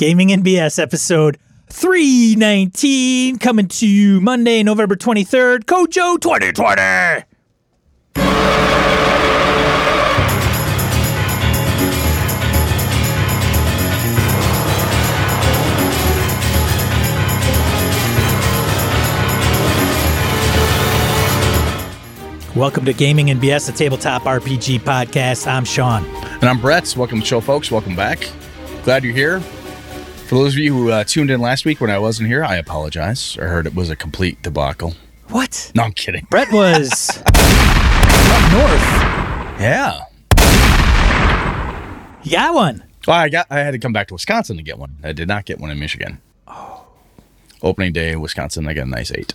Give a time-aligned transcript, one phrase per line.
[0.00, 1.36] Gaming and BS episode
[1.68, 7.26] 319 coming to you Monday, November 23rd, Kojo 2020.
[22.58, 25.46] Welcome to Gaming and BS, a tabletop RPG podcast.
[25.46, 26.06] I'm Sean.
[26.06, 26.96] And I'm Brett.
[26.96, 27.70] Welcome to the show, folks.
[27.70, 28.26] Welcome back.
[28.82, 29.42] Glad you're here.
[30.30, 32.54] For those of you who uh, tuned in last week when I wasn't here, I
[32.54, 33.36] apologize.
[33.36, 34.94] I heard it was a complete debacle.
[35.30, 35.72] What?
[35.74, 36.24] No, I'm kidding.
[36.30, 36.92] Brett was
[37.26, 38.86] up north.
[39.58, 40.04] Yeah.
[42.22, 42.84] You got one.
[43.08, 43.48] Well, I got.
[43.50, 44.98] I had to come back to Wisconsin to get one.
[45.02, 46.20] I did not get one in Michigan.
[46.46, 46.86] Oh.
[47.60, 48.68] Opening day, Wisconsin.
[48.68, 49.34] I got a nice eight.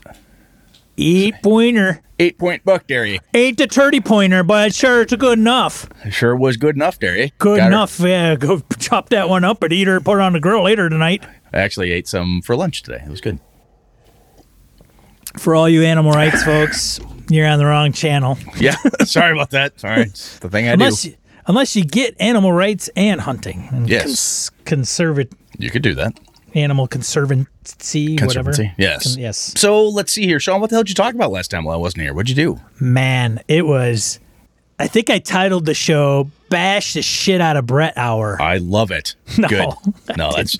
[0.98, 2.02] Eight pointer.
[2.20, 3.20] Eight point buck dairy.
[3.34, 5.90] Ain't the 30 pointer, but sure it's good enough.
[6.09, 7.34] Sure was good enough dairy.
[7.40, 7.99] Good Got her- enough.
[7.99, 10.88] Yeah, go chop that one up and eat her, put it on the grill later
[10.89, 11.26] tonight.
[11.52, 13.03] I actually ate some for lunch today.
[13.05, 13.39] It was good.
[15.38, 18.38] For all you animal rights folks, you're on the wrong channel.
[18.58, 18.75] Yeah.
[19.03, 19.80] Sorry about that.
[19.80, 20.02] Sorry.
[20.03, 21.09] It's the thing I Unless do.
[21.09, 21.16] you,
[21.47, 23.67] unless you get animal rights and hunting.
[23.72, 24.50] And Yes.
[24.64, 26.17] cons- conserva- You could do that.
[26.56, 28.25] Animal conservancy, whatever.
[28.52, 28.72] Conservancy.
[28.78, 29.14] Yes.
[29.14, 29.53] Con- yes.
[29.58, 30.62] So let's see here, Sean.
[30.62, 32.14] What the hell did you talk about last time while I wasn't here?
[32.14, 32.62] What'd you do?
[32.80, 34.20] Man, it was.
[34.80, 38.92] I think I titled the show "Bash the Shit Out of Brett Hour." I love
[38.92, 39.16] it.
[39.38, 39.70] No, Good.
[40.17, 40.58] No, that's.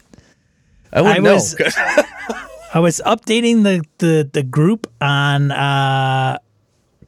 [0.92, 1.66] I wouldn't I was- know.
[2.74, 6.40] I was updating the the the group on uh,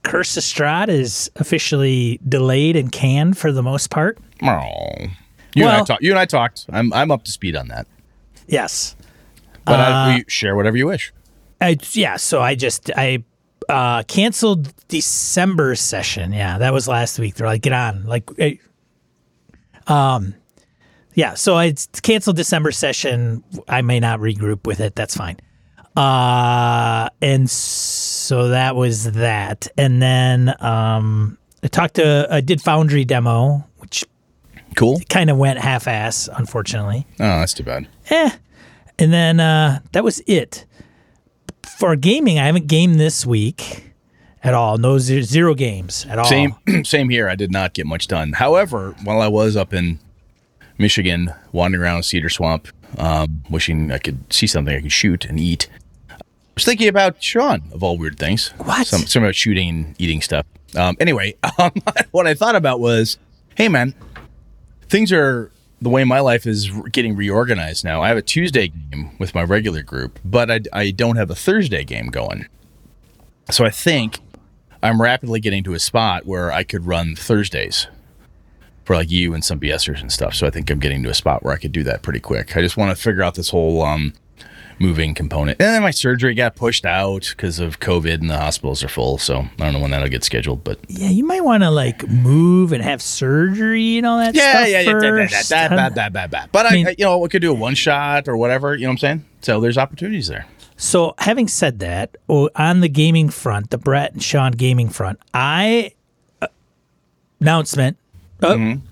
[0.04, 4.18] Curse of Strahd is officially delayed and canned for the most part.
[4.42, 4.48] Oh.
[5.56, 6.04] You and I Well- talked.
[6.04, 6.66] You and I talked.
[6.70, 7.86] I'm I'm up to speed on that.
[8.48, 8.96] Yes.
[9.66, 11.14] But Uh, I, we share whatever you wish.
[11.60, 13.24] I, yeah, so I just I
[13.70, 16.32] uh canceled December session.
[16.32, 17.36] Yeah, that was last week.
[17.36, 18.06] They're like, get on.
[18.06, 18.60] Like hey,
[19.88, 20.34] um
[21.16, 21.74] yeah, so I
[22.04, 23.44] canceled December session.
[23.68, 24.96] I may not regroup with it.
[24.96, 25.38] That's fine.
[25.96, 29.68] Uh and so that was that.
[29.78, 33.67] And then um I talked to I did Foundry demo,
[34.78, 35.02] Cool.
[35.10, 37.06] kind of went half ass, unfortunately.
[37.14, 37.88] Oh, that's too bad.
[38.12, 38.30] Eh.
[39.00, 40.66] And then uh, that was it.
[41.80, 43.92] For gaming, I haven't gamed this week
[44.44, 44.78] at all.
[44.78, 46.26] No zero games at all.
[46.26, 47.28] Same same here.
[47.28, 48.34] I did not get much done.
[48.34, 50.00] However, while I was up in
[50.78, 52.68] Michigan, wandering around Cedar Swamp,
[52.98, 55.68] um, wishing I could see something I could shoot and eat,
[56.10, 56.16] I
[56.56, 58.50] was thinking about Sean of all weird things.
[58.58, 58.88] What?
[58.88, 60.46] Some, some about shooting and eating stuff.
[60.76, 61.72] Um, anyway, um,
[62.12, 63.18] what I thought about was,
[63.56, 63.94] hey man,
[64.90, 68.02] things are the way my life is getting reorganized now.
[68.02, 71.36] I have a Tuesday game with my regular group, but I, I don't have a
[71.36, 72.48] Thursday game going.
[73.52, 74.20] So I think
[74.82, 77.88] I'm rapidly getting to a spot where I could run Thursdays
[78.86, 80.34] for like you and some BSers and stuff.
[80.34, 82.56] So I think I'm getting to a spot where I could do that pretty quick.
[82.58, 84.14] I just want to figure out this whole um,
[84.80, 85.60] moving component.
[85.62, 89.18] And then my surgery got pushed out because of COVID and the hospitals are full.
[89.18, 92.08] So I don't know when that'll get scheduled, but Yeah, you might want to like
[92.08, 95.50] move and have surgery and all that yeah, stuff yeah, yeah, that, first.
[95.50, 96.52] that, that, that, that, that, that.
[96.52, 98.76] But I, mean- I, you know, we could do a one shot or whatever.
[98.76, 99.26] You know what I'm saying?
[99.42, 100.46] So there's opportunities there.
[100.80, 105.20] So, having said that, oh, on the gaming front, the Brett and Sean gaming front,
[105.34, 105.94] I
[106.40, 106.48] uh,
[107.42, 107.98] announcement.
[108.44, 108.86] Oh, Mm-hmm.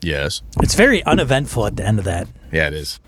[0.00, 0.42] Yes.
[0.62, 2.28] It's very uneventful at the end of that.
[2.52, 3.00] Yeah, it is.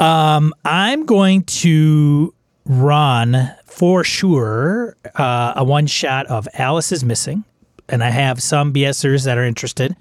[0.00, 2.34] Um, I'm going to
[2.64, 7.44] run for sure uh, a one shot of Alice is Missing.
[7.88, 9.96] And I have some BSers that are interested.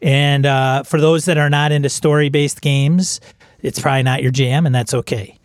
[0.00, 3.20] And uh, for those that are not into story based games,
[3.60, 5.38] it's probably not your jam, and that's okay.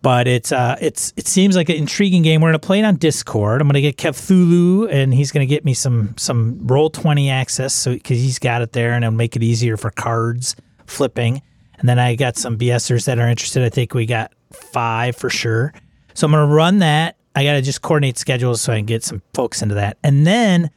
[0.00, 2.40] But it's uh, it's it seems like an intriguing game.
[2.40, 3.60] We're gonna play it on Discord.
[3.60, 7.92] I'm gonna get Cthulhu, and he's gonna get me some some roll twenty access, so
[7.92, 10.54] because he's got it there, and it'll make it easier for cards
[10.86, 11.42] flipping.
[11.78, 13.62] And then I got some BSers that are interested.
[13.64, 15.72] I think we got five for sure.
[16.14, 17.16] So I'm gonna run that.
[17.34, 19.98] I gotta just coordinate schedules so I can get some folks into that.
[20.02, 20.70] And then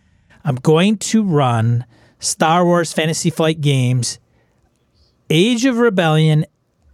[0.43, 1.85] I'm going to run
[2.19, 4.19] Star Wars Fantasy Flight Games,
[5.29, 6.45] Age of Rebellion,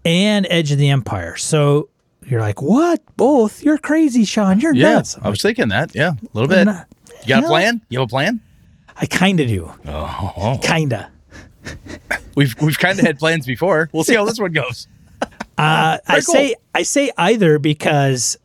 [0.06, 1.35] and Edge of the Empire.
[1.35, 1.89] So
[2.27, 3.01] you're like, what?
[3.15, 3.63] Both?
[3.63, 4.59] You're crazy, Sean.
[4.59, 5.18] You're Yeah, nuts.
[5.21, 5.95] I was thinking that.
[5.95, 6.65] Yeah, a little bit.
[6.65, 6.88] not-
[7.24, 7.81] You got a plan?
[7.89, 8.41] You have a plan?
[9.00, 9.71] I kind of do.
[9.88, 11.09] Oh, Kinda.
[12.35, 13.89] we've we've kind of had plans before.
[13.94, 14.88] We'll see how this one goes.
[15.59, 16.35] Uh, I cool.
[16.35, 18.38] say I say either because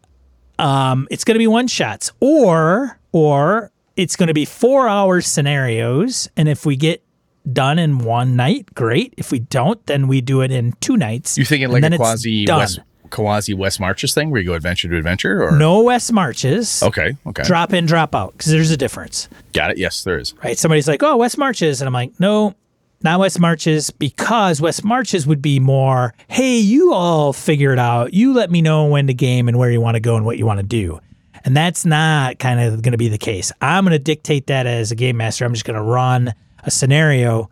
[0.58, 5.20] um, it's going to be one shots, or or it's going to be four hour
[5.20, 7.04] scenarios, and if we get
[7.52, 9.12] done in one night, great.
[9.18, 11.36] If we don't, then we do it in two nights.
[11.36, 12.46] You thinking like a quasi.
[12.48, 12.78] West
[13.12, 15.44] Kawazi West Marches thing where you go adventure to adventure?
[15.44, 16.82] Or No West Marches.
[16.82, 19.78] Okay, okay, Drop in, drop out, because there's a difference, got it.
[19.78, 20.34] Yes, there is.
[20.42, 20.58] right?
[20.58, 22.54] Somebody's like, "Oh, West Marches," and I'm like, "No,
[23.02, 28.12] not West Marches," because West Marches would be more, "Hey, you all figure it out.
[28.14, 30.38] You let me know when to game and where you want to go and what
[30.38, 30.98] you want to do."
[31.44, 33.50] And that's not kind of going to be the case.
[33.60, 35.44] I'm going to dictate that as a game master.
[35.44, 36.32] I'm just going to run
[36.64, 37.50] a scenario,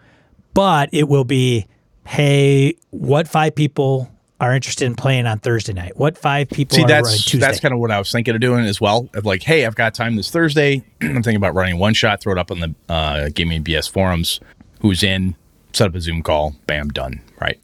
[0.54, 1.66] but it will be,
[2.06, 4.08] "Hey, what five people?"
[4.40, 5.98] Are interested in playing on Thursday night?
[5.98, 7.38] What five people See, that's Tuesday?
[7.38, 9.06] that's kind of what I was thinking of doing as well.
[9.12, 10.82] Of like, hey, I've got time this Thursday.
[11.02, 14.40] I'm thinking about running one shot, throw it up on the uh, Gaming BS forums.
[14.80, 15.36] Who's in?
[15.74, 16.56] Set up a Zoom call.
[16.66, 17.20] Bam, done.
[17.38, 17.60] Right.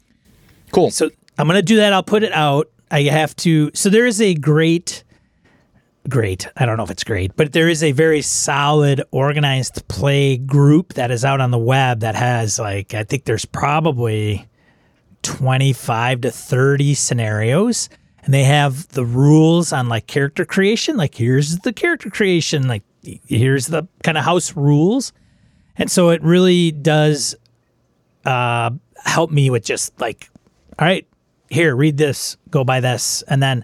[0.71, 0.91] Cool.
[0.91, 1.09] So
[1.39, 1.93] I'm gonna do that.
[1.93, 2.69] I'll put it out.
[2.91, 3.71] I have to.
[3.73, 5.03] So there is a great,
[6.07, 6.47] great.
[6.57, 10.93] I don't know if it's great, but there is a very solid organized play group
[10.93, 14.45] that is out on the web that has like I think there's probably
[15.27, 17.89] 25 to 30 scenarios
[18.23, 22.83] and they have the rules on like character creation like here's the character creation like
[23.25, 25.13] here's the kind of house rules.
[25.77, 27.35] And so it really does
[28.25, 28.71] uh,
[29.05, 30.29] help me with just like
[30.79, 31.07] all right
[31.49, 33.63] here read this go by this and then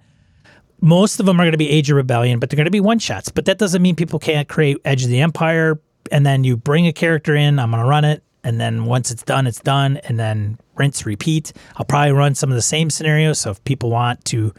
[0.79, 2.79] most of them are going to be age of rebellion but they're going to be
[2.79, 5.81] one shots but that doesn't mean people can't create edge of the empire
[6.11, 9.11] and then you bring a character in i'm going to run it and then once
[9.11, 12.89] it's done it's done and then rinse repeat i'll probably run some of the same
[12.89, 14.53] scenarios so if people want to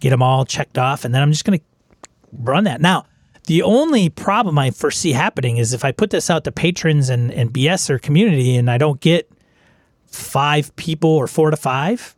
[0.00, 1.64] get them all checked off and then i'm just going to
[2.32, 3.06] run that now
[3.46, 7.32] the only problem i foresee happening is if i put this out to patrons and,
[7.32, 9.30] and bs or community and i don't get
[10.06, 12.16] five people or four to five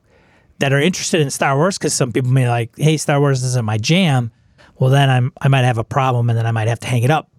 [0.59, 3.65] that are interested in Star Wars because some people may like, hey, Star Wars isn't
[3.65, 4.33] my jam.
[4.79, 7.03] Well, then I'm I might have a problem and then I might have to hang
[7.03, 7.31] it up.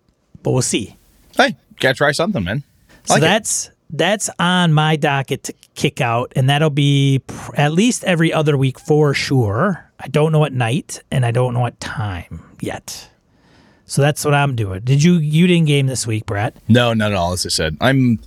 [0.43, 0.95] But we'll see.
[1.35, 2.63] hey, gotta try something, man.
[3.05, 3.71] So Like it.
[3.89, 8.57] That's on my docket to kick out, and that'll be pr- at least every other
[8.57, 9.89] week for sure.
[9.99, 13.09] I don't know what night and I don't know what time yet.
[13.85, 14.81] So that's what I'm doing.
[14.81, 16.55] Did you you didn't game this week, Brett?
[16.67, 17.33] No, not at all.
[17.33, 18.19] As I said, I'm.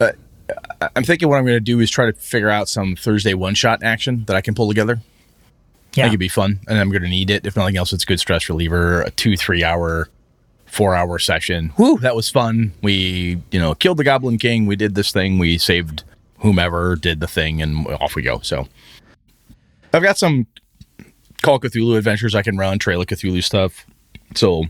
[0.00, 0.12] Uh,
[0.96, 3.54] I'm thinking what I'm going to do is try to figure out some Thursday one
[3.54, 5.00] shot action that I can pull together.
[5.94, 6.04] Yeah.
[6.04, 7.46] That could be fun, and I'm going to need it.
[7.46, 9.02] If nothing else, it's a good stress reliever.
[9.02, 10.08] A two, three hour,
[10.72, 11.70] four hour session.
[11.76, 12.72] Whoo, that was fun.
[12.82, 14.64] We, you know, killed the Goblin King.
[14.64, 15.38] We did this thing.
[15.38, 16.02] We saved
[16.38, 18.40] whomever, did the thing, and off we go.
[18.40, 18.66] So,
[19.92, 20.46] I've got some
[21.42, 23.84] Call Cthulhu adventures I can run, Trail of Cthulhu stuff.
[24.34, 24.64] So,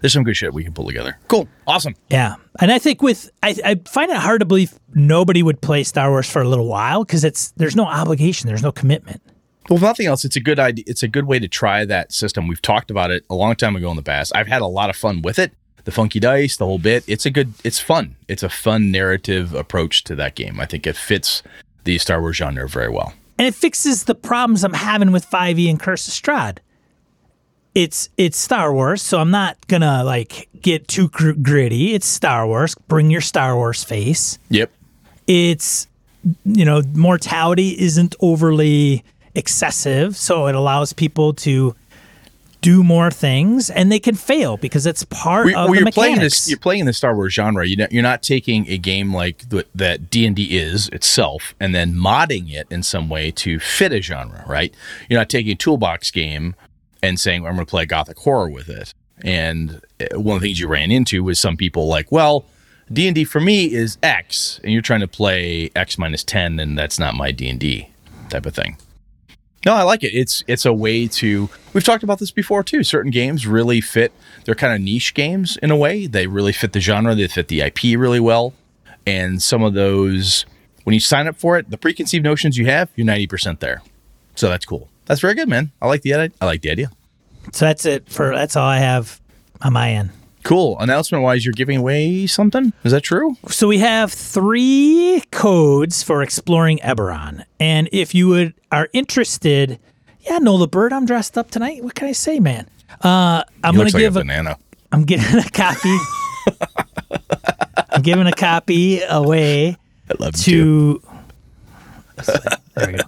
[0.00, 1.16] there's some good shit we can pull together.
[1.28, 1.94] Cool, awesome.
[2.10, 5.84] Yeah, and I think with I, I find it hard to believe nobody would play
[5.84, 9.22] Star Wars for a little while because it's there's no obligation, there's no commitment.
[9.68, 10.84] Well, if nothing else, it's a good idea.
[10.88, 12.48] It's a good way to try that system.
[12.48, 14.32] We've talked about it a long time ago in the past.
[14.34, 15.52] I've had a lot of fun with it.
[15.84, 17.04] The funky dice, the whole bit.
[17.08, 17.54] It's a good.
[17.64, 18.16] It's fun.
[18.28, 20.60] It's a fun narrative approach to that game.
[20.60, 21.42] I think it fits
[21.84, 23.14] the Star Wars genre very well.
[23.38, 26.58] and it fixes the problems I'm having with 5e and Curse of Strahd.
[27.74, 31.94] It's it's Star Wars, so I'm not gonna like get too gr- gritty.
[31.94, 32.74] It's Star Wars.
[32.86, 34.38] Bring your Star Wars face.
[34.50, 34.70] Yep.
[35.26, 35.88] It's
[36.44, 39.02] you know mortality isn't overly
[39.34, 41.74] excessive, so it allows people to
[42.60, 45.92] do more things, and they can fail because it's part Well, of well, the you're
[45.92, 46.48] playing this.
[46.48, 47.66] You're playing the Star Wars genre.
[47.66, 51.56] You know, you're not taking a game like the, that D and D is itself,
[51.58, 54.44] and then modding it in some way to fit a genre.
[54.46, 54.72] Right?
[55.10, 56.54] You're not taking a toolbox game
[57.02, 58.94] and saying I'm going to play gothic horror with it.
[59.24, 62.44] And uh, one of the things you ran into was some people like, well,
[62.92, 66.60] D and D for me is X, and you're trying to play X minus ten,
[66.60, 67.88] and that's not my D and D
[68.30, 68.76] type of thing.
[69.64, 70.08] No, I like it.
[70.12, 71.48] It's it's a way to.
[71.72, 72.82] We've talked about this before too.
[72.82, 74.12] Certain games really fit.
[74.44, 76.06] They're kind of niche games in a way.
[76.06, 77.14] They really fit the genre.
[77.14, 78.54] They fit the IP really well.
[79.06, 80.46] And some of those,
[80.84, 83.82] when you sign up for it, the preconceived notions you have, you're ninety percent there.
[84.34, 84.88] So that's cool.
[85.06, 85.70] That's very good, man.
[85.80, 86.34] I like the idea.
[86.40, 86.90] I like the idea.
[87.52, 89.20] so that's it for that's all I have
[89.60, 90.10] on my end.
[90.42, 90.78] Cool.
[90.78, 92.72] Announcement wise, you're giving away something.
[92.84, 93.36] Is that true?
[93.48, 99.78] So we have three codes for exploring Eberron, and if you would are interested,
[100.20, 101.82] yeah, Nola Bird, I'm dressed up tonight.
[101.84, 102.68] What can I say, man?
[103.02, 104.58] Uh, I'm gonna give a a, banana.
[104.90, 105.96] I'm giving a copy.
[107.90, 109.76] I'm giving a copy away
[110.10, 111.02] I love you.
[112.26, 113.04] There we go.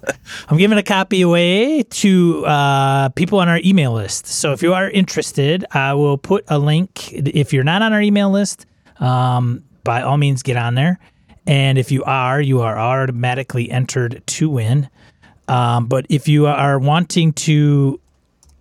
[0.49, 4.27] I'm giving a copy away to uh, people on our email list.
[4.27, 7.11] So if you are interested, I will put a link.
[7.13, 8.65] If you're not on our email list,
[8.99, 10.99] um, by all means get on there.
[11.47, 14.89] And if you are, you are automatically entered to win.
[15.47, 17.99] Um, but if you are wanting to,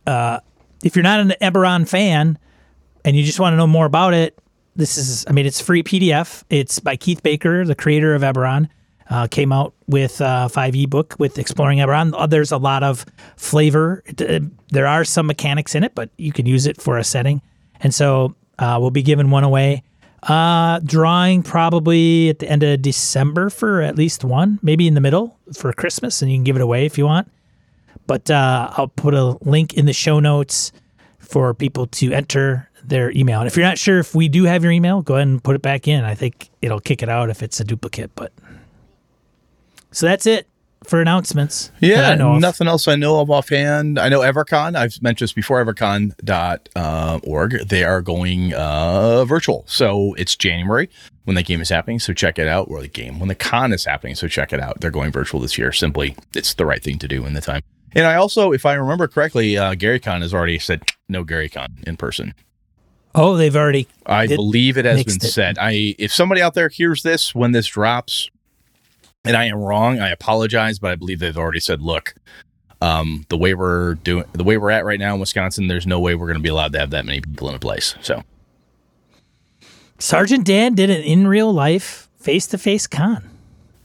[0.07, 0.41] uh,
[0.83, 2.39] if you're not an Eberron fan
[3.05, 4.39] and you just want to know more about it,
[4.77, 6.43] this is, I mean, it's free PDF.
[6.51, 8.69] It's by Keith Baker, the creator of Eberron.
[9.11, 12.13] Uh, came out with a 5e book with Exploring Eberron.
[12.17, 13.05] Uh, There's a lot of
[13.37, 14.03] flavor.
[14.19, 17.43] Uh, There are some mechanics in it, but you can use it for a setting.
[17.81, 19.83] And so uh, we'll be giving one away.
[20.23, 25.01] Uh, drawing probably at the end of December for at least one, maybe in the
[25.01, 27.31] middle for Christmas, and you can give it away if you want.
[28.07, 30.73] But uh, I'll put a link in the show notes
[31.19, 33.41] for people to enter their email.
[33.41, 35.57] And if you're not sure if we do have your email, go ahead and put
[35.57, 36.05] it back in.
[36.05, 38.11] I think it'll kick it out if it's a duplicate.
[38.15, 38.33] But
[39.95, 40.49] so that's it
[40.85, 41.71] for announcements.
[41.81, 42.41] Yeah, I know of.
[42.41, 43.99] nothing else I know of offhand.
[43.99, 44.77] I know Evercon.
[44.77, 45.65] I've mentioned this before.
[45.65, 47.69] Evercon.org.
[47.69, 50.91] They are going uh, virtual, so it's January
[51.25, 51.99] when the game is happening.
[51.99, 52.69] So check it out.
[52.69, 54.15] Or the game when the con is happening.
[54.15, 54.81] So check it out.
[54.81, 55.73] They're going virtual this year.
[55.73, 57.63] Simply, it's the right thing to do in the time.
[57.95, 61.97] And I also, if I remember correctly, uh, GaryCon has already said no GaryCon in
[61.97, 62.35] person.
[63.15, 63.87] Oh, they've already.
[64.05, 65.23] I believe it has been it.
[65.23, 65.57] said.
[65.61, 68.29] I if somebody out there hears this when this drops,
[69.25, 72.15] and I am wrong, I apologize, but I believe they've already said, look,
[72.81, 75.99] um, the way we're doing, the way we're at right now in Wisconsin, there's no
[76.01, 77.95] way we're going to be allowed to have that many people in a place.
[78.03, 78.23] So
[79.99, 83.29] Sergeant Dan did an in real life face to face con.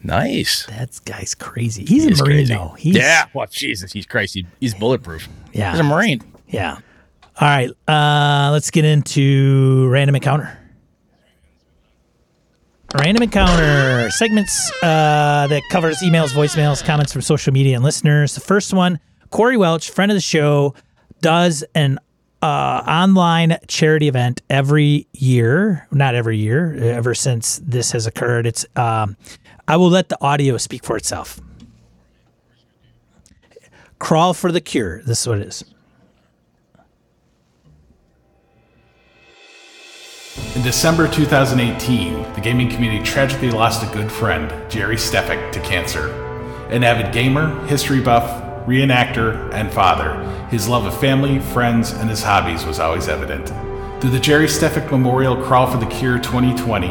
[0.04, 0.66] nice.
[0.66, 1.86] That guy's crazy.
[1.86, 2.54] He's He's a Marine, crazy.
[2.54, 2.70] though.
[2.78, 3.26] He's, yeah.
[3.34, 4.46] Well, Jesus, he's crazy.
[4.60, 5.30] He's bulletproof.
[5.54, 5.72] Yeah.
[5.72, 6.22] He's a Marine.
[6.48, 6.80] Yeah.
[7.40, 7.70] All right.
[7.88, 10.58] Uh, let's get into random encounter.
[12.96, 18.34] Random encounter segments uh, that covers emails, voicemails, comments from social media and listeners.
[18.34, 20.74] The first one, Corey Welch, friend of the show,
[21.22, 22.00] does an
[22.42, 25.88] uh, online charity event every year.
[25.92, 28.48] Not every year, ever since this has occurred.
[28.48, 29.18] It's um,
[29.68, 31.40] I will let the audio speak for itself.
[34.00, 35.04] Crawl for the cure.
[35.04, 35.64] This is what it is.
[40.60, 46.12] In December 2018, the gaming community tragically lost a good friend, Jerry Stefik, to cancer.
[46.70, 52.24] An avid gamer, history buff, reenactor, and father, his love of family, friends, and his
[52.24, 53.48] hobbies was always evident.
[54.02, 56.88] Through the Jerry Stefik Memorial Crawl for the Cure 2020,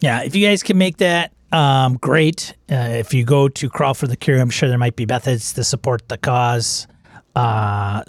[0.00, 2.54] Yeah, if you guys can make that, um, great.
[2.70, 5.52] Uh, if you go to Crawl for the Cure, I'm sure there might be methods
[5.52, 6.86] to support the cause.
[7.36, 8.02] Uh,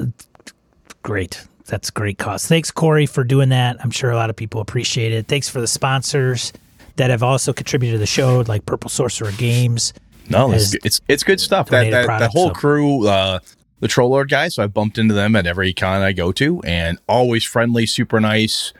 [1.01, 1.45] great.
[1.73, 2.45] That's a great cause.
[2.45, 3.77] Thanks, Corey, for doing that.
[3.83, 5.25] I'm sure a lot of people appreciate it.
[5.25, 6.53] Thanks for the sponsors
[6.97, 9.91] that have also contributed to the show, like Purple Sorcerer Games.
[10.29, 11.69] No, it's, it's it's good stuff.
[11.71, 13.39] That that, that whole so- crew, uh,
[13.79, 14.53] the Troll Lord guys.
[14.53, 18.19] So I've bumped into them at every con I go to, and always friendly, super
[18.19, 18.71] nice.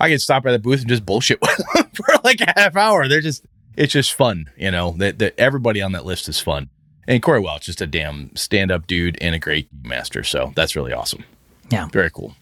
[0.00, 2.74] I can stop by the booth and just bullshit with them for like a half
[2.74, 3.06] hour.
[3.06, 4.96] They're just it's just fun, you know.
[4.98, 6.68] That that everybody on that list is fun.
[7.06, 10.24] And Corey Welch, just a damn stand up dude and a great master.
[10.24, 11.22] So that's really awesome.
[11.70, 11.86] Yeah.
[11.92, 12.34] Very cool.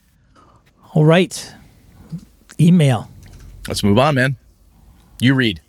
[0.94, 1.54] All right.
[2.60, 3.10] Email.
[3.66, 4.36] Let's move on, man.
[5.20, 5.60] You read.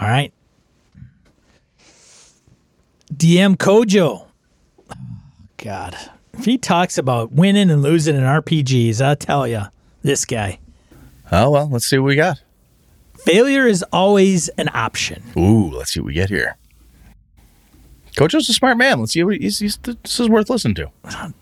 [0.00, 0.32] All right.
[3.14, 4.26] DM Kojo.
[5.56, 5.96] God.
[6.32, 9.62] If he talks about winning and losing in RPGs, I'll tell you,
[10.02, 10.58] this guy.
[11.30, 12.40] Oh well, let's see what we got.
[13.18, 15.22] Failure is always an option.
[15.36, 16.56] Ooh, let's see what we get here.
[18.20, 19.00] Kojo's a smart man.
[19.00, 20.90] Let's see what he's, he's this is worth listening to.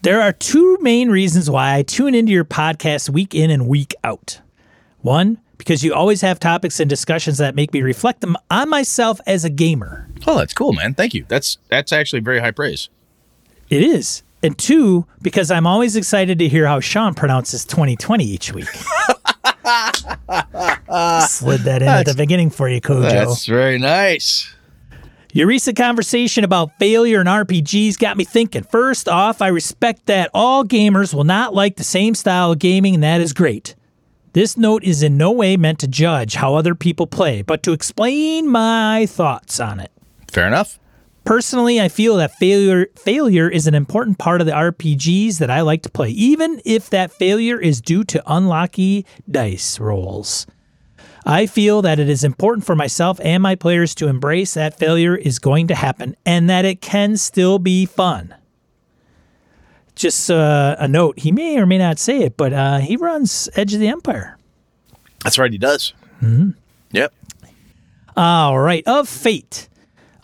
[0.02, 3.97] There are two main reasons why I tune into your podcast week in and week
[4.04, 4.40] out.
[5.00, 9.20] One, because you always have topics and discussions that make me reflect them on myself
[9.26, 10.08] as a gamer.
[10.25, 10.94] Oh, that's cool, man.
[10.94, 11.25] Thank you.
[11.26, 12.88] That's that's actually very high praise.
[13.70, 14.23] It is.
[14.44, 18.66] And two, because I'm always excited to hear how Sean pronounces 2020 each week.
[21.26, 23.02] Slid that in at the beginning for you, Kojo.
[23.02, 24.54] That's very nice.
[25.38, 28.64] Your recent conversation about failure in RPGs got me thinking.
[28.64, 32.95] First off, I respect that all gamers will not like the same style of gaming,
[32.95, 33.76] and that is great.
[34.33, 37.73] This note is in no way meant to judge how other people play, but to
[37.73, 39.92] explain my thoughts on it.
[40.28, 40.80] Fair enough.
[41.25, 45.61] Personally, I feel that failure failure is an important part of the RPGs that I
[45.61, 50.49] like to play, even if that failure is due to unlucky dice rolls.
[51.26, 55.16] I feel that it is important for myself and my players to embrace that failure
[55.16, 58.34] is going to happen and that it can still be fun.
[59.94, 63.48] Just uh, a note, he may or may not say it, but uh, he runs
[63.56, 64.38] Edge of the Empire.
[65.25, 65.92] That's right, he does.
[66.22, 66.50] Mm-hmm.
[66.92, 67.12] Yep.
[68.16, 69.68] All right, of Fate.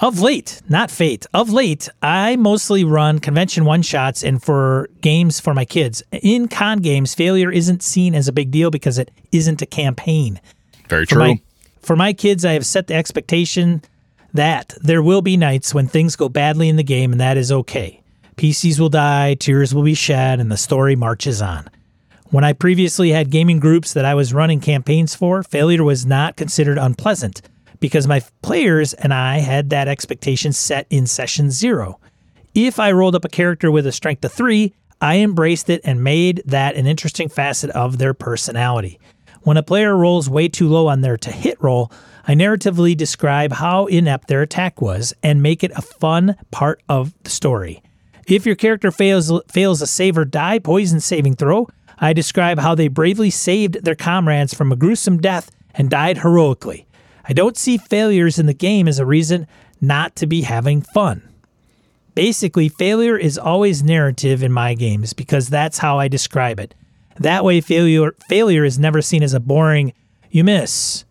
[0.01, 5.39] Of late, not fate, of late, I mostly run convention one shots and for games
[5.39, 6.03] for my kids.
[6.11, 10.41] In con games, failure isn't seen as a big deal because it isn't a campaign.
[10.89, 11.25] Very For true.
[11.25, 11.41] my,
[11.81, 13.83] for my kids, I have set the expectation
[14.33, 17.53] that there will be nights when things go badly in the game, and that is
[17.53, 18.03] okay.
[18.37, 21.69] PCs will die, tears will be shed, and the story marches on.
[22.31, 26.37] When I previously had gaming groups that I was running campaigns for, failure was not
[26.37, 27.43] considered unpleasant
[27.79, 32.01] because my players and I had that expectation set in session zero.
[32.55, 36.03] If I rolled up a character with a strength of three, I embraced it and
[36.03, 38.99] made that an interesting facet of their personality.
[39.45, 41.93] When a player rolls way too low on their to hit roll,
[42.27, 47.13] I narratively describe how inept their attack was and make it a fun part of
[47.23, 47.83] the story.
[48.27, 52.75] If your character fails fails a save or die poison saving throw, I describe how
[52.75, 56.87] they bravely saved their comrades from a gruesome death and died heroically.
[57.29, 59.47] I don't see failures in the game as a reason
[59.79, 61.23] not to be having fun.
[62.15, 66.75] Basically, failure is always narrative in my games because that's how I describe it.
[67.19, 69.93] That way, failure failure is never seen as a boring
[70.31, 71.05] "you miss,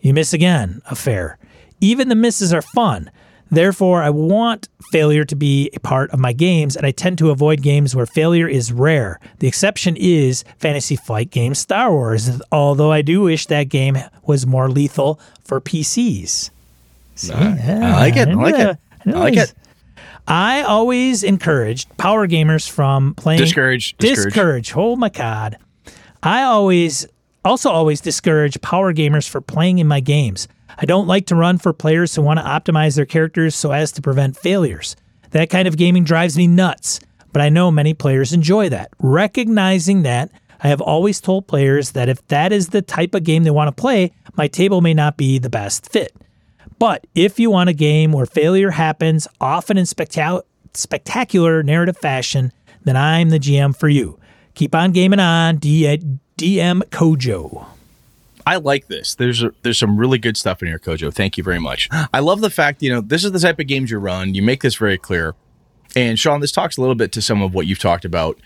[0.00, 1.38] you miss again" affair.
[1.80, 3.10] Even the misses are fun.
[3.50, 7.30] Therefore, I want failure to be a part of my games, and I tend to
[7.30, 9.20] avoid games where failure is rare.
[9.38, 14.46] The exception is Fantasy Flight game Star Wars, although I do wish that game was
[14.46, 16.50] more lethal for PCs.
[17.14, 17.32] See?
[17.32, 18.28] I like it.
[18.28, 18.78] I like it.
[19.06, 19.54] I like it.
[20.26, 24.24] I always encouraged power gamers from playing Discourage, discourage.
[24.32, 24.72] discourage.
[24.76, 25.58] Oh my god.
[26.22, 27.06] I always
[27.44, 30.48] also always discourage power gamers for playing in my games.
[30.78, 33.92] I don't like to run for players who want to optimize their characters so as
[33.92, 34.96] to prevent failures.
[35.32, 37.00] That kind of gaming drives me nuts,
[37.32, 38.90] but I know many players enjoy that.
[38.98, 40.30] Recognizing that,
[40.62, 43.68] I have always told players that if that is the type of game they want
[43.68, 46.12] to play, my table may not be the best fit.
[46.84, 50.42] But if you want a game where failure happens, often in spectac-
[50.74, 54.18] spectacular narrative fashion, then I'm the GM for you.
[54.52, 55.98] Keep on gaming on, D-
[56.36, 57.64] DM Kojo.
[58.46, 59.14] I like this.
[59.14, 61.10] There's a, there's some really good stuff in here, Kojo.
[61.10, 61.88] Thank you very much.
[62.12, 64.34] I love the fact you know this is the type of games you run.
[64.34, 65.34] You make this very clear.
[65.96, 68.38] And Sean, this talks a little bit to some of what you've talked about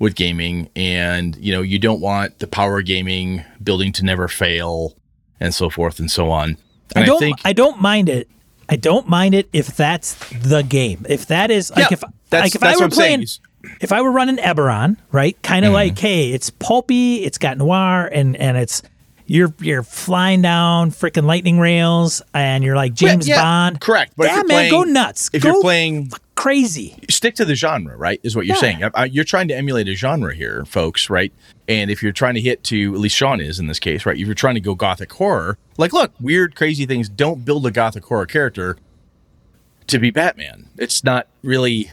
[0.00, 4.96] with gaming, and you know you don't want the power gaming building to never fail,
[5.38, 6.56] and so forth and so on.
[6.94, 7.16] And I don't.
[7.22, 8.28] I, think don't mind it.
[8.68, 11.06] I don't mind it if that's the game.
[11.08, 13.18] If that is like Yeah, if that's- like if I were I'm saying.
[13.60, 15.40] playing, if I were running Eberron, right?
[15.42, 15.70] Kind Mm-hmm.
[15.70, 18.82] of like, hey, it's pulpy, it's got noir, and and it's
[19.26, 23.80] you're you're flying down freaking lightning rails, and you're like James Yeah, Bond.
[23.80, 24.12] correct.
[24.16, 25.28] But yeah, man, go nuts.
[25.32, 26.94] if go you're playing crazy.
[27.10, 28.20] stick to the genre, right?
[28.22, 28.60] Is what you're Yeah.
[28.60, 28.82] saying.
[28.84, 31.32] Uh, You're trying to emulate a genre here, folks, right?
[31.68, 34.16] And if you're trying to hit to, at least Sean is in this case, right?
[34.16, 37.08] If you're trying to go gothic horror, like, look, weird, crazy things.
[37.08, 38.76] Don't build a gothic horror character
[39.88, 40.68] to be Batman.
[40.78, 41.90] It's not really.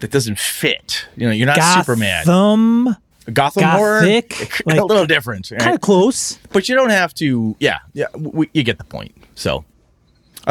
[0.00, 1.06] That doesn't fit.
[1.16, 2.24] You know, you're not Superman.
[2.24, 2.96] Gotham,
[3.32, 5.60] Gotham horror, Gothic, a little different, right?
[5.60, 6.38] kind of close.
[6.52, 7.54] but you don't have to.
[7.60, 9.14] Yeah, yeah, we, you get the point.
[9.34, 9.64] So,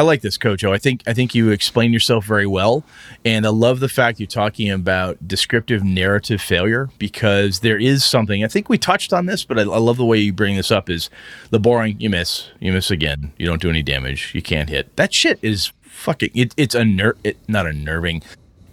[0.00, 0.72] I like this, Kojo.
[0.72, 2.84] I think I think you explain yourself very well,
[3.22, 8.42] and I love the fact you're talking about descriptive narrative failure because there is something.
[8.42, 10.70] I think we touched on this, but I, I love the way you bring this
[10.70, 10.88] up.
[10.88, 11.10] Is
[11.50, 12.00] the boring?
[12.00, 13.34] You miss, you miss again.
[13.36, 14.34] You don't do any damage.
[14.34, 14.96] You can't hit.
[14.96, 16.30] That shit is fucking.
[16.34, 17.12] It, it's unner.
[17.22, 18.22] It, not unnerving.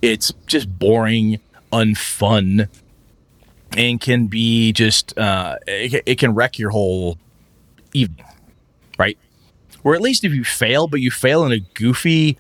[0.02, 1.42] It's just boring,
[1.74, 2.70] unfun
[3.76, 7.18] and can be just uh, it, it can wreck your whole
[7.92, 8.26] evening,
[8.98, 9.18] right?
[9.88, 12.38] Or at least if you fail, but you fail in a goofy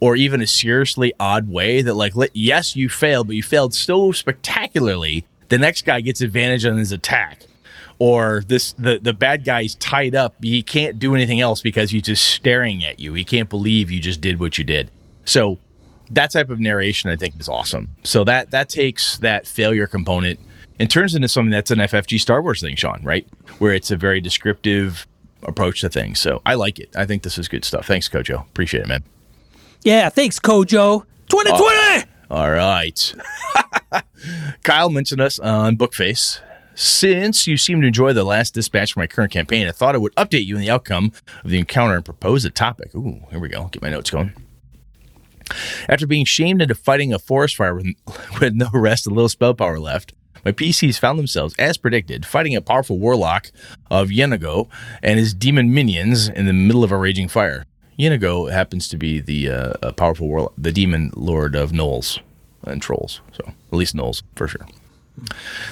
[0.00, 3.72] or even a seriously odd way that like let, yes you failed, but you failed
[3.72, 5.24] so spectacularly.
[5.50, 7.44] The next guy gets advantage on his attack,
[8.00, 10.34] or this the the bad guy's tied up.
[10.42, 13.14] He can't do anything else because he's just staring at you.
[13.14, 14.90] He can't believe you just did what you did.
[15.24, 15.60] So
[16.10, 17.90] that type of narration I think is awesome.
[18.02, 20.40] So that that takes that failure component
[20.80, 23.28] and turns into something that's an FFG Star Wars thing, Sean, right?
[23.60, 25.06] Where it's a very descriptive
[25.42, 26.20] approach to things.
[26.20, 26.94] So I like it.
[26.96, 27.86] I think this is good stuff.
[27.86, 28.42] Thanks, Kojo.
[28.42, 29.04] Appreciate it, man.
[29.82, 31.04] Yeah, thanks, Kojo.
[31.28, 32.10] 2020.
[32.30, 33.14] All right.
[34.62, 36.40] Kyle mentioned us on Bookface.
[36.74, 39.98] Since you seem to enjoy the last dispatch for my current campaign, I thought I
[39.98, 41.12] would update you on the outcome
[41.44, 42.94] of the encounter and propose a topic.
[42.94, 43.66] Ooh, here we go.
[43.66, 44.32] Get my notes going.
[45.88, 47.86] After being shamed into fighting a forest fire with,
[48.40, 52.54] with no rest and little spell power left, my PCs found themselves, as predicted, fighting
[52.54, 53.50] a powerful warlock
[53.90, 54.68] of Yeenoghu
[55.02, 57.64] and his demon minions in the middle of a raging fire.
[57.98, 62.20] Yeenoghu happens to be the uh, powerful warlock, the demon lord of gnolls
[62.64, 63.20] and trolls.
[63.32, 64.66] So, at least gnolls, for sure.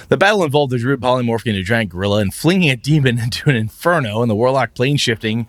[0.08, 3.48] The battle involved the druid polymorphing into a giant gorilla and flinging a demon into
[3.50, 5.46] an inferno, and the warlock plane shifting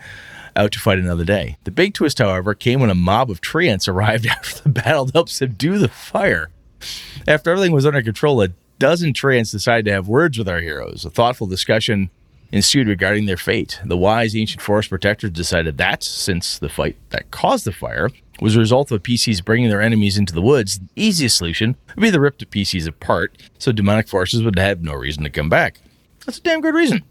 [0.55, 1.57] out to fight another day.
[1.63, 5.13] The big twist, however, came when a mob of treants arrived after the battle to
[5.13, 6.49] help subdue the fire.
[7.27, 8.49] After everything was under control, a
[8.79, 11.05] dozen treants decided to have words with our heroes.
[11.05, 12.09] A thoughtful discussion
[12.51, 13.79] ensued regarding their fate.
[13.85, 18.09] The wise ancient forest protectors decided that, since the fight that caused the fire
[18.41, 22.01] was a result of PCs bringing their enemies into the woods, the easiest solution would
[22.01, 25.49] be to rip the PCs apart so demonic forces would have no reason to come
[25.49, 25.79] back.
[26.25, 27.03] That's a damn good reason.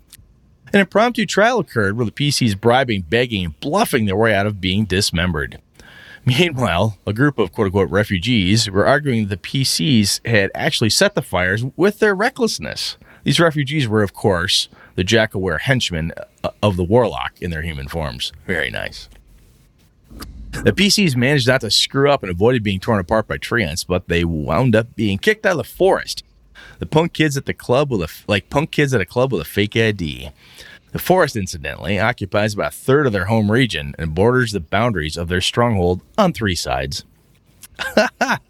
[0.72, 4.60] An impromptu trial occurred where the PCs bribing, begging, and bluffing their way out of
[4.60, 5.60] being dismembered.
[6.28, 11.14] Meanwhile, a group of quote unquote refugees were arguing that the PCs had actually set
[11.14, 12.98] the fires with their recklessness.
[13.24, 16.12] These refugees were, of course, the jackalwere henchmen
[16.44, 18.32] uh, of the Warlock in their human forms.
[18.46, 19.08] Very nice.
[20.50, 24.08] The PCs managed not to screw up and avoided being torn apart by treants, but
[24.08, 26.24] they wound up being kicked out of the forest.
[26.78, 29.40] The punk kids at the club with a like punk kids at a club with
[29.40, 30.30] a fake ID.
[30.92, 35.16] The forest, incidentally, occupies about a third of their home region and borders the boundaries
[35.16, 37.04] of their stronghold on three sides.
[37.94, 38.40] what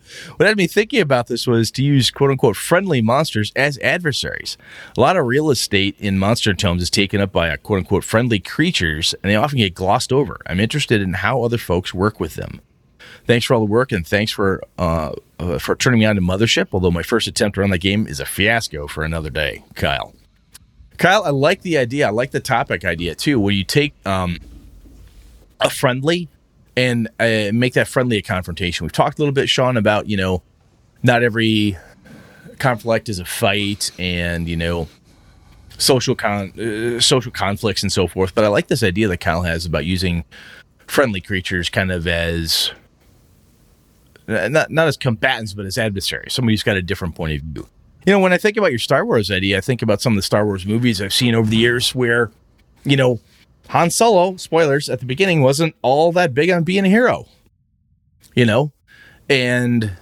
[0.41, 4.57] had me thinking about this was to use quote unquote friendly monsters as adversaries.
[4.97, 8.39] A lot of real estate in monster tomes is taken up by quote unquote friendly
[8.39, 10.41] creatures, and they often get glossed over.
[10.47, 12.61] I'm interested in how other folks work with them.
[13.27, 16.23] Thanks for all the work, and thanks for uh, uh, for turning me on to
[16.23, 16.69] Mothership.
[16.73, 20.15] Although my first attempt around the game is a fiasco for another day, Kyle.
[20.99, 22.09] Kyle, I like the idea.
[22.09, 23.41] I like the topic idea too.
[23.41, 24.39] where you take um,
[25.61, 26.29] a friendly
[26.77, 28.85] and uh, make that friendly a confrontation.
[28.85, 30.43] We've talked a little bit, Sean, about you know,
[31.03, 31.77] not every
[32.59, 34.89] conflict is a fight, and you know,
[35.79, 38.35] social con uh, social conflicts and so forth.
[38.35, 40.25] But I like this idea that Kyle has about using
[40.87, 42.73] friendly creatures kind of as
[44.27, 46.33] not not as combatants, but as adversaries.
[46.33, 47.69] Somebody who's got a different point of view.
[48.09, 50.17] You know, when I think about your Star Wars idea, I think about some of
[50.17, 52.31] the Star Wars movies I've seen over the years where,
[52.83, 53.21] you know,
[53.69, 57.27] Han Solo, spoilers, at the beginning wasn't all that big on being a hero,
[58.35, 58.73] you know,
[59.29, 59.93] and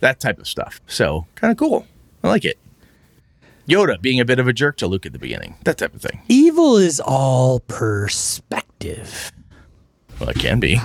[0.00, 0.80] that type of stuff.
[0.86, 1.86] So kind of cool.
[2.24, 2.56] I like it.
[3.68, 6.00] Yoda being a bit of a jerk to Luke at the beginning, that type of
[6.00, 6.22] thing.
[6.28, 9.32] Evil is all perspective.
[10.18, 10.80] Well, it can be.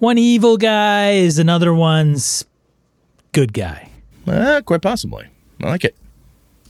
[0.00, 2.44] One evil guy is another one's
[3.36, 3.90] good guy.
[4.26, 5.26] Uh, quite possibly.
[5.62, 5.94] I like it.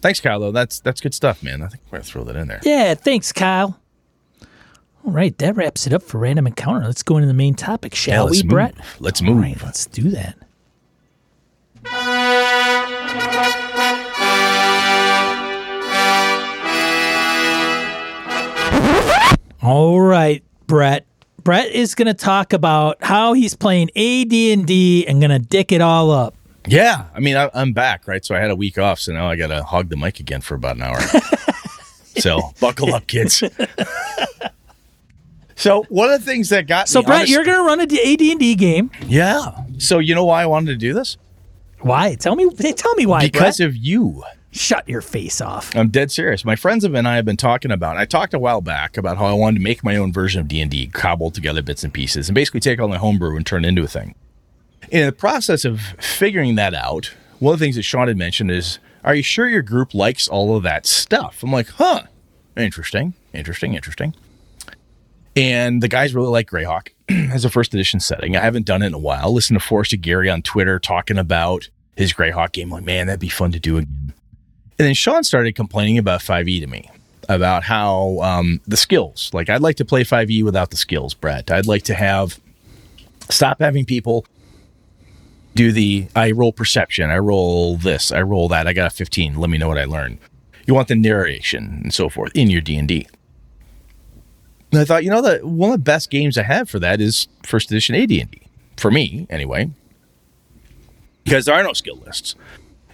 [0.02, 0.40] Thanks, Kyle.
[0.40, 1.62] Though that's that's good stuff, man.
[1.62, 2.60] I think we're gonna throw that in there.
[2.64, 3.78] Yeah, thanks, Kyle.
[5.04, 6.84] All right, that wraps it up for random encounter.
[6.84, 8.50] Let's go into the main topic, shall Yeah, we, move.
[8.50, 8.74] Brett?
[8.98, 9.42] Let's All move.
[9.42, 10.36] right, let's do that.
[19.62, 21.06] All right, Brett.
[21.42, 25.80] Brett is going to talk about how he's playing AD&D and going to dick it
[25.80, 26.35] all up.
[26.66, 28.24] Yeah, I mean, I, I'm back, right?
[28.24, 30.40] So I had a week off, so now I got to hog the mic again
[30.40, 31.00] for about an hour.
[32.18, 33.42] so buckle up, kids.
[35.54, 37.80] so one of the things that got So, me Brett, honest- you're going to run
[37.80, 38.90] a AD&D game.
[39.06, 39.52] yeah.
[39.78, 41.16] So you know why I wanted to do this?
[41.80, 42.14] Why?
[42.14, 42.48] Tell me.
[42.50, 43.20] Tell me why.
[43.22, 43.68] because Brett.
[43.68, 44.24] of you.
[44.50, 45.74] shut your face off.
[45.76, 46.44] I'm dead serious.
[46.44, 47.96] My friends and I have been talking about.
[47.98, 50.48] I talked a while back about how I wanted to make my own version of
[50.48, 53.46] D and D, cobble together bits and pieces, and basically take all my homebrew and
[53.46, 54.14] turn it into a thing.
[54.90, 58.50] In the process of figuring that out, one of the things that Sean had mentioned
[58.50, 62.02] is, "Are you sure your group likes all of that stuff?" I'm like, "Huh,
[62.56, 64.14] interesting, interesting, interesting."
[65.34, 68.36] And the guys really like Greyhawk as a first edition setting.
[68.36, 69.32] I haven't done it in a while.
[69.32, 72.70] Listen to Forrest Gary on Twitter talking about his Greyhawk game.
[72.70, 74.14] Like, man, that'd be fun to do again.
[74.78, 76.90] And then Sean started complaining about 5e to me
[77.28, 81.50] about how um, the skills, like I'd like to play 5e without the skills, Brett.
[81.50, 82.38] I'd like to have,
[83.28, 84.26] stop having people
[85.56, 89.36] do the, I roll perception, I roll this, I roll that, I got a 15,
[89.36, 90.18] let me know what I learned.
[90.66, 93.08] You want the narration and so forth in your D&D.
[94.72, 97.00] And I thought, you know, that one of the best games I have for that
[97.00, 98.42] is first edition AD&D.
[98.76, 99.70] For me, anyway.
[101.24, 102.34] Because there are no skill lists.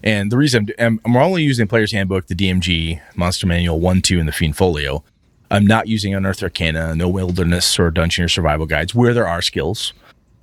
[0.04, 4.20] And the reason I'm, I'm only using Player's Handbook, the DMG, Monster Manual 1, 2,
[4.20, 5.02] and the Fiend Folio.
[5.50, 9.42] I'm not using Unearthed Arcana, no Wilderness or Dungeon or Survival Guides where there are
[9.42, 9.92] skills,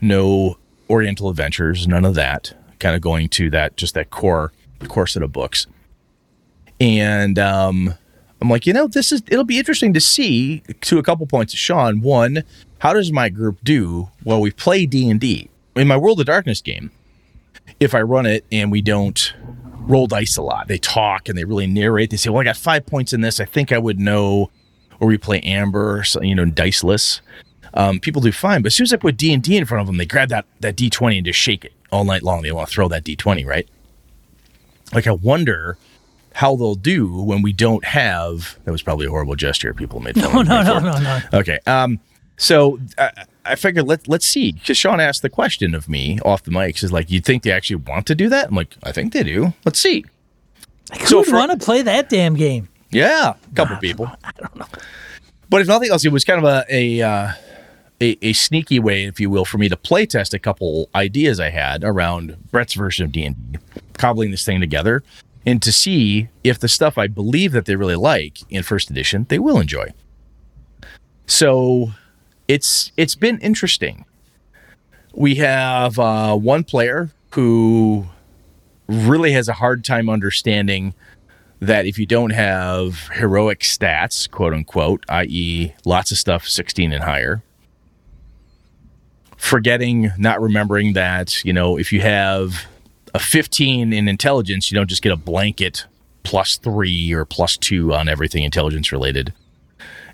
[0.02, 0.58] no
[0.90, 2.54] Oriental Adventures, none of that.
[2.80, 4.52] Kind of going to that, just that core,
[4.88, 5.68] core set of books.
[6.80, 7.94] And um,
[8.42, 11.54] I'm like, you know, this is it'll be interesting to see to a couple points
[11.54, 12.02] Sean.
[12.02, 12.44] One,
[12.80, 16.26] how does my group do while we play D and D in my World of
[16.26, 16.92] Darkness game?
[17.80, 19.34] If I run it and we don't
[19.82, 22.12] roll dice a lot, they talk and they really narrate.
[22.12, 23.40] They say, "Well, I got five points in this.
[23.40, 24.50] I think I would know."
[25.02, 27.22] Or we play Amber, so, you know, diceless.
[27.74, 29.82] Um, people do fine, but as soon as I put D and D in front
[29.82, 32.42] of them, they grab that that D twenty and just shake it all night long.
[32.42, 33.68] They want to throw that D twenty, right?
[34.94, 35.78] Like I wonder
[36.34, 38.58] how they'll do when we don't have.
[38.66, 39.74] That was probably a horrible gesture.
[39.74, 41.20] People made No, no, no, no, no.
[41.34, 41.60] Okay.
[41.68, 42.00] Um.
[42.38, 46.44] So I, I figured let let's see because Sean asked the question of me off
[46.44, 48.48] the mics is like, you think they actually want to do that?
[48.48, 49.54] I'm like, I think they do.
[49.66, 50.06] Let's see.
[51.00, 52.70] Who so would want to play that damn game?
[52.92, 54.10] Yeah, a couple people.
[54.24, 54.66] I don't know.
[55.50, 57.32] But if nothing else, it was kind of a a, uh,
[58.02, 61.40] a a sneaky way, if you will, for me to play test a couple ideas
[61.40, 63.60] I had around Brett's version of D and D,
[63.94, 65.04] cobbling this thing together,
[65.46, 69.26] and to see if the stuff I believe that they really like in first edition
[69.30, 69.94] they will enjoy.
[71.28, 71.92] So
[72.48, 74.06] it's it's been interesting.
[75.14, 78.08] We have uh, one player who
[78.88, 80.94] really has a hard time understanding
[81.60, 87.04] that if you don't have heroic stats, quote unquote, i.e., lots of stuff 16 and
[87.04, 87.44] higher,
[89.40, 92.68] forgetting, not remembering that, you know, if you have
[93.16, 95.86] a 15 in intelligence, you don't just get a blanket
[96.24, 99.34] plus three or plus two on everything intelligence related.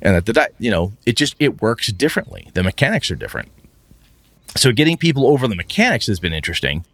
[0.02, 2.50] And that the, di- you know, it just, it works differently.
[2.54, 3.50] The mechanics are different.
[4.56, 6.86] So getting people over the mechanics has been interesting.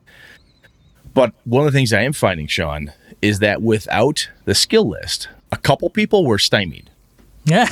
[1.13, 5.27] But one of the things I am finding, Sean, is that without the skill list,
[5.51, 6.89] a couple people were stymied.
[7.43, 7.67] Yeah.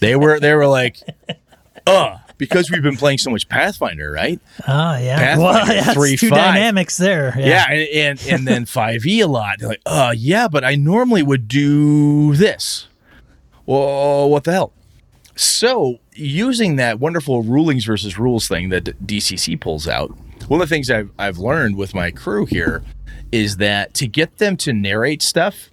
[0.00, 0.98] They were they were like,
[1.86, 4.40] uh, because we've been playing so much Pathfinder, right?
[4.66, 5.16] Oh yeah.
[5.18, 6.54] Pathfinder well, that's three, two five.
[6.54, 7.34] dynamics there.
[7.38, 7.46] Yeah.
[7.46, 9.58] Yeah, and, and and then five E a lot.
[9.58, 12.88] They're like, uh, yeah, but I normally would do this.
[13.64, 14.72] Well, what the hell?
[15.34, 20.10] So using that wonderful rulings versus rules thing that DCC pulls out,
[20.48, 22.82] one of the things I've I've learned with my crew here
[23.32, 25.70] is that to get them to narrate stuff,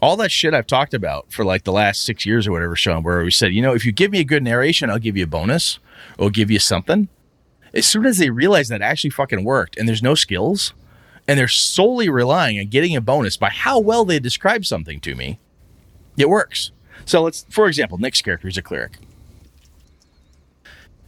[0.00, 3.02] all that shit I've talked about for like the last six years or whatever, Sean,
[3.02, 5.24] where we said, you know, if you give me a good narration, I'll give you
[5.24, 5.78] a bonus
[6.18, 7.08] or give you something.
[7.72, 10.72] As soon as they realize that actually fucking worked and there's no skills,
[11.26, 15.14] and they're solely relying on getting a bonus by how well they describe something to
[15.14, 15.38] me,
[16.16, 16.70] it works.
[17.04, 18.98] So let's, for example, Nick's character is a cleric.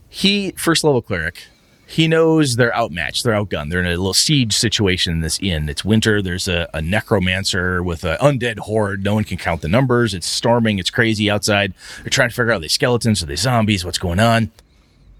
[0.08, 1.44] He, first level cleric,
[1.86, 5.68] he knows they're outmatched, they're outgunned, they're in a little siege situation in this inn.
[5.68, 9.04] It's winter, there's a, a necromancer with an undead horde.
[9.04, 10.12] No one can count the numbers.
[10.12, 11.74] It's storming, it's crazy outside.
[12.02, 14.50] They're trying to figure out are they skeletons, are they zombies, what's going on.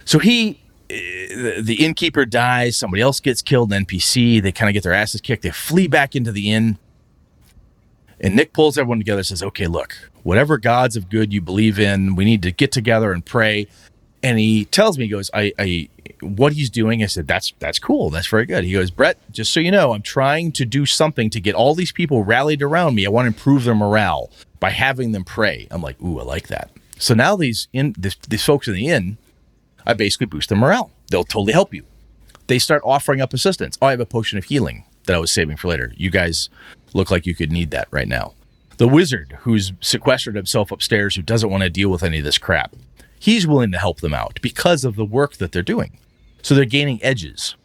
[0.07, 4.41] So he, eh, the, the innkeeper dies, somebody else gets killed, an NPC.
[4.41, 5.43] They kind of get their asses kicked.
[5.43, 6.79] They flee back into the inn.
[8.19, 11.79] And Nick pulls everyone together and says, Okay, look, whatever gods of good you believe
[11.79, 13.67] in, we need to get together and pray.
[14.23, 15.89] And he tells me, he goes, I, I,
[16.21, 17.03] what he's doing.
[17.03, 18.11] I said, that's, that's cool.
[18.11, 18.65] That's very good.
[18.65, 21.75] He goes, Brett, just so you know, I'm trying to do something to get all
[21.75, 23.07] these people rallied around me.
[23.07, 25.69] I want to improve their morale by having them pray.
[25.71, 26.71] I'm like, ooh, I like that.
[26.99, 29.19] So now these in this, these folks in the inn,
[29.87, 30.91] I basically boost their morale.
[31.11, 31.85] They'll totally help you.
[32.49, 33.79] They start offering up assistance.
[33.81, 35.93] Oh, I have a potion of healing that I was saving for later.
[35.97, 36.49] You guys
[36.93, 38.35] look like you could need that right now.
[38.79, 42.39] The wizard who's sequestered himself upstairs, who doesn't want to deal with any of this
[42.39, 42.75] crap,
[43.19, 45.99] he's willing to help them out because of the work that they're doing.
[46.43, 47.57] So they're gaining edges.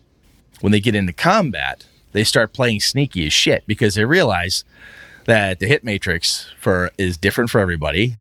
[0.61, 4.63] When they get into combat, they start playing sneaky as shit because they realize
[5.25, 8.17] that the hit matrix for is different for everybody.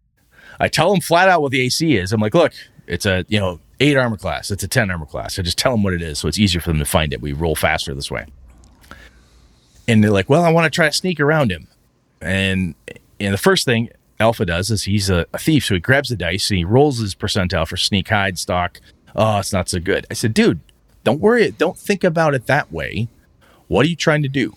[0.58, 2.12] I tell them flat out what the AC is.
[2.12, 2.52] I'm like, look,
[2.86, 4.50] it's a you know eight armor class.
[4.50, 5.38] It's a ten armor class.
[5.38, 7.20] I just tell them what it is, so it's easier for them to find it.
[7.20, 8.26] We roll faster this way.
[9.88, 11.66] And they're like, well, I want to try to sneak around him.
[12.20, 12.74] And
[13.18, 13.90] and the first thing
[14.20, 16.98] Alpha does is he's a, a thief, so he grabs the dice and he rolls
[16.98, 18.80] his percentile for sneak, hide, stalk.
[19.16, 20.06] Oh, it's not so good.
[20.10, 20.60] I said, dude,
[21.02, 21.50] don't worry.
[21.50, 23.08] Don't think about it that way.
[23.66, 24.56] What are you trying to do?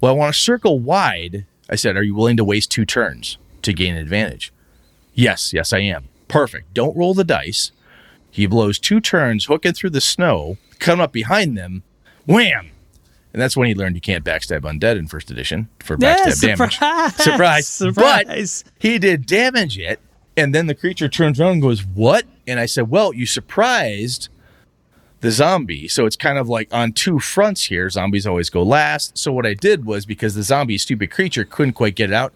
[0.00, 1.44] Well, I want to circle wide.
[1.68, 4.52] I said, are you willing to waste two turns to gain advantage?
[5.14, 6.08] Yes, yes, I am.
[6.28, 6.72] Perfect.
[6.74, 7.72] Don't roll the dice.
[8.34, 11.84] He blows two turns, hooking through the snow, come up behind them,
[12.26, 12.70] wham!
[13.32, 16.40] And that's when he learned you can't backstab undead in first edition for Yeah, backstab
[16.58, 16.72] damage.
[16.74, 17.14] surprise.
[17.16, 17.68] Surprise.
[17.94, 18.64] Surprise.
[18.64, 20.00] But he did damage it.
[20.36, 22.24] And then the creature turns around and goes, What?
[22.46, 24.28] And I said, Well, you surprised
[25.20, 25.86] the zombie.
[25.88, 27.88] So it's kind of like on two fronts here.
[27.88, 29.16] Zombies always go last.
[29.16, 32.34] So what I did was because the zombie, stupid creature, couldn't quite get it out,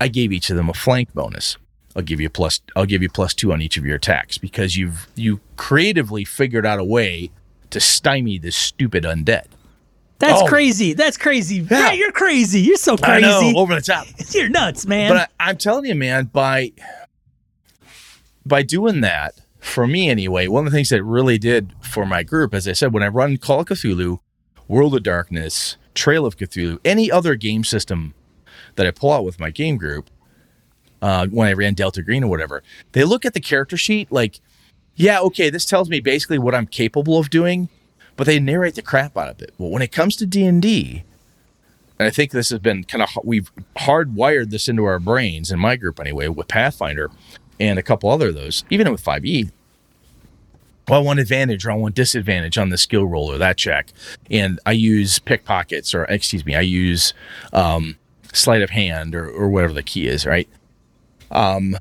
[0.00, 1.56] I gave each of them a flank bonus.
[1.96, 4.76] I'll give you plus I'll give you plus two on each of your attacks because
[4.76, 7.30] you've you creatively figured out a way
[7.70, 9.46] to stymie this stupid undead.
[10.18, 10.46] That's Oh.
[10.46, 10.92] crazy.
[10.92, 11.60] That's crazy.
[11.60, 12.60] Brett, you're crazy.
[12.60, 13.56] You're so I know, crazy.
[13.56, 14.06] over the top.
[14.34, 15.10] You're nuts, man.
[15.10, 16.72] But I, I'm telling you, man, by
[18.44, 22.22] by doing that, for me anyway, one of the things that really did for my
[22.22, 24.20] group, as I said, when I run Call of Cthulhu,
[24.68, 28.14] World of Darkness, Trail of Cthulhu, any other game system
[28.76, 30.08] that I pull out with my game group,
[31.02, 34.40] uh, when I ran Delta Green or whatever, they look at the character sheet like,
[34.94, 37.68] yeah, okay, this tells me basically what I'm capable of doing,
[38.16, 39.52] but they narrate the crap out of it.
[39.58, 41.04] Well, when it comes to D and D,
[41.98, 45.58] and I think this has been kind of we've hardwired this into our brains in
[45.58, 47.10] my group anyway with Pathfinder
[47.58, 49.50] and a couple other of those, even with 5e.
[50.88, 53.88] Well, I want advantage or I want disadvantage on the skill roll or that check,
[54.30, 57.12] and I use pickpockets or excuse me, I use
[57.52, 57.96] um,
[58.32, 60.48] sleight of hand or, or whatever the key is, right?
[61.30, 61.78] Um,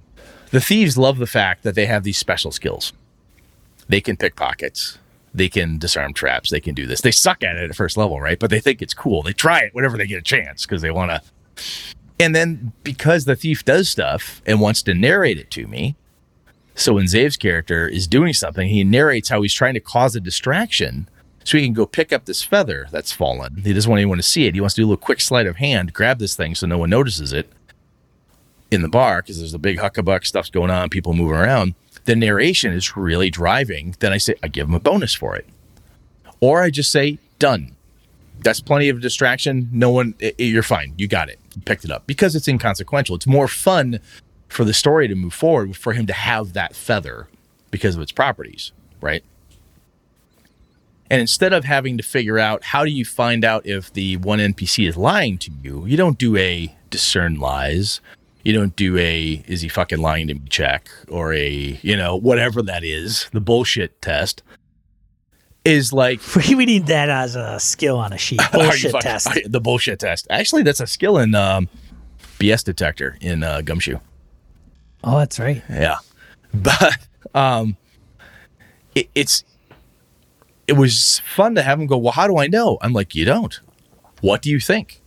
[0.52, 2.94] the thieves love the fact that they have these special skills.
[3.88, 5.00] They can pickpockets.
[5.34, 6.50] They can disarm traps.
[6.50, 7.02] They can do this.
[7.02, 8.40] They suck at it at first level, right?
[8.40, 9.22] But they think it's cool.
[9.22, 11.22] They try it whenever they get a chance because they want to.
[12.20, 15.96] And then because the thief does stuff and wants to narrate it to me,
[16.74, 20.22] so when Zave's character is doing something, he narrates how he's trying to cause a
[20.22, 21.10] distraction
[21.44, 23.58] so he can go pick up this feather that's fallen.
[23.58, 24.56] He doesn't want anyone to see it.
[24.56, 26.78] He wants to do a little quick sleight of hand, grab this thing so no
[26.78, 27.50] one notices it
[28.72, 31.76] in the bar because there's a big huckabuck stuff's going on, people moving around.
[32.06, 33.96] The narration is really driving.
[34.00, 35.48] Then I say I give him a bonus for it,
[36.40, 37.76] or I just say done.
[38.44, 39.70] That's plenty of distraction.
[39.72, 40.94] No one, i- i- you're fine.
[40.98, 41.40] You got it.
[41.56, 43.16] You picked it up because it's inconsequential.
[43.16, 44.00] It's more fun
[44.50, 47.28] for the story to move forward for him to have that feather
[47.72, 49.24] because of its properties, right?
[51.10, 54.40] And instead of having to figure out how do you find out if the one
[54.40, 58.02] NPC is lying to you, you don't do a discern lies.
[58.46, 62.16] You don't do a is he fucking lying to me check or a, you know,
[62.16, 64.44] whatever that is, the bullshit test.
[65.66, 68.40] Is like we we need that as a skill on a sheet.
[68.54, 69.28] Bullshit fucking- test.
[69.48, 70.28] The bullshit test.
[70.30, 71.68] Actually, that's a skill in um,
[72.38, 73.98] BS detector in uh, Gumshoe.
[75.04, 75.64] Oh, that's right.
[75.68, 75.98] Yeah,
[76.54, 76.98] but
[77.34, 77.78] um,
[78.94, 79.44] it, it's
[80.68, 81.98] it was fun to have him go.
[81.98, 82.78] Well, how do I know?
[82.82, 83.60] I'm like, you don't.
[84.22, 85.02] What do you think?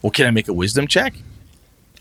[0.00, 1.12] Well, can I make a wisdom check?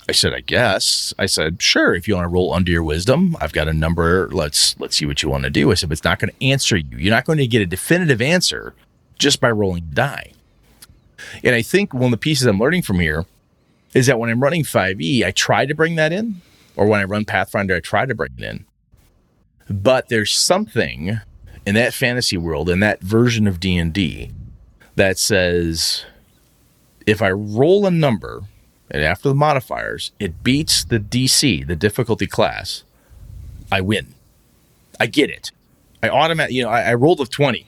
[0.08, 1.13] I said, I guess.
[1.18, 1.96] I said, sure.
[1.96, 4.30] If you want to roll under your wisdom, I've got a number.
[4.32, 5.72] Let's let's see what you want to do.
[5.72, 6.98] I said, it's not going to answer you.
[6.98, 8.74] You're not going to get a definitive answer
[9.18, 10.34] just by rolling die.
[11.44, 13.26] And I think one of the pieces I'm learning from here
[13.94, 16.42] is that when I'm running 5e, I try to bring that in,
[16.76, 18.66] or when I run Pathfinder, I try to bring it in.
[19.70, 21.22] But there's something
[21.66, 24.32] in that fantasy world, in that version of D&D,
[24.96, 26.06] that says
[27.06, 28.44] if I roll a number
[28.91, 32.84] and after the modifiers, it beats the DC, the difficulty class,
[33.72, 34.13] I win.
[35.00, 35.52] I get it.
[36.02, 37.65] I automatically, you know, I, I rolled a 20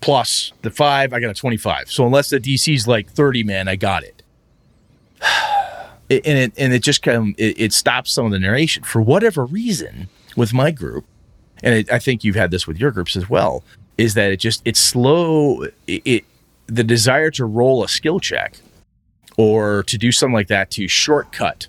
[0.00, 1.90] plus the five, I got a 25.
[1.90, 4.22] So unless the DC's like 30, man, I got it.
[6.10, 8.82] It- and it and it just kind of it, it stops some of the narration
[8.84, 11.06] for whatever reason with my group,
[11.62, 13.64] and it, I think you've had this with your groups as well.
[13.96, 15.62] Is that it just it's slow?
[15.86, 16.24] It, it
[16.66, 18.58] the desire to roll a skill check
[19.36, 21.68] or to do something like that to shortcut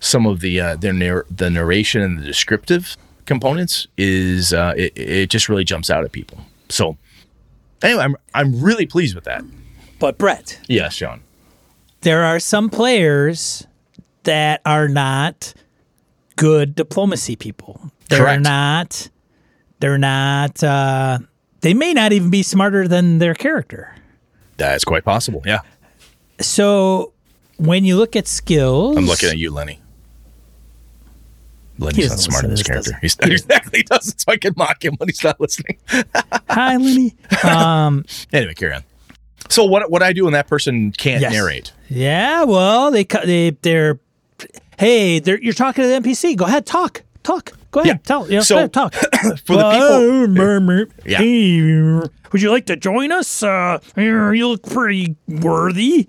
[0.00, 4.92] some of the uh, their narr- the narration and the descriptive components is uh, it,
[4.96, 6.38] it just really jumps out at people.
[6.68, 6.96] So
[7.82, 9.42] anyway, I'm I'm really pleased with that.
[9.98, 11.22] But Brett, Yes, Sean.
[12.02, 13.66] there are some players
[14.24, 15.54] that are not
[16.36, 17.80] good diplomacy people.
[18.10, 18.42] They're Correct.
[18.42, 19.08] not.
[19.80, 20.62] They're not.
[20.62, 21.18] Uh,
[21.60, 23.94] they may not even be smarter than their character.
[24.56, 25.42] That's quite possible.
[25.46, 25.60] Yeah,
[26.40, 27.12] So
[27.56, 29.80] when you look at skills, I'm looking at you, Lenny.
[31.78, 32.90] Lenny's not smart in listen his to character.
[33.02, 35.76] this, He's exactly doesn't, so I can mock him when he's not listening.
[36.48, 37.14] Hi, Lenny.
[37.42, 38.84] Um, Anyway, carry on.
[39.48, 41.32] So what what I do when that person can't Yes.
[41.32, 41.72] narrate?
[41.88, 42.44] yeah.
[42.44, 43.26] Well, they cut.
[43.26, 43.98] They they're.
[44.78, 46.34] Hey, they're, you're talking to the NPC.
[46.36, 47.52] Go ahead, talk, talk.
[47.70, 48.02] Go ahead, Yeah.
[48.04, 48.26] tell.
[48.28, 48.94] You know, So, go ahead, talk.
[49.44, 51.18] For the people, people, Yeah.
[51.18, 53.42] Hey, would you like to join us?
[53.42, 56.08] Uh, you look pretty worthy.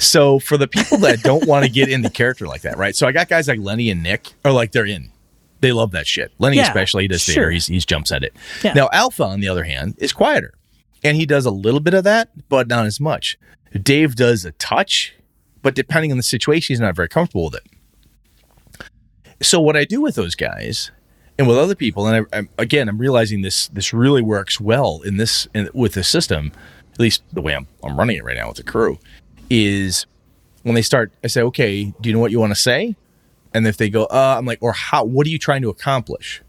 [0.00, 2.96] So for the people that don't want to get into character like that, right?
[2.96, 5.10] So I got guys like Lenny and Nick are like they're in.
[5.60, 6.32] They love that shit.
[6.38, 7.34] Lenny Yeah, especially he does sure.
[7.34, 7.50] theater.
[7.50, 8.34] He's, he's jumps at it.
[8.64, 8.72] Yeah.
[8.72, 10.54] Now Alpha on the other hand is quieter,
[11.04, 13.38] and he does a little bit of that, but not as much.
[13.82, 15.14] Dave does a touch,
[15.62, 17.66] but depending on the situation, he's not very comfortable with it.
[19.42, 20.90] So what I do with those guys
[21.38, 25.02] and with other people, and I, I'm, again, I'm realizing this this really works well
[25.04, 26.52] in this in, with the system,
[26.92, 28.98] at least the way I'm, I'm running it right now with the crew,
[29.50, 30.06] is
[30.62, 32.96] when they start, I say, okay, do you know what you want to say?
[33.52, 35.04] And if they go, uh, I'm like, or how?
[35.04, 36.40] What are you trying to accomplish?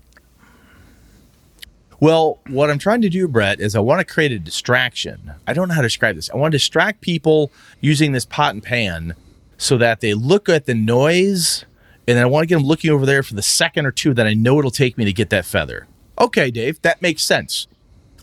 [2.00, 5.34] Well, what I'm trying to do, Brett, is I want to create a distraction.
[5.46, 6.30] I don't know how to describe this.
[6.32, 9.16] I want to distract people using this pot and pan
[9.58, 11.66] so that they look at the noise
[12.08, 14.26] and I want to get them looking over there for the second or two that
[14.26, 15.88] I know it'll take me to get that feather.
[16.20, 17.68] Okay, Dave, that makes sense.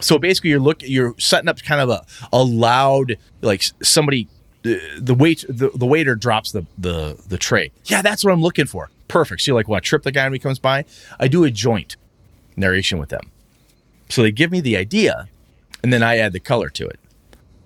[0.00, 4.28] So basically, you're looking, you're setting up kind of a, a loud, like somebody,
[4.62, 7.70] the, wait, the, the waiter drops the, the the tray.
[7.84, 8.90] Yeah, that's what I'm looking for.
[9.06, 9.42] Perfect.
[9.42, 10.84] So you're like want to trip the guy when he comes by?
[11.18, 11.96] I do a joint
[12.56, 13.30] narration with them.
[14.08, 15.28] So they give me the idea,
[15.82, 16.98] and then I add the color to it.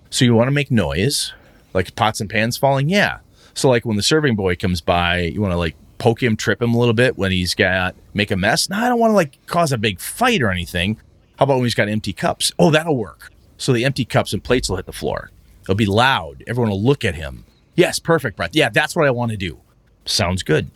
[0.09, 1.33] So you want to make noise,
[1.73, 2.89] like pots and pans falling?
[2.89, 3.19] Yeah.
[3.53, 6.61] So like when the serving boy comes by, you want to like poke him, trip
[6.61, 8.69] him a little bit when he's got make a mess.
[8.69, 10.97] Now I don't want to like cause a big fight or anything.
[11.37, 12.51] How about when he's got empty cups?
[12.59, 13.31] Oh, that'll work.
[13.57, 15.31] So the empty cups and plates will hit the floor.
[15.63, 16.43] It'll be loud.
[16.47, 17.45] Everyone will look at him.
[17.75, 18.55] Yes, perfect, Brett.
[18.55, 19.59] Yeah, that's what I want to do.
[20.05, 20.69] Sounds good.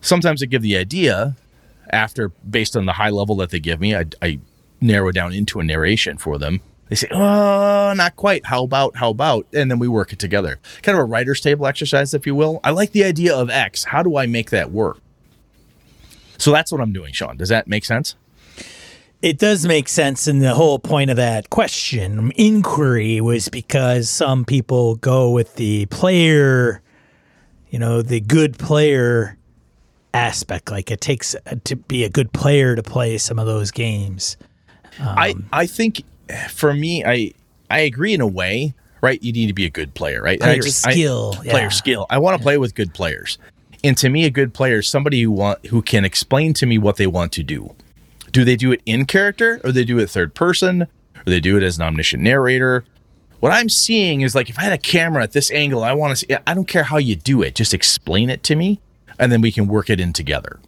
[0.00, 1.36] Sometimes I give the idea
[1.90, 4.40] after, based on the high level that they give me, I, I
[4.80, 6.60] narrow down into a narration for them.
[6.88, 8.46] They say, oh, not quite.
[8.46, 9.46] How about, how about?
[9.52, 10.58] And then we work it together.
[10.82, 12.60] Kind of a writer's table exercise, if you will.
[12.64, 13.84] I like the idea of X.
[13.84, 14.98] How do I make that work?
[16.38, 17.36] So that's what I'm doing, Sean.
[17.36, 18.14] Does that make sense?
[19.20, 20.26] It does make sense.
[20.28, 25.86] And the whole point of that question, inquiry, was because some people go with the
[25.86, 26.80] player,
[27.70, 29.36] you know, the good player
[30.14, 30.70] aspect.
[30.70, 34.36] Like it takes to be a good player to play some of those games.
[35.00, 36.02] I um, I think
[36.50, 37.32] for me, I
[37.70, 38.74] I agree in a way.
[39.00, 40.40] Right, you need to be a good player, right?
[40.40, 42.06] Player I skill, I, player skill.
[42.10, 43.38] I want to play with good players,
[43.84, 46.78] and to me, a good player is somebody who want who can explain to me
[46.78, 47.76] what they want to do.
[48.32, 51.56] Do they do it in character, or they do it third person, or they do
[51.56, 52.84] it as an omniscient narrator?
[53.40, 56.10] What I'm seeing is like if I had a camera at this angle, I want
[56.10, 56.36] to see.
[56.46, 58.80] I don't care how you do it, just explain it to me,
[59.18, 60.58] and then we can work it in together.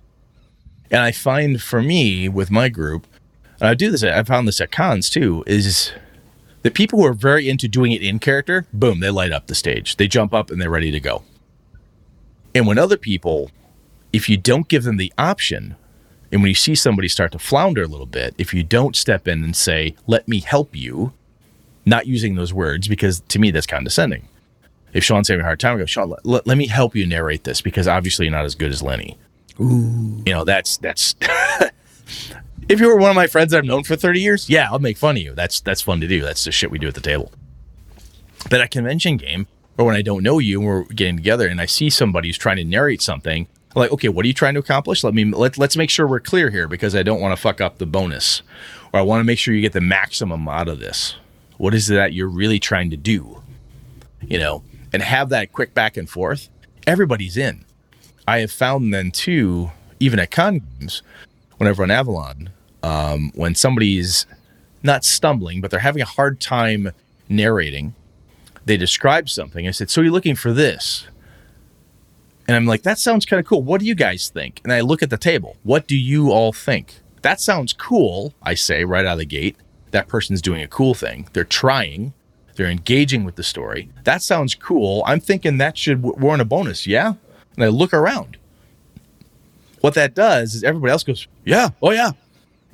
[0.90, 3.06] And I find for me with my group,
[3.60, 4.02] and I do this.
[4.02, 5.44] I found this at cons too.
[5.46, 5.92] Is
[6.62, 9.54] the people who are very into doing it in character, boom, they light up the
[9.54, 9.96] stage.
[9.96, 11.22] They jump up and they're ready to go.
[12.54, 13.50] And when other people,
[14.12, 15.76] if you don't give them the option,
[16.32, 19.26] and when you see somebody start to flounder a little bit, if you don't step
[19.26, 21.12] in and say, "Let me help you,"
[21.84, 24.28] not using those words because to me that's condescending.
[24.92, 27.44] If Sean's having a hard time, I go, Sean, let, let me help you narrate
[27.44, 29.16] this because obviously you're not as good as Lenny.
[29.60, 30.22] Ooh.
[30.26, 31.14] You know, that's that's
[32.68, 34.78] if you were one of my friends that I've known for 30 years, yeah, I'll
[34.78, 35.34] make fun of you.
[35.34, 36.22] That's that's fun to do.
[36.22, 37.32] That's the shit we do at the table.
[38.44, 41.46] But at a convention game, or when I don't know you and we're getting together
[41.46, 44.54] and I see somebody who's trying to narrate something, like, okay, what are you trying
[44.54, 45.04] to accomplish?
[45.04, 47.60] Let me let, let's make sure we're clear here because I don't want to fuck
[47.60, 48.42] up the bonus.
[48.92, 51.14] Or I want to make sure you get the maximum out of this.
[51.58, 53.42] What is it that you're really trying to do?
[54.22, 56.48] You know, and have that quick back and forth.
[56.86, 57.64] Everybody's in.
[58.26, 61.02] I have found then too, even at con games,
[61.58, 62.50] whenever on Avalon,
[62.82, 64.26] um, when somebody's
[64.82, 66.90] not stumbling, but they're having a hard time
[67.28, 67.94] narrating,
[68.64, 69.66] they describe something.
[69.68, 71.06] I said, So you're looking for this?
[72.50, 73.62] And I'm like, That sounds kind of cool.
[73.62, 74.60] What do you guys think?
[74.64, 75.56] And I look at the table.
[75.62, 76.98] What do you all think?
[77.22, 79.56] That sounds cool, I say right out of the gate.
[79.92, 81.28] That person's doing a cool thing.
[81.32, 82.12] They're trying,
[82.56, 83.90] they're engaging with the story.
[84.02, 85.04] That sounds cool.
[85.06, 86.88] I'm thinking that should warrant a bonus.
[86.88, 87.14] Yeah.
[87.54, 88.36] And I look around.
[89.80, 92.10] What that does is everybody else goes, Yeah, oh, yeah,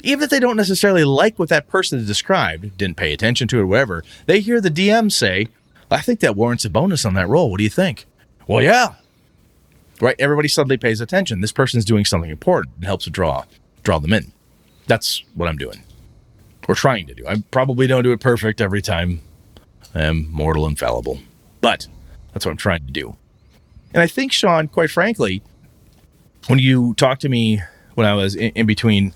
[0.03, 3.64] even if they don't necessarily like what that person described, didn't pay attention to it,
[3.64, 5.49] whatever, they hear the DM say,
[5.91, 7.51] I think that warrants a bonus on that roll.
[7.51, 8.07] What do you think?
[8.47, 8.95] Well, yeah.
[10.01, 10.16] Right?
[10.18, 11.40] Everybody suddenly pays attention.
[11.40, 13.44] This person's doing something important and helps draw
[13.82, 14.32] draw them in.
[14.86, 15.82] That's what I'm doing.
[16.68, 17.26] Or trying to do.
[17.26, 19.20] I probably don't do it perfect every time.
[19.94, 21.20] I am mortal and fallible.
[21.61, 21.86] But
[22.32, 23.16] that's what I'm trying to do.
[23.94, 25.42] And I think, Sean, quite frankly,
[26.49, 27.62] when you talked to me
[27.94, 29.14] when I was in, in between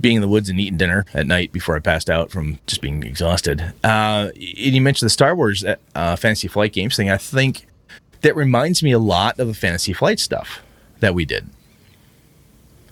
[0.00, 2.80] being in the woods and eating dinner at night before I passed out from just
[2.80, 3.72] being exhausted.
[3.82, 5.64] Uh, and you mentioned the Star Wars
[5.94, 7.10] uh, Fantasy Flight Games thing.
[7.10, 7.66] I think
[8.26, 10.60] that reminds me a lot of the Fantasy Flight stuff
[10.98, 11.46] that we did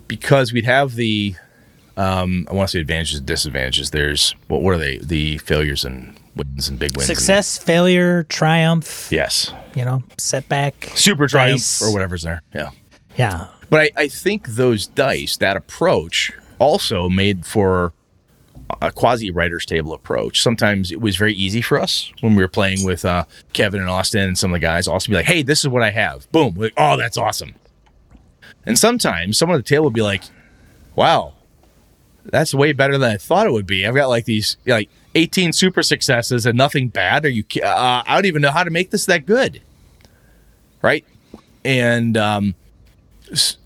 [0.07, 1.35] because we'd have the
[1.97, 3.91] um, I want to say advantages and disadvantages.
[3.91, 4.99] There's what what are they?
[4.99, 7.09] The failures and wins and big wins.
[7.09, 9.09] Success, failure, triumph.
[9.11, 9.53] Yes.
[9.75, 10.93] You know, setback.
[10.95, 11.83] Super triumph dice.
[11.83, 12.41] or whatever's there.
[12.55, 12.71] Yeah.
[13.17, 13.49] Yeah.
[13.71, 17.93] But I, I think those dice, that approach, also made for
[18.83, 20.43] a quasi writer's table approach.
[20.43, 23.91] Sometimes it was very easy for us when we were playing with uh, Kevin and
[23.91, 24.89] Austin and some of the guys.
[24.89, 26.55] Also, be like, "Hey, this is what I have." Boom!
[26.57, 27.55] Like, oh, that's awesome.
[28.67, 30.23] And sometimes someone at the table would be like,
[30.97, 31.35] "Wow,
[32.25, 35.53] that's way better than I thought it would be." I've got like these like 18
[35.53, 37.25] super successes and nothing bad.
[37.25, 37.45] Are you?
[37.63, 39.61] Uh, I don't even know how to make this that good,
[40.83, 41.05] right?
[41.65, 42.55] And um,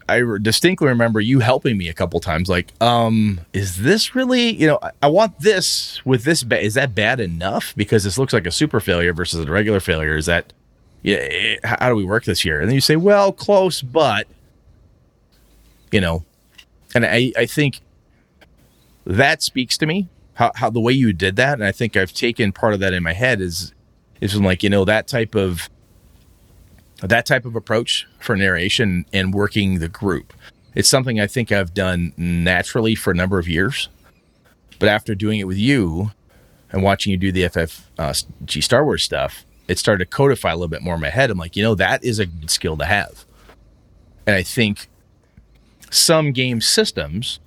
[0.09, 2.49] I distinctly remember you helping me a couple times.
[2.49, 4.51] Like, um, is this really?
[4.51, 6.43] You know, I, I want this with this.
[6.43, 7.75] Ba- is that bad enough?
[7.77, 10.17] Because this looks like a super failure versus a regular failure.
[10.17, 10.53] Is that?
[11.03, 11.17] Yeah.
[11.19, 12.61] eh, How do we work this here?
[12.61, 14.27] And then you say, well, close, but
[15.93, 16.25] you know,
[16.95, 17.81] and I I think
[19.05, 22.13] that speaks to me how how the way you did that, and I think I've
[22.13, 23.73] taken part of that in my head is
[24.21, 25.69] is like you know that type of
[27.03, 30.33] that type of approach for narration and working the group.
[30.75, 33.89] It's something I think I've done naturally for a number of years,
[34.79, 36.11] but after doing it with you
[36.71, 40.55] and watching you do the FFG uh, Star Wars stuff, it started to codify a
[40.55, 41.31] little bit more in my head.
[41.31, 43.25] I'm like, you know, that is a good skill to have,
[44.27, 44.89] and I think
[45.91, 47.41] some game systems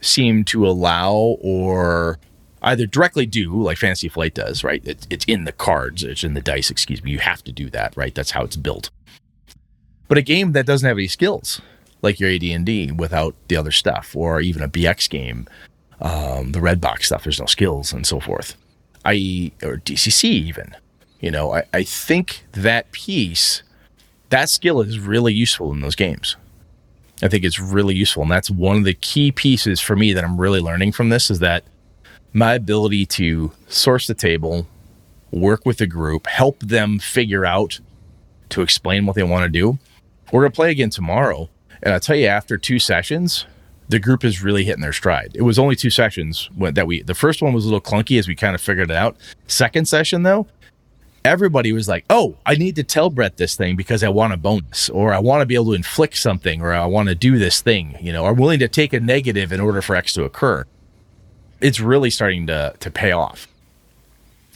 [0.00, 2.18] seem to allow or
[2.62, 4.86] either directly do like Fantasy Flight does, right?
[4.86, 7.10] It, it's in the cards, it's in the dice, excuse me.
[7.10, 8.14] You have to do that, right?
[8.14, 8.90] That's how it's built.
[10.08, 11.60] But a game that doesn't have any skills,
[12.02, 15.46] like your AD&D without the other stuff, or even a BX game,
[16.00, 18.56] um, the red box stuff, there's no skills and so forth.
[19.04, 20.74] I or DCC even,
[21.20, 23.62] you know, I, I think that piece,
[24.30, 26.36] that skill is really useful in those games.
[27.22, 30.24] I think it's really useful, and that's one of the key pieces for me that
[30.24, 31.64] I'm really learning from this is that
[32.32, 34.66] my ability to source the table,
[35.30, 37.80] work with the group, help them figure out
[38.50, 39.78] to explain what they want to do.
[40.32, 41.48] We're going to play again tomorrow.
[41.82, 43.46] And I'll tell you, after two sessions,
[43.88, 45.32] the group is really hitting their stride.
[45.34, 48.18] It was only two sessions when, that we, the first one was a little clunky
[48.18, 49.16] as we kind of figured it out.
[49.46, 50.46] Second session, though,
[51.24, 54.36] everybody was like, oh, I need to tell Brett this thing because I want a
[54.36, 57.38] bonus, or I want to be able to inflict something, or I want to do
[57.38, 60.24] this thing, you know, I'm willing to take a negative in order for X to
[60.24, 60.66] occur
[61.60, 63.48] it's really starting to to pay off.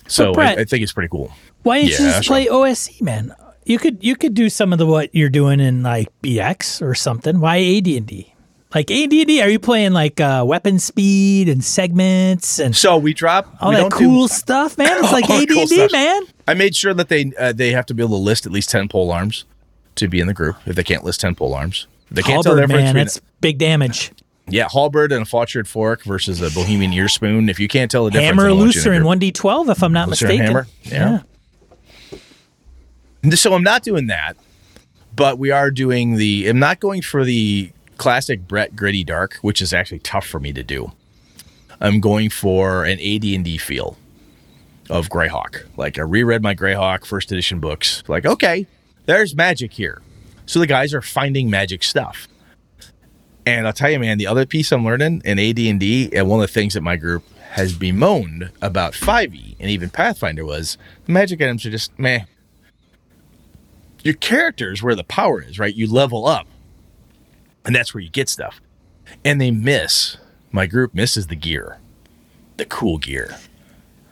[0.07, 1.33] So Brett- I, I think it's pretty cool.
[1.63, 3.35] Why didn't you just play OSC, man?
[3.65, 6.95] You could you could do some of the what you're doing in like BX or
[6.95, 7.41] something.
[7.41, 8.35] Why AD&D?
[8.75, 13.55] Like AD&D, are you playing like uh, weapon speed and segments and So we drop
[13.61, 14.89] all we that cool Do, stuff, man?
[14.91, 16.23] It's like the cool AD&D, man.
[16.49, 18.71] I made sure that they uh, they have to be able to list at least
[18.71, 19.45] ten pole arms
[19.95, 20.57] to be in the group.
[20.67, 23.21] If they can't list ten pole arms, they can't tell the Halberd, difference man, that's
[23.41, 24.11] big damage.
[24.49, 27.49] Yeah halberd and a fletchered fork versus a bohemian ear spoon.
[27.49, 29.07] If you can't tell the difference, Hammer I don't want in the Lucerne group.
[29.07, 30.47] one D twelve, if I'm not Lucerne mistaken.
[30.47, 30.67] hammer?
[30.83, 31.21] Yeah.
[33.35, 34.37] So I'm not doing that,
[35.17, 36.47] but we are doing the.
[36.47, 40.53] I'm not going for the classic Brett gritty dark, which is actually tough for me
[40.53, 40.93] to do.
[41.81, 43.97] I'm going for an AD&D feel
[44.91, 45.65] of Greyhawk.
[45.79, 48.03] Like I reread my Greyhawk first edition books.
[48.09, 48.67] Like okay,
[49.07, 50.03] there's magic here.
[50.45, 52.29] So the guys are finding magic stuff.
[53.47, 56.49] And I'll tell you, man, the other piece I'm learning in AD&D, and one of
[56.49, 60.77] the things that my group has bemoaned about 5e and even Pathfinder was
[61.07, 62.25] the magic items are just meh.
[64.03, 65.75] Your characters where the power is, right?
[65.75, 66.47] You level up,
[67.65, 68.61] and that's where you get stuff.
[69.25, 70.17] And they miss.
[70.51, 71.79] My group misses the gear,
[72.57, 73.37] the cool gear.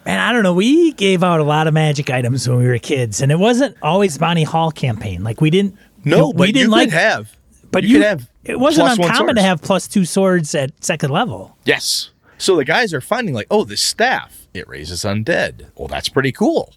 [0.04, 0.54] Man, I don't know.
[0.54, 3.76] We gave out a lot of magic items when we were kids, and it wasn't
[3.82, 5.22] always Monty Haul campaign.
[5.22, 5.76] Like we didn't.
[6.04, 6.90] No, you know, but we didn't you like.
[6.90, 7.36] have.
[7.70, 8.30] but you, you, could have.
[8.44, 11.56] It wasn't plus uncommon to have plus two swords at second level.
[11.64, 12.10] Yes.
[12.38, 15.68] So the guys are finding like, oh, this staff it raises undead.
[15.76, 16.74] Well, that's pretty cool.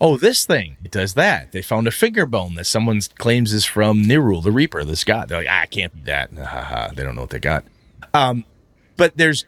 [0.00, 1.52] Oh, this thing it does that.
[1.52, 5.28] They found a finger bone that someone claims is from Nerull, the Reaper, this god.
[5.28, 6.30] They're like, ah, it can't be that.
[6.34, 6.90] Ha, ha, ha.
[6.94, 7.64] They don't know what they got.
[8.12, 8.44] Um,
[8.96, 9.46] but there's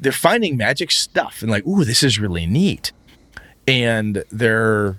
[0.00, 2.92] they're finding magic stuff and like, ooh, this is really neat.
[3.66, 4.96] And they're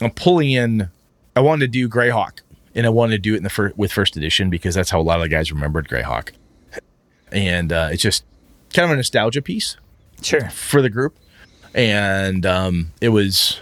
[0.00, 0.90] I'm pulling in.
[1.34, 2.40] I wanted to do Greyhawk,
[2.76, 5.00] and I wanted to do it in the fir- with first edition because that's how
[5.00, 6.30] a lot of the guys remembered Greyhawk
[7.32, 8.24] and uh, it's just
[8.72, 9.76] kind of a nostalgia piece
[10.22, 10.48] Sure.
[10.50, 11.16] for the group.
[11.74, 13.60] And um, it was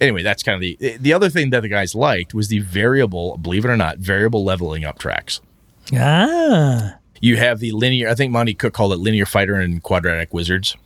[0.00, 0.22] anyway.
[0.24, 3.64] That's kind of the the other thing that the guys liked was the variable, believe
[3.64, 5.40] it or not, variable leveling up tracks.
[5.94, 6.96] Ah.
[7.20, 8.08] You have the linear.
[8.08, 10.76] I think Monte Cook called it linear fighter and quadratic wizards.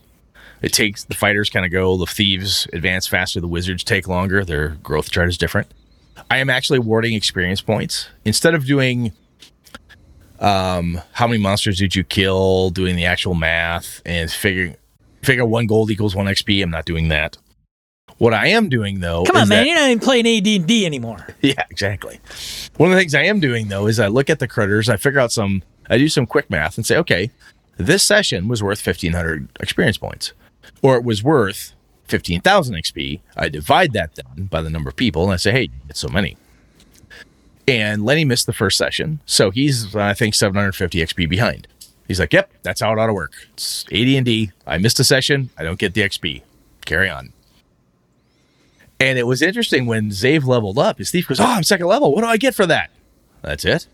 [0.61, 1.97] It takes the fighters kind of go.
[1.97, 3.41] The thieves advance faster.
[3.41, 4.45] The wizards take longer.
[4.45, 5.68] Their growth chart is different.
[6.31, 9.12] I am actually awarding experience points instead of doing
[10.41, 14.77] um, how many monsters did you kill, doing the actual math and figuring
[15.23, 16.62] figure one gold equals one XP.
[16.62, 17.37] I'm not doing that.
[18.19, 19.59] What I am doing though, Come is on, man.
[19.61, 21.27] that- You're not even playing AD&D anymore.
[21.43, 22.21] yeah, exactly.
[22.77, 24.97] One of the things I am doing though is I look at the critters, I
[24.97, 27.31] figure out some, I do some quick math and say, okay,
[27.77, 30.33] this session was worth 1500 experience points,
[30.83, 31.75] or it was worth
[32.09, 33.21] 15,000 XP.
[33.37, 36.09] I divide that then by the number of people and I say, hey, it's so
[36.09, 36.37] many.
[37.69, 41.67] And Lenny missed the first session, so he's I think 750 XP behind.
[42.07, 43.33] He's like, yep, that's how it ought to work.
[43.55, 44.53] It's AD&D.
[44.67, 45.51] I missed a session.
[45.59, 46.43] I don't get the XP.
[46.85, 47.33] Carry on.
[49.01, 50.99] And it was interesting when Zave leveled up.
[50.99, 52.15] His thief goes, "Oh, I'm second level.
[52.15, 52.91] What do I get for that?"
[53.43, 53.89] That's it.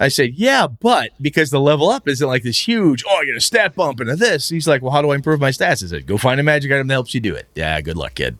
[0.00, 3.36] I said, yeah, but because the level up isn't like this huge, oh, I get
[3.36, 4.48] a stat bump into this.
[4.48, 5.84] He's like, well, how do I improve my stats?
[5.84, 7.46] I said, go find a magic item that helps you do it.
[7.54, 8.36] Yeah, good luck, kid.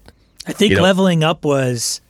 [0.46, 2.00] I think You know- leveling up was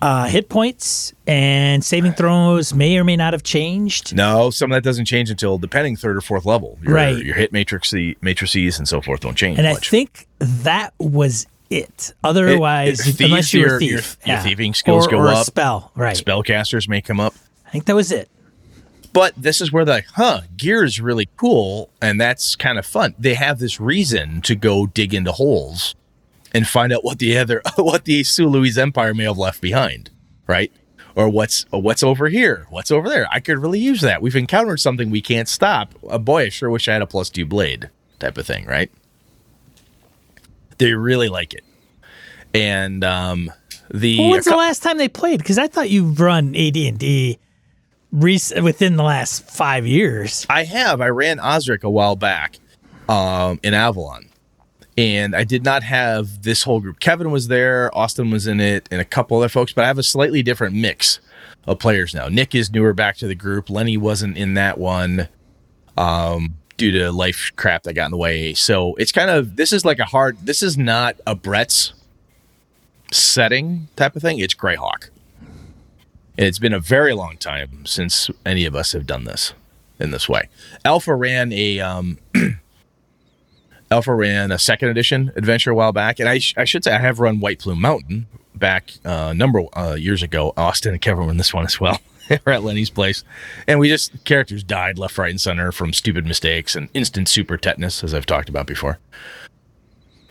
[0.00, 4.14] uh, hit points and saving throws may or may not have changed.
[4.14, 6.78] No, some of that doesn't change until depending third or fourth level.
[6.82, 7.16] Your, Right.
[7.22, 12.14] Your hit matrix, matrices and so forth don't change And I think that was it.
[12.24, 15.10] Otherwise, It- it- unless thieves, you were a your- your- thief, your thieving skills or,
[15.10, 15.46] go or a up.
[15.46, 16.16] spell, right?
[16.16, 17.34] Spellcasters may come up.
[17.66, 18.30] I think that was it.
[19.18, 22.86] But this is where they're like, huh, gear is really cool, and that's kind of
[22.86, 23.16] fun.
[23.18, 25.96] They have this reason to go dig into holes
[26.54, 30.10] and find out what the other what the Suloise empire may have left behind,
[30.46, 30.70] right?
[31.16, 32.68] Or what's or what's over here?
[32.70, 33.26] What's over there?
[33.32, 34.22] I could really use that.
[34.22, 35.96] We've encountered something we can't stop.
[36.08, 37.90] Uh, boy, I sure wish I had a plus two blade
[38.20, 38.88] type of thing, right?
[40.78, 41.64] They really like it,
[42.54, 43.50] and um,
[43.92, 45.38] the Well, when's the last time they played?
[45.38, 47.40] Because I thought you've run AD and D
[48.10, 50.46] within the last five years.
[50.48, 51.00] I have.
[51.00, 52.58] I ran Osric a while back
[53.08, 54.28] um, in Avalon.
[54.96, 56.98] And I did not have this whole group.
[56.98, 59.98] Kevin was there, Austin was in it, and a couple other folks, but I have
[59.98, 61.20] a slightly different mix
[61.68, 62.28] of players now.
[62.28, 63.70] Nick is newer back to the group.
[63.70, 65.28] Lenny wasn't in that one
[65.96, 68.54] um, due to life crap that got in the way.
[68.54, 71.92] So it's kind of, this is like a hard, this is not a Brett's
[73.12, 74.40] setting type of thing.
[74.40, 75.10] It's Greyhawk.
[76.38, 79.54] And it's been a very long time since any of us have done this
[79.98, 80.48] in this way.
[80.84, 82.18] Alpha ran a um,
[83.90, 86.92] Alpha ran a second edition adventure a while back, and I, sh- I should say
[86.92, 90.52] I have run White Plume Mountain back uh, number uh, years ago.
[90.56, 92.00] Austin and Kevin run this one as well.
[92.46, 93.24] We're at Lenny's place,
[93.66, 97.56] and we just characters died left, right, and center from stupid mistakes and instant super
[97.56, 98.98] tetanus, as I've talked about before.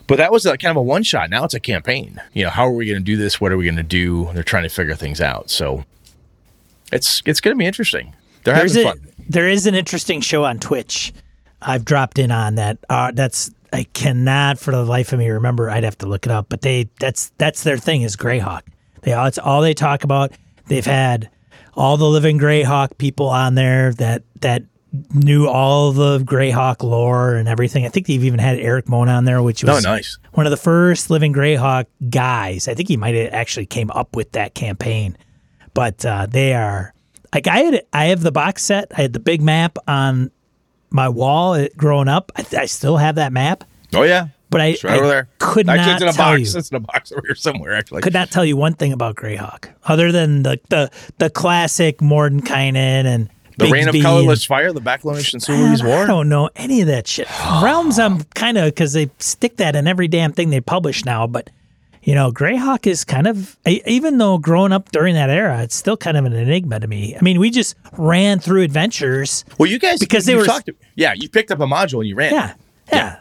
[0.06, 1.30] But that was a, kind of a one shot.
[1.30, 2.22] Now it's a campaign.
[2.34, 3.42] You know, how are we going to do this?
[3.42, 4.30] What are we going to do?
[4.34, 5.50] They're trying to figure things out.
[5.50, 5.84] So
[6.92, 8.14] it's it's going to be interesting.
[8.44, 9.12] They're There's having a, fun.
[9.30, 11.14] there is an interesting show on Twitch.
[11.62, 12.78] I've dropped in on that.
[12.90, 15.70] Uh, that's I cannot for the life of me remember.
[15.70, 16.48] I'd have to look it up.
[16.50, 18.62] But they that's that's their thing is Greyhawk.
[19.02, 20.32] They all it's all they talk about.
[20.68, 21.30] They've had
[21.76, 24.64] all the living Greyhawk people on there that that
[25.14, 27.86] knew all the Greyhawk lore and everything.
[27.86, 30.18] I think they've even had Erik Mona on there, which Oh, was nice.
[30.34, 32.68] one of the first living Greyhawk guys.
[32.68, 35.18] I think he might have actually came up with that campaign.
[35.78, 36.94] But uh, they are
[37.34, 38.92] like I had I have the box set.
[38.98, 40.32] I had the big map on
[40.90, 42.32] my wall uh, growing up.
[42.36, 43.64] I, I still have that map,
[43.94, 45.28] Oh yeah, but I, right I over there.
[45.38, 46.54] could actually, not it's in a tell box.
[46.54, 47.74] you It's in a box over here somewhere.
[47.76, 52.00] Actually, could not tell you one thing about Greyhawk other than the the, the classic
[52.00, 56.04] Mordenkainen and the Rain of Colorless and- Fire, the Backlash and Suloise Man, War.
[56.04, 57.28] I don't know any of that shit.
[57.62, 61.28] Realms, I'm kind of because they stick that in every damn thing they publish now.
[61.28, 61.50] But
[62.08, 65.98] you know, Greyhawk is kind of even though growing up during that era, it's still
[65.98, 67.18] kind of an enigma to me.
[67.18, 69.44] I mean, we just ran through adventures.
[69.58, 70.70] Well, you guys Because they were- talked.
[70.96, 72.32] Yeah, you picked up a module and you ran.
[72.34, 72.54] Yeah,
[72.94, 73.20] yeah.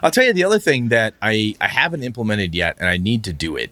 [0.00, 3.24] I'll tell you the other thing that I I haven't implemented yet, and I need
[3.24, 3.70] to do it.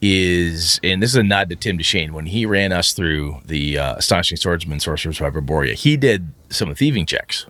[0.00, 3.76] Is and this is a nod to Tim DeShane when he ran us through the
[3.78, 5.74] uh, astonishing swordsman sorcerers of Hyperborea.
[5.74, 7.44] He did some thieving checks,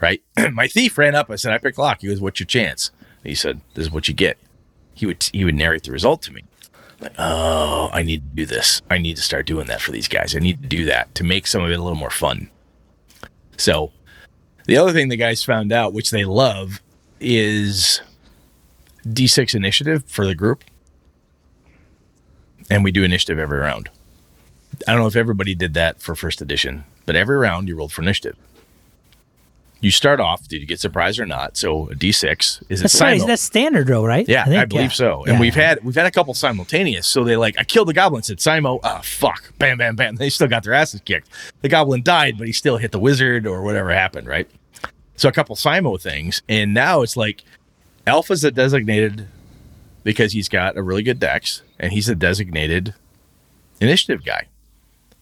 [0.00, 0.22] right?
[0.52, 1.30] My thief ran up.
[1.30, 2.90] I said, "I picked lock." He goes, "What's your chance?"
[3.24, 4.38] He said, "This is what you get."
[4.96, 6.42] He would he would narrate the result to me.
[7.00, 8.80] Like, oh, I need to do this.
[8.90, 10.34] I need to start doing that for these guys.
[10.34, 12.50] I need to do that to make some of it a little more fun.
[13.58, 13.92] So,
[14.64, 16.80] the other thing the guys found out, which they love,
[17.20, 18.00] is
[19.06, 20.64] D6 initiative for the group.
[22.70, 23.90] And we do initiative every round.
[24.88, 27.92] I don't know if everybody did that for first edition, but every round you rolled
[27.92, 28.36] for initiative.
[29.80, 31.56] You start off, did you get surprised or not?
[31.56, 33.20] So a D6 is it That's right.
[33.26, 34.26] That's standard, though, right?
[34.26, 34.88] yeah, I, think, believe yeah.
[34.88, 35.24] so.
[35.24, 35.40] And Yeah.
[35.40, 37.06] we've had we've had a couple simultaneous.
[37.06, 40.16] So they like I killed the goblin, said Simo, ah fuck, bam, bam, bam.
[40.16, 41.28] They still got their asses kicked.
[41.60, 44.48] The goblin died, but he still hit the wizard or whatever happened, right?
[45.16, 47.42] So a couple Simo things, and now it's like
[48.06, 49.28] Alpha's a designated
[50.04, 52.94] because he's got a really good dex, and he's a designated
[53.80, 54.46] initiative guy.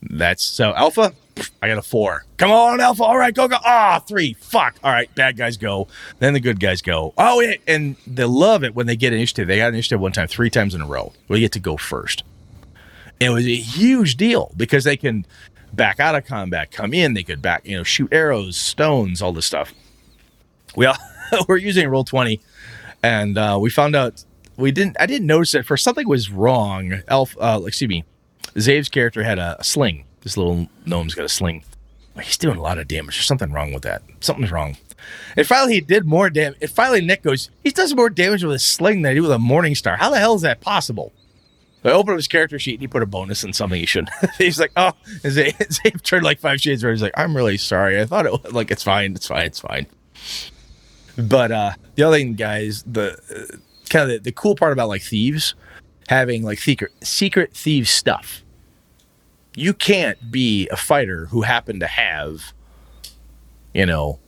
[0.03, 1.13] That's so Alpha.
[1.61, 2.25] I got a four.
[2.37, 3.03] Come on, Alpha.
[3.03, 3.57] All right, go go.
[3.65, 4.35] Ah, three.
[4.35, 4.77] Fuck.
[4.85, 5.89] All right, bad guys go.
[6.19, 7.13] Then the good guys go.
[7.19, 7.57] Oh, yeah.
[7.67, 9.49] and they love it when they get an initiative.
[9.49, 11.13] They got an initiative one time, three times in a row.
[11.29, 12.23] We get to go first.
[13.21, 15.27] It was a huge deal because they can
[15.73, 17.15] back out of combat, come in.
[17.15, 19.73] They could back, you know, shoot arrows, stones, all this stuff.
[20.77, 20.97] We all,
[21.49, 22.41] we're using Roll20,
[23.03, 24.25] and uh, we found out
[24.57, 24.97] we didn't.
[25.01, 25.67] I didn't notice it.
[25.67, 27.03] For something was wrong.
[27.09, 28.05] Elf, uh, excuse me,
[28.59, 30.04] Zave's character had a, a sling.
[30.25, 31.63] This little gnome's got a sling.
[32.21, 33.17] He's doing a lot of damage.
[33.17, 34.03] There's something wrong with that.
[34.21, 34.77] Something's wrong.
[35.37, 36.59] And finally, he did more damage.
[36.61, 39.33] And finally, Nick goes, he does more damage with a sling than I do with
[39.33, 39.97] a Morning Star.
[39.97, 41.13] How the hell is that possible?
[41.85, 44.11] I opened up his character sheet and he put a bonus in something he shouldn't.
[44.39, 45.37] he's like, oh, his
[45.85, 46.93] name turned like five shades red.
[46.93, 48.01] He's like, I'm really sorry.
[48.01, 49.15] I thought it was like, it's fine.
[49.15, 49.47] It's fine.
[49.47, 49.87] It's fine.
[51.19, 53.57] But uh, the other thing, guys, the uh,
[53.91, 55.55] kind of the, the cool part about like thieves
[56.09, 58.44] having like secret secret thieves stuff.
[59.55, 62.53] You can't be a fighter who happened to have,
[63.73, 64.19] you know,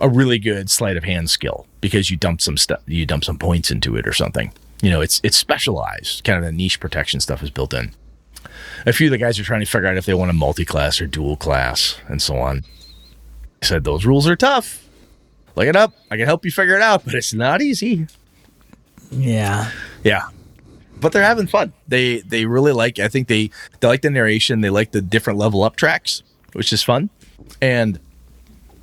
[0.00, 3.38] a really good sleight of hand skill because you dumped some stuff, you dumped some
[3.38, 4.52] points into it or something.
[4.82, 6.24] You know, it's it's specialized.
[6.24, 7.92] Kind of the niche protection stuff is built in.
[8.86, 11.00] A few of the guys are trying to figure out if they want a multi-class
[11.00, 12.64] or dual class and so on.
[13.62, 14.86] I said those rules are tough.
[15.56, 15.94] Look it up.
[16.10, 18.06] I can help you figure it out, but it's not easy.
[19.10, 19.70] Yeah.
[20.02, 20.28] Yeah.
[21.04, 21.74] But they're having fun.
[21.86, 23.50] They they really like I think they
[23.80, 26.22] they like the narration, they like the different level up tracks,
[26.54, 27.10] which is fun.
[27.60, 28.00] And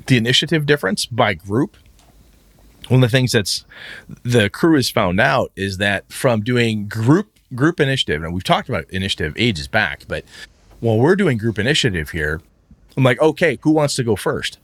[0.06, 1.78] the initiative difference by group.
[2.90, 3.66] One of the things that's
[4.22, 8.70] the crew has found out is that from doing group group initiative, and we've talked
[8.70, 10.24] about initiative ages back, but
[10.80, 12.40] while we're doing group initiative here,
[12.96, 14.60] I'm like, okay, who wants to go first?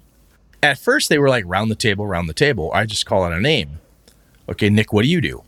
[0.61, 2.69] At first, they were like round the table, round the table.
[2.71, 3.79] I just call out a name.
[4.47, 5.41] Okay, Nick, what do you do?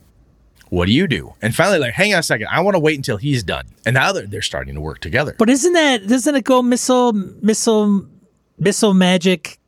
[0.69, 1.33] What do you do?
[1.41, 2.47] And finally, like, hang on a second.
[2.51, 3.65] I want to wait until he's done.
[3.85, 5.35] And now they're, they're starting to work together.
[5.37, 8.05] But isn't that doesn't it go missile missile
[8.59, 9.59] missile magic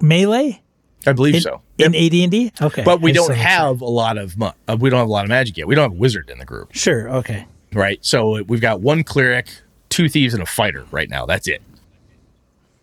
[0.00, 0.62] melee
[1.06, 1.60] I believe in, so.
[1.78, 2.52] in AD and D?
[2.62, 5.24] Okay, But we I don't have a lot of uh, we don't have a lot
[5.24, 5.66] of magic yet.
[5.66, 7.02] We don't have a wizard in the group, sure.
[7.02, 7.10] Sure.
[7.16, 7.46] Okay.
[7.72, 7.98] right?
[8.04, 9.48] So we've got one cleric,
[9.88, 11.26] two thieves, and a fighter right now.
[11.26, 11.62] That's it.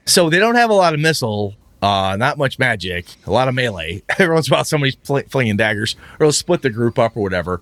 [0.05, 3.55] So they don't have a lot of missile, uh, not much magic, a lot of
[3.55, 4.03] melee.
[4.19, 7.17] Every once in a while, somebody's pl- flinging daggers, or they'll split the group up
[7.17, 7.61] or whatever.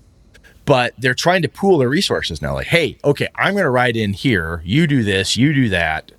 [0.66, 2.54] But they're trying to pool their resources now.
[2.54, 4.62] Like, hey, okay, I'm going to ride in here.
[4.64, 5.36] You do this.
[5.36, 6.12] You do that.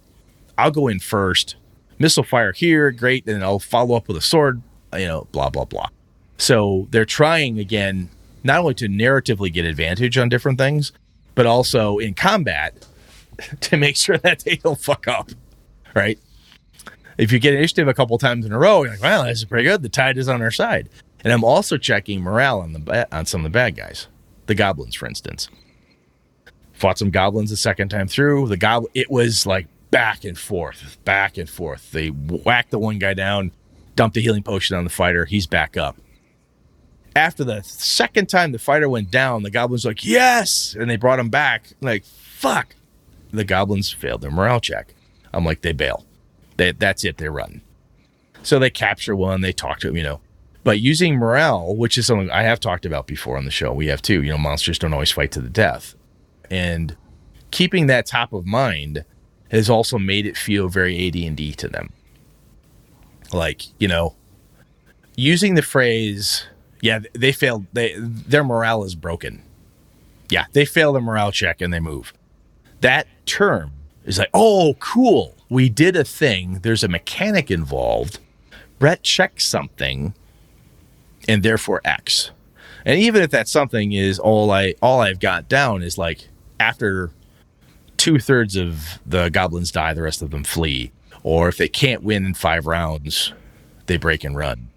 [0.58, 1.56] I'll go in first.
[1.99, 3.28] Missile fire here, great.
[3.28, 4.62] And I'll follow up with a sword.
[4.93, 5.88] You know, blah blah blah.
[6.38, 8.10] So they're trying again,
[8.43, 10.91] not only to narratively get advantage on different things,
[11.36, 12.86] but also in combat
[13.62, 15.30] to make sure that they don't fuck up.
[15.95, 16.20] Right?
[17.22, 19.45] If you get initiative a couple times in a row, you're like, "Well, this is
[19.45, 19.84] pretty good.
[19.84, 20.89] The tide is on our side."
[21.24, 24.07] And I'm also checking morale on the ba- on some of the bad guys,
[24.47, 25.47] the goblins, for instance.
[26.74, 28.47] Fought some goblins the second time through.
[28.47, 31.91] The goblin, it was like back and forth, back and forth.
[31.91, 33.51] They whacked the one guy down,
[33.95, 35.26] dumped the healing potion on the fighter.
[35.26, 35.97] He's back up.
[37.15, 41.19] After the second time the fighter went down, the goblins like, yes, and they brought
[41.19, 41.74] him back.
[41.82, 42.74] Like, fuck.
[43.32, 44.95] The goblins failed their morale check.
[45.34, 46.05] I'm like, they bail.
[46.70, 47.18] That's it.
[47.18, 47.62] They run.
[48.43, 49.41] So they capture one.
[49.41, 50.22] They talk to him, you know.
[50.64, 53.88] But using morale, which is something I have talked about before on the show, we
[53.88, 54.22] have too.
[54.22, 55.95] You know, monsters don't always fight to the death,
[56.51, 56.95] and
[57.49, 59.03] keeping that top of mind
[59.49, 61.91] has also made it feel very AD and D to them.
[63.34, 64.16] Like you know,
[65.16, 66.45] using the phrase,
[66.80, 67.66] "Yeah, they failed.
[67.74, 69.41] They their morale is broken."
[70.32, 72.14] Yeah, they fail the morale check and they move.
[72.80, 73.74] That term
[74.05, 75.36] is like, oh, cool.
[75.52, 76.60] We did a thing.
[76.64, 78.20] There's a mechanic involved.
[78.80, 80.14] Brett checks something,
[81.28, 82.32] and therefore X.
[82.86, 87.12] And even if that something is all I all I've got down is like after
[87.97, 90.93] two thirds of the goblins die, the rest of them flee.
[91.22, 93.34] Or if they can't win in five rounds,
[93.88, 94.70] they break and run.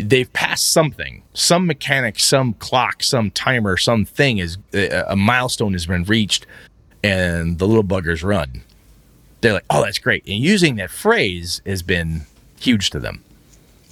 [0.00, 5.84] They've passed something, some mechanic, some clock, some timer, some thing is a milestone has
[5.84, 6.46] been reached,
[7.04, 8.62] and the little buggers run.
[9.40, 12.22] They're like, "Oh, that's great!" And using that phrase has been
[12.58, 13.24] huge to them,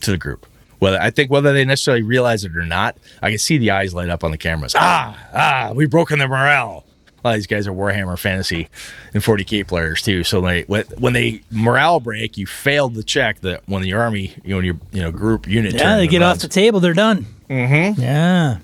[0.03, 0.47] to the group.
[0.79, 3.95] Whether I think whether they necessarily realize it or not, I can see the eyes
[3.95, 4.75] light up on the cameras.
[4.77, 6.85] Ah, ah, we've broken the morale.
[7.25, 8.69] A lot of these guys are Warhammer Fantasy
[9.13, 10.23] and 40k players too.
[10.23, 14.55] So they when they morale break, you failed the check that when the army, you
[14.55, 15.75] know, your you know group unit.
[15.75, 16.39] Yeah, they get runs.
[16.39, 16.79] off the table.
[16.79, 17.27] They're done.
[17.51, 18.01] Mm-hmm.
[18.01, 18.59] Yeah.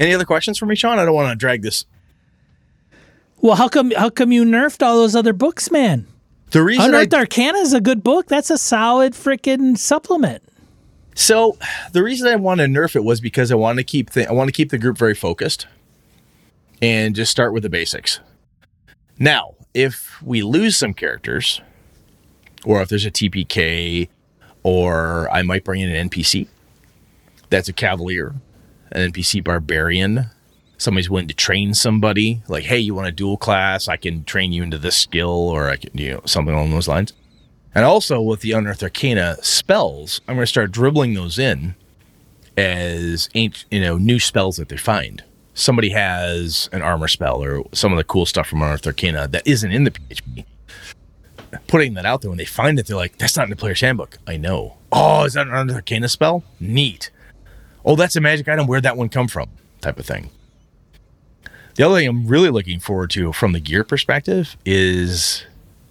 [0.00, 0.98] Any other questions for me, Sean?
[0.98, 1.84] I don't want to drag this.
[3.40, 6.06] Well, how come how come you nerfed all those other books, man?
[6.50, 8.26] The reason I, Unearthed Arcana is a good book.
[8.26, 10.42] That's a solid freaking supplement.
[11.14, 11.56] so
[11.92, 14.32] the reason I want to nerf it was because I want to keep the, I
[14.32, 15.66] want to keep the group very focused
[16.82, 18.20] and just start with the basics.
[19.18, 21.60] Now, if we lose some characters,
[22.64, 24.08] or if there's a TPK,
[24.62, 26.48] or I might bring in an NPC
[27.48, 28.34] that's a cavalier,
[28.92, 30.26] an NPC barbarian.
[30.80, 33.86] Somebody's willing to train somebody, like, hey, you want a dual class?
[33.86, 36.88] I can train you into this skill, or I can, you know, something along those
[36.88, 37.12] lines.
[37.74, 41.74] And also with the Unearthed Arcana spells, I'm going to start dribbling those in
[42.56, 45.22] as you know, new spells that they find.
[45.52, 49.46] Somebody has an armor spell or some of the cool stuff from Unearthed Arcana that
[49.46, 50.46] isn't in the PHB.
[51.66, 53.80] Putting that out there when they find it, they're like, "That's not in the player's
[53.82, 54.76] handbook." I know.
[54.92, 56.42] Oh, is that an Unearthed Arcana spell?
[56.58, 57.10] Neat.
[57.84, 58.66] Oh, that's a magic item.
[58.66, 59.50] Where'd that one come from?
[59.82, 60.30] Type of thing.
[61.80, 65.46] The other thing I'm really looking forward to from the gear perspective is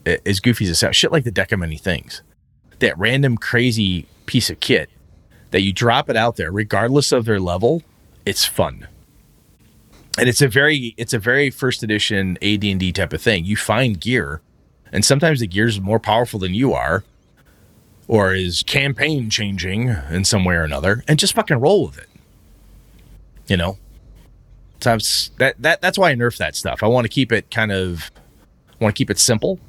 [0.06, 2.22] is goofy as it sounds, shit like the deck of many things.
[2.78, 4.92] That random crazy piece of kit
[5.50, 7.82] that you drop it out there, regardless of their level,
[8.24, 8.88] it's fun.
[10.16, 13.46] And it's a very it's a very first edition AD and D type of thing.
[13.46, 14.42] You find gear,
[14.92, 17.04] and sometimes the gear is more powerful than you are,
[18.08, 22.10] or is campaign changing in some way or another, and just fucking roll with it.
[23.48, 23.80] You know,
[24.82, 24.98] so
[25.38, 26.84] that that that's why I nerf that stuff.
[26.84, 28.12] I want to keep it kind of
[28.80, 29.60] want to keep it simple.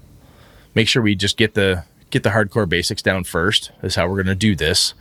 [0.75, 3.73] Make sure we just get the get the hardcore basics down first.
[3.83, 4.95] Is how we're going to do this,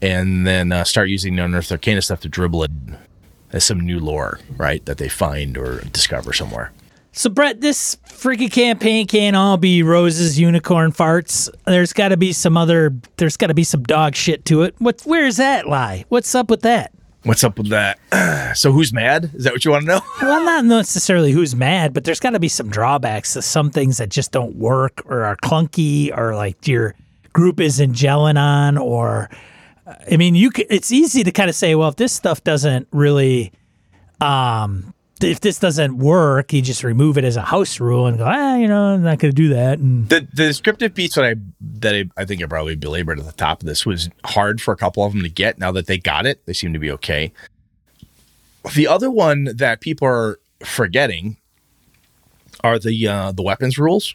[0.00, 2.70] and then uh, start using the Unearthed Arcana stuff to dribble it
[3.52, 4.84] as some new lore, right?
[4.86, 6.72] That they find or discover somewhere.
[7.14, 11.50] So Brett, this freaking campaign can't all be roses, unicorn farts.
[11.66, 12.94] There's got to be some other.
[13.18, 14.74] There's got to be some dog shit to it.
[14.78, 15.02] What?
[15.02, 16.04] Where's that lie?
[16.08, 16.92] What's up with that?
[17.24, 17.98] What's up with that?
[18.56, 19.30] so who's mad?
[19.34, 20.00] Is that what you want to know?
[20.22, 23.98] well, not necessarily who's mad, but there's got to be some drawbacks to some things
[23.98, 26.94] that just don't work or are clunky or like your
[27.32, 29.30] group isn't gelling on or
[30.10, 32.88] I mean, you can, it's easy to kind of say, well, if this stuff doesn't
[32.92, 33.52] really
[34.20, 34.92] um
[35.22, 38.56] if this doesn't work, you just remove it as a house rule and go, ah,
[38.56, 39.78] you know, I'm not going to do that.
[39.78, 41.34] And the the descriptive piece that I
[41.78, 44.72] that I, I think I probably belabored at the top of this was hard for
[44.72, 45.58] a couple of them to get.
[45.58, 47.32] Now that they got it, they seem to be okay.
[48.74, 51.36] The other one that people are forgetting
[52.62, 54.14] are the uh, the weapons rules.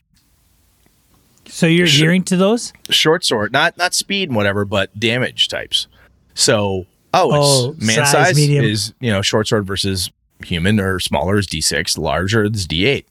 [1.45, 5.47] So you're Sh- adhering to those short sword, not not speed and whatever, but damage
[5.47, 5.87] types.
[6.33, 7.35] So oh,
[7.69, 10.11] it's oh, man size, size is you know short sword versus
[10.45, 13.05] human or smaller is D6, larger is D8.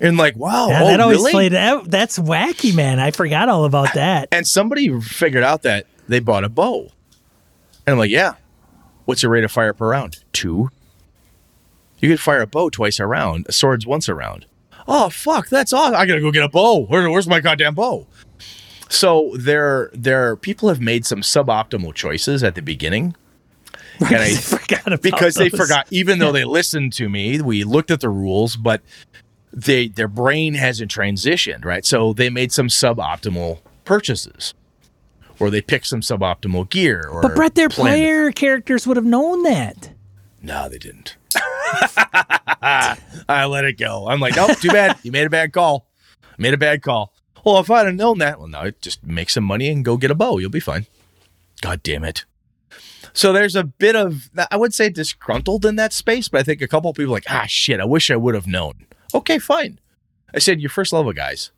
[0.00, 1.32] And like, wow, yeah, oh, that always really?
[1.32, 1.90] played out.
[1.90, 2.98] That's wacky, man.
[2.98, 4.28] I forgot all about that.
[4.32, 6.90] And somebody figured out that they bought a bow.
[7.86, 8.34] And I'm like, yeah.
[9.04, 10.24] What's your rate of fire per round?
[10.32, 10.70] Two.
[11.98, 14.46] You could fire a bow twice a round, a sword's once a round.
[14.88, 15.94] Oh fuck, that's awesome.
[15.94, 16.84] I gotta go get a bow.
[16.86, 18.06] Where, where's my goddamn bow?
[18.88, 23.14] So there, there, people have made some suboptimal choices at the beginning
[24.06, 25.50] and I forgot because those.
[25.50, 25.86] they forgot.
[25.90, 28.82] Even though they listened to me, we looked at the rules, but
[29.52, 31.84] they their brain hasn't transitioned right.
[31.84, 34.54] So they made some suboptimal purchases,
[35.38, 37.06] or they picked some suboptimal gear.
[37.10, 38.36] Or but Brett, their player it.
[38.36, 39.90] characters would have known that.
[40.42, 41.16] No, they didn't.
[42.62, 44.08] I let it go.
[44.08, 44.98] I'm like, oh, too bad.
[45.02, 45.86] You made a bad call.
[46.36, 47.12] made a bad call.
[47.44, 50.10] Well, if I'd have known that, well, now just make some money and go get
[50.10, 50.38] a bow.
[50.38, 50.86] You'll be fine.
[51.60, 52.24] God damn it.
[53.14, 56.62] So there's a bit of I would say disgruntled in that space, but I think
[56.62, 58.86] a couple people like, ah shit, I wish I would have known.
[59.14, 59.78] Okay, fine.
[60.34, 61.50] I said your first level guys.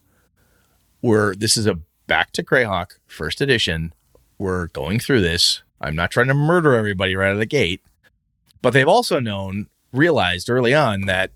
[1.02, 3.92] We're this is a back to Greyhawk first edition.
[4.38, 5.62] We're going through this.
[5.80, 7.82] I'm not trying to murder everybody right out of the gate,
[8.62, 11.30] but they've also known, realized early on that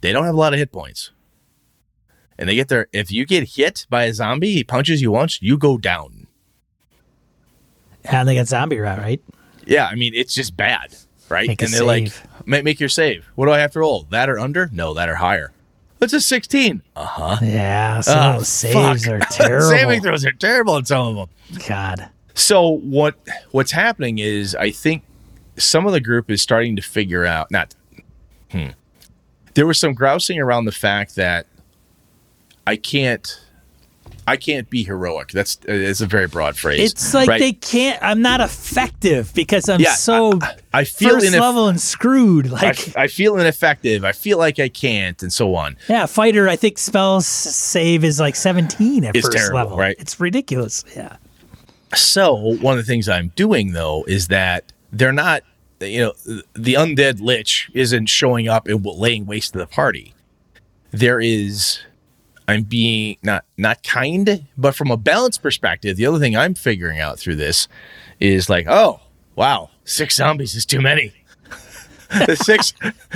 [0.00, 1.10] they don't have a lot of hit points.
[2.38, 2.88] And they get there.
[2.92, 6.13] If you get hit by a zombie, he punches you once, you go down.
[8.04, 9.20] And they got zombie rat, right?
[9.66, 10.94] Yeah, I mean it's just bad,
[11.28, 11.48] right?
[11.48, 11.86] Make and they're save.
[11.86, 13.26] like, make, make your save.
[13.34, 14.06] What do I have to roll?
[14.10, 14.68] That or under?
[14.72, 15.52] No, that or higher.
[16.00, 16.82] It's a 16.
[16.96, 17.38] Uh huh.
[17.42, 19.14] Yeah, some oh, of those saves fuck.
[19.14, 19.70] are terrible.
[19.70, 21.60] Saving throws are terrible in some of them.
[21.66, 22.10] God.
[22.34, 23.16] So what
[23.52, 25.02] what's happening is I think
[25.56, 27.74] some of the group is starting to figure out not
[28.50, 28.68] hmm.
[29.54, 31.46] There was some grousing around the fact that
[32.66, 33.40] I can't
[34.26, 35.32] I can't be heroic.
[35.32, 36.92] That's uh, it's a very broad phrase.
[36.92, 37.40] It's like right?
[37.40, 38.02] they can't.
[38.02, 42.50] I'm not effective because I'm yeah, so I, I feel first ineff- level and screwed.
[42.50, 44.04] Like I, I, feel ineffective.
[44.04, 45.76] I feel like I can't, and so on.
[45.88, 46.48] Yeah, fighter.
[46.48, 49.76] I think spell save is like 17 at it's first terrible, level.
[49.76, 49.96] Right?
[49.98, 50.84] It's ridiculous.
[50.96, 51.16] Yeah.
[51.94, 55.42] So one of the things I'm doing though is that they're not.
[55.80, 60.14] You know, the undead lich isn't showing up and laying waste to the party.
[60.92, 61.80] There is
[62.46, 67.00] I'm being not not kind, but from a balance perspective, the other thing I'm figuring
[67.00, 67.68] out through this
[68.20, 69.00] is like, oh
[69.34, 71.12] wow, six zombies is too many.
[72.26, 72.72] the six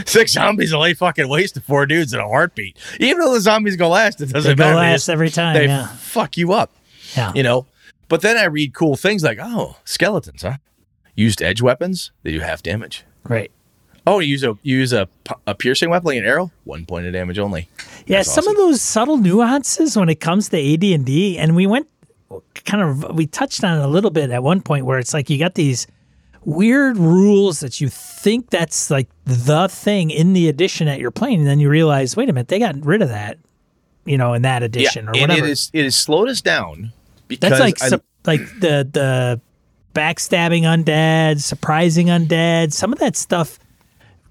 [0.07, 2.77] six zombies will lay fucking waste to four dudes in a heartbeat.
[3.01, 4.77] Even though the zombies go last, it doesn't they matter.
[4.77, 5.55] last every time.
[5.55, 5.89] They yeah.
[5.89, 6.75] fuck you up.
[7.15, 7.33] Yeah.
[7.35, 7.67] You know.
[8.09, 10.57] But then I read cool things like, oh, skeletons, huh?
[11.15, 13.05] Used edge weapons, they do half damage.
[13.25, 13.51] Right.
[14.09, 15.09] Oh, you use a you use a,
[15.47, 17.69] a piercing weapon like an arrow, one point of damage only.
[18.07, 18.53] Yeah, That's some awesome.
[18.53, 21.89] of those subtle nuances when it comes to AD and D, and we went
[22.65, 25.29] kind of we touched on it a little bit at one point where it's like
[25.31, 25.87] you got these
[26.45, 31.41] weird rules that you think that's like the thing in the edition that you're playing,
[31.41, 33.39] and then you realize, wait a minute, they got rid of that,
[34.05, 35.33] you know, in that edition yeah, or whatever.
[35.33, 36.93] And it is it has slowed us down
[37.27, 39.41] because that's like I, su- like the the
[39.95, 43.59] backstabbing undead, surprising undead, some of that stuff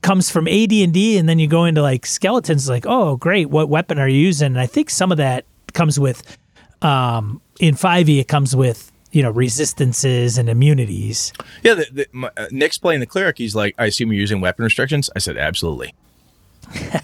[0.02, 3.50] comes from AD&D and then you go into like skeletons like, "Oh, great.
[3.50, 6.38] What weapon are you using?" And I think some of that comes with
[6.82, 11.34] um in 5e it comes with, you know, resistances and immunities.
[11.64, 13.38] Yeah, the, the, my, uh, Nick's playing the cleric.
[13.38, 15.10] He's like, I assume you're using weapon restrictions.
[15.16, 15.94] I said, absolutely.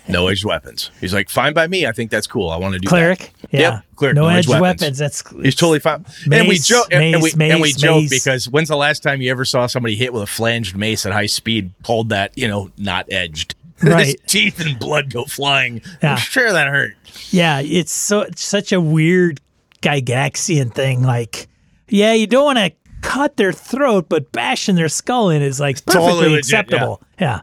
[0.07, 0.91] No edged weapons.
[0.99, 1.85] He's like, fine by me.
[1.85, 2.49] I think that's cool.
[2.49, 3.31] I want to do Cleric?
[3.41, 3.53] That.
[3.53, 3.59] Yeah.
[3.59, 4.15] Yep, cleric.
[4.15, 4.97] No, edge edged weapons.
[4.97, 6.05] That's He's totally fine.
[6.31, 9.03] and we joke, and, and we mace, and we mace, joke because when's the last
[9.03, 12.37] time you ever saw somebody hit with a flanged mace at high speed, pulled that
[12.37, 14.05] you know not edged, Right.
[14.05, 15.81] His teeth and blood go flying.
[16.01, 16.13] Yeah.
[16.13, 16.95] I'm sure that hurt.
[17.31, 19.41] Yeah, it's so it's such a weird
[19.81, 21.03] Gygaxian thing.
[21.03, 21.47] Like,
[21.89, 25.85] yeah, you don't want to cut their throat, but bashing their skull in is like
[25.85, 27.01] perfectly totally legit, acceptable.
[27.19, 27.41] Yeah.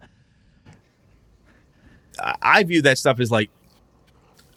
[2.43, 3.51] I- view that stuff as like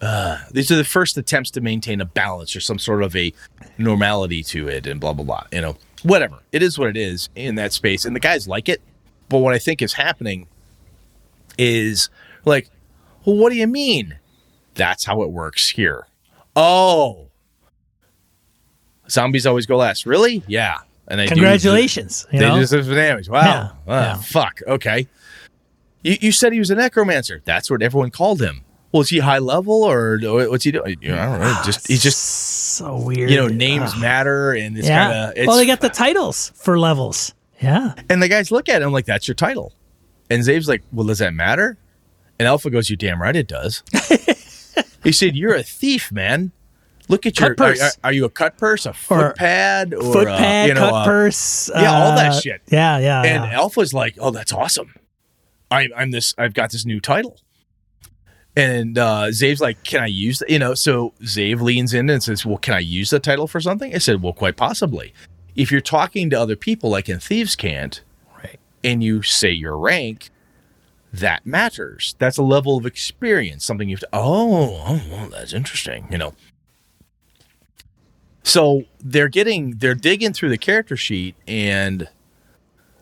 [0.00, 3.32] uh, these are the first attempts to maintain a balance or some sort of a
[3.78, 5.44] normality to it and blah blah blah.
[5.52, 8.68] You know, whatever it is, what it is in that space, and the guys like
[8.68, 8.82] it.
[9.28, 10.46] But what I think is happening
[11.56, 12.10] is
[12.44, 12.68] like,
[13.24, 14.18] well, what do you mean?
[14.74, 16.06] That's how it works here.
[16.56, 17.28] Oh,
[19.08, 20.06] zombies always go last.
[20.06, 20.42] Really?
[20.46, 20.78] Yeah.
[21.08, 22.26] And they do- Congratulations.
[22.32, 22.58] you they know?
[22.60, 23.28] just have damage.
[23.28, 23.40] Wow.
[23.42, 24.16] Yeah, Ah, yeah.
[24.22, 24.60] Fuck.
[24.66, 25.06] Okay.
[26.04, 27.42] You, you said he was a necromancer.
[27.44, 28.62] That's what everyone called him.
[28.92, 30.96] Well, is he high level or what's he doing?
[31.00, 31.60] You know, I don't know.
[31.64, 33.28] Just he's just so weird.
[33.28, 35.10] you know names matter and it's Yeah.
[35.32, 37.34] kind of well, they got the titles for levels.
[37.60, 37.94] Yeah.
[38.08, 39.72] and the guys look at him like that's your title,
[40.30, 41.76] and Zave's like, well, does that matter?
[42.38, 43.82] And Alpha goes, you damn right it does.
[45.04, 46.52] he said, you're a thief, man.
[47.08, 47.54] Look at your.
[47.54, 47.80] Cut Are, purse.
[47.82, 50.74] are, are you a cut purse, a foot Or pad, or Foot uh, pad, you
[50.74, 51.70] know, cut uh, purse.
[51.74, 52.62] yeah, all that uh, shit.
[52.70, 53.22] Yeah, yeah.
[53.22, 53.58] And yeah.
[53.58, 54.94] Alpha's like, "Oh, that's awesome!
[55.70, 56.34] I'm I'm this.
[56.38, 57.38] I've got this new title."
[58.56, 62.22] And uh, Zave's like, "Can I use the, you know?" So Zave leans in and
[62.22, 65.12] says, "Well, can I use the title for something?" I said, "Well, quite possibly.
[65.56, 68.02] If you're talking to other people, like in Thieves' Cant,
[68.42, 68.58] Right.
[68.84, 70.30] and you say your rank."
[71.12, 72.16] That matters.
[72.18, 73.64] That's a level of experience.
[73.64, 74.00] Something you've.
[74.00, 76.06] To, oh, oh, well, that's interesting.
[76.10, 76.34] You know.
[78.42, 82.08] So they're getting, they're digging through the character sheet, and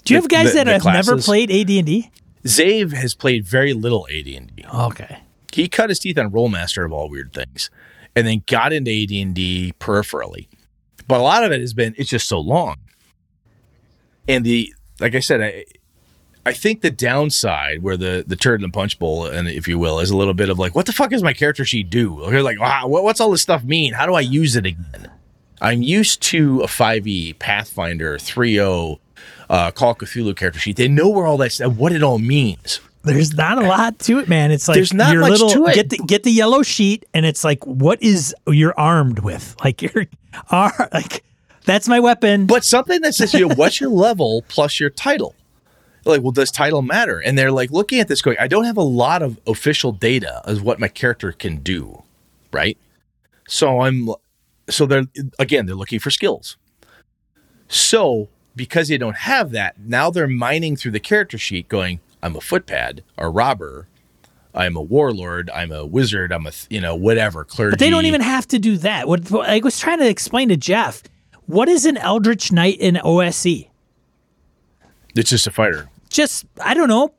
[0.05, 1.25] Do you have guys the- that the have never classes.
[1.27, 2.11] played AD&D?
[2.45, 4.65] Zave has played very little AD&D.
[4.75, 5.21] Okay.
[5.53, 7.71] He cut his teeth on Rolemaster of all weird things,
[8.17, 10.49] and then got into AD&D peripherally.
[11.07, 12.77] But a lot of it has been it's just so long.
[14.29, 15.65] And the like I said, I
[16.45, 19.79] I think the downside where the the turd in the punch bowl, and if you
[19.79, 22.19] will, is a little bit of like, what the fuck does my character sheet do?
[22.31, 23.93] You're like, wow, ah, what, what's all this stuff mean?
[23.93, 25.11] How do I use it again?
[25.61, 28.99] I'm used to a 5e Pathfinder 3.0
[29.53, 30.77] uh, Call of Cthulhu character sheet.
[30.77, 32.81] They know where all that stuff, what it all means.
[33.05, 34.51] There's not a lot to it, man.
[34.51, 35.75] It's like There's not much little to it.
[35.75, 39.55] get the get the yellow sheet, and it's like what is you're armed with?
[39.65, 40.07] Like you're
[40.51, 41.23] ar- like
[41.65, 42.47] that's my weapon.
[42.47, 45.35] but something that says, you know, what's your level plus your title?
[46.05, 47.21] Like, well, does title matter?
[47.21, 50.41] And they're like looking at this going, I don't have a lot of official data
[50.47, 52.03] as what my character can do,
[52.53, 52.77] right?
[53.47, 54.09] So I'm,
[54.69, 55.05] so they're
[55.39, 56.57] again, they're looking for skills.
[57.69, 62.37] So because they don't have that, now they're mining through the character sheet, going, I'm
[62.37, 63.89] a footpad, a robber,
[64.55, 67.73] I'm a warlord, I'm a wizard, I'm a th- you know whatever clergy.
[67.73, 69.09] But they don't even have to do that.
[69.09, 71.03] What, what I was trying to explain to Jeff,
[71.47, 73.67] what is an Eldritch Knight in OSE?
[75.15, 75.89] It's just a fighter.
[76.09, 77.15] Just I don't know.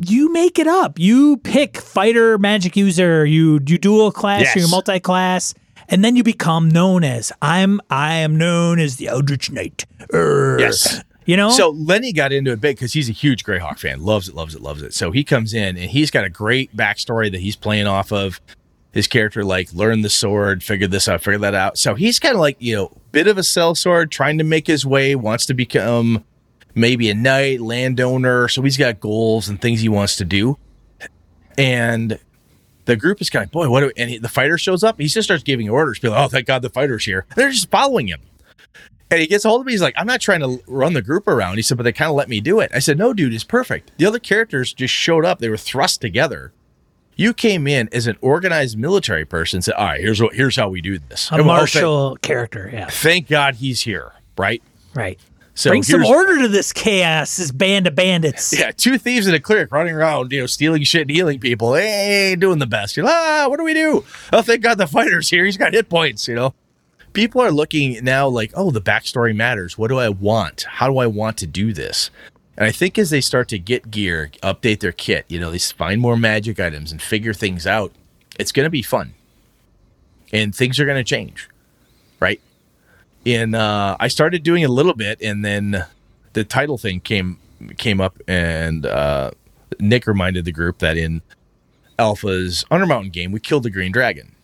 [0.00, 0.98] You make it up.
[0.98, 3.26] You pick fighter, magic user.
[3.26, 4.42] You you dual class.
[4.42, 4.56] Yes.
[4.56, 5.54] You multi class,
[5.88, 7.80] and then you become known as I'm.
[7.90, 9.86] I am known as the Eldritch Knight.
[10.12, 11.02] Yes.
[11.24, 11.50] You know.
[11.50, 14.02] So Lenny got into it big because he's a huge Greyhawk fan.
[14.02, 14.94] Loves it, loves it, loves it.
[14.94, 18.40] So he comes in and he's got a great backstory that he's playing off of.
[18.92, 21.76] His character like learned the sword, figured this out, figured that out.
[21.78, 24.86] So he's kind of like you know, bit of a sellsword, trying to make his
[24.86, 26.24] way, wants to become
[26.74, 28.48] maybe a knight, landowner.
[28.48, 30.58] So he's got goals and things he wants to do.
[31.58, 32.18] And
[32.88, 33.80] the group is kind of boy, what?
[33.80, 34.98] Do we, and he, the fighter shows up.
[34.98, 35.98] He just starts giving orders.
[35.98, 37.26] Be like, oh, thank God the fighter's here.
[37.36, 38.22] They're just following him.
[39.10, 39.72] And he gets a hold of me.
[39.72, 41.56] He's like, I'm not trying to run the group around.
[41.56, 42.70] He said, but they kind of let me do it.
[42.74, 43.92] I said, no, dude, it's perfect.
[43.98, 45.38] The other characters just showed up.
[45.38, 46.52] They were thrust together.
[47.14, 49.60] You came in as an organized military person.
[49.60, 51.30] Said, all right, here's what, here's how we do this.
[51.30, 52.70] a martial character.
[52.72, 52.88] Yeah.
[52.88, 54.62] Thank God he's here, right?
[54.94, 55.20] Right.
[55.58, 58.56] So Bring some order to this chaos, this band of bandits.
[58.56, 61.74] Yeah, two thieves and a cleric running around, you know, stealing shit and healing people.
[61.74, 62.96] Hey, doing the best.
[62.96, 64.04] You're like, ah, what do we do?
[64.32, 65.44] Oh, thank God the fighter's here.
[65.44, 66.54] He's got hit points, you know.
[67.12, 69.76] People are looking now like, oh, the backstory matters.
[69.76, 70.62] What do I want?
[70.62, 72.12] How do I want to do this?
[72.56, 75.58] And I think as they start to get gear, update their kit, you know, they
[75.58, 77.90] find more magic items and figure things out,
[78.38, 79.14] it's going to be fun.
[80.32, 81.50] And things are going to change,
[82.20, 82.40] right?
[83.34, 85.84] And uh, I started doing a little bit, and then
[86.32, 87.38] the title thing came
[87.76, 89.32] came up, and uh,
[89.80, 91.22] Nick reminded the group that in
[91.98, 94.34] Alpha's Undermountain game, we killed the green dragon.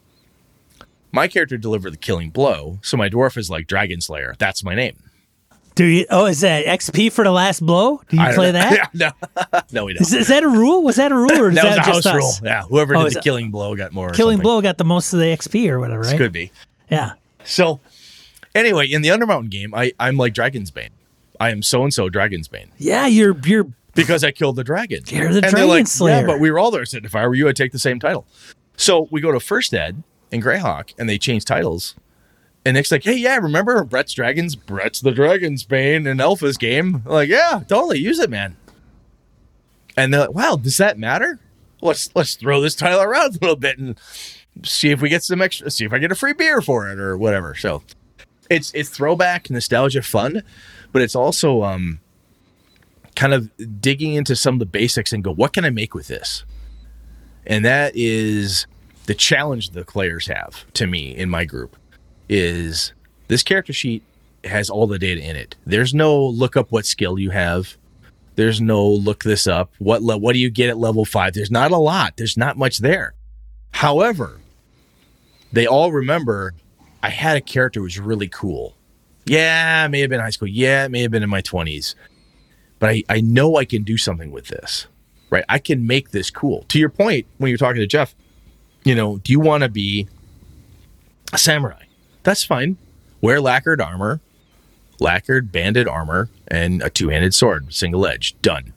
[1.12, 4.34] My character delivered the killing blow, so my dwarf is like Dragon Slayer.
[4.38, 4.96] That's my name.
[5.76, 6.06] Do you?
[6.10, 8.00] Oh, is that XP for the last blow?
[8.08, 8.52] Do you play know.
[8.52, 8.90] that?
[8.94, 9.10] Yeah,
[9.52, 10.02] no, no, we don't.
[10.02, 10.82] Is, is that a rule?
[10.82, 12.40] Was that a rule, or is that that, was a just house us?
[12.42, 12.48] rule.
[12.50, 14.10] Yeah, whoever Oh, did the killing blow got more.
[14.10, 16.14] Killing blow got the most of the XP or whatever, right?
[16.14, 16.50] It could be.
[16.90, 17.12] Yeah.
[17.44, 17.80] So,
[18.54, 20.90] anyway, in the Undermountain game, I, I'm like Dragon's Bane.
[21.40, 25.02] I am so and so Dragon's Bane Yeah, you're you're because I killed the dragon.
[25.06, 26.20] You're the they're Dragon like, Slayer.
[26.20, 26.84] Yeah, but we were all there.
[26.84, 28.26] Said, if I were you, I'd take the same title.
[28.76, 30.02] So we go to First Ed
[30.32, 31.94] and Greyhawk, and they change titles.
[32.64, 34.56] And Nick's like, hey, yeah, remember Brett's Dragons?
[34.56, 37.02] Brett's the Dragon's Bane in Alpha's game.
[37.04, 38.56] I'm like, yeah, totally, use it, man.
[39.96, 41.38] And they're like, wow, does that matter?
[41.82, 44.00] Let's let's throw this title around a little bit and
[44.62, 45.70] see if we get some extra.
[45.70, 47.54] See if I get a free beer for it or whatever.
[47.54, 47.82] So
[48.50, 50.42] it's it's throwback nostalgia fun,
[50.92, 52.00] but it's also um
[53.16, 56.08] kind of digging into some of the basics and go, what can I make with
[56.08, 56.44] this?
[57.46, 58.66] And that is
[59.06, 61.76] the challenge the players have to me in my group
[62.28, 62.92] is
[63.28, 64.02] this character sheet
[64.44, 65.56] has all the data in it.
[65.66, 67.76] There's no look up what skill you have.
[68.36, 69.72] There's no look this up.
[69.78, 71.34] What le- what do you get at level 5?
[71.34, 72.16] There's not a lot.
[72.16, 73.14] There's not much there.
[73.70, 74.40] However,
[75.52, 76.54] they all remember
[77.04, 78.78] I had a character who was really cool.
[79.26, 80.48] Yeah, it may have been high school.
[80.48, 81.94] Yeah, it may have been in my 20s.
[82.78, 84.86] But I, I know I can do something with this,
[85.28, 85.44] right?
[85.50, 86.64] I can make this cool.
[86.68, 88.14] To your point, when you're talking to Jeff,
[88.84, 90.08] you know, do you want to be
[91.34, 91.82] a samurai?
[92.22, 92.78] That's fine.
[93.20, 94.20] Wear lacquered armor,
[94.98, 98.34] lacquered banded armor, and a two handed sword, single edge.
[98.40, 98.72] Done.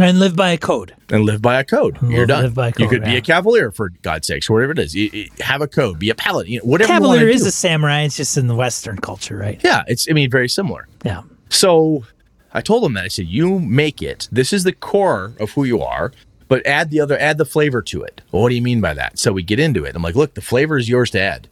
[0.00, 0.94] And live by a code.
[1.10, 1.98] And live by a code.
[2.02, 2.42] You're done.
[2.42, 4.94] live a you code, could be a cavalier for God's sakes, or whatever it is.
[4.94, 5.98] You, you have a code.
[5.98, 6.52] Be a paladin.
[6.52, 6.88] You know, whatever.
[6.88, 7.48] Cavalier is do.
[7.48, 8.02] a samurai.
[8.02, 9.60] It's just in the Western culture, right?
[9.64, 9.84] yeah.
[9.86, 10.88] It's I mean very similar.
[11.04, 11.22] Yeah.
[11.48, 12.04] So
[12.52, 14.28] I told him that I said, "You make it.
[14.32, 16.12] This is the core of who you are,
[16.48, 18.94] but add the other, add the flavor to it." Well, what do you mean by
[18.94, 19.18] that?
[19.18, 19.94] So we get into it.
[19.94, 21.48] I'm like, "Look, the flavor is yours to add,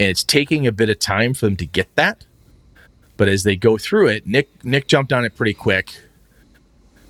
[0.00, 2.24] and it's taking a bit of time for them to get that.
[3.16, 5.94] But as they go through it, Nick Nick jumped on it pretty quick.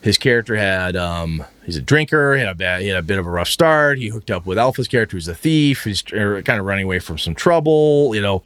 [0.05, 2.35] His character had um, he's a drinker.
[2.35, 3.99] He had a bad, he had a bit of a rough start.
[3.99, 5.85] He hooked up with Alpha's character, who's a thief.
[5.85, 8.45] He's uh, kind of running away from some trouble, you know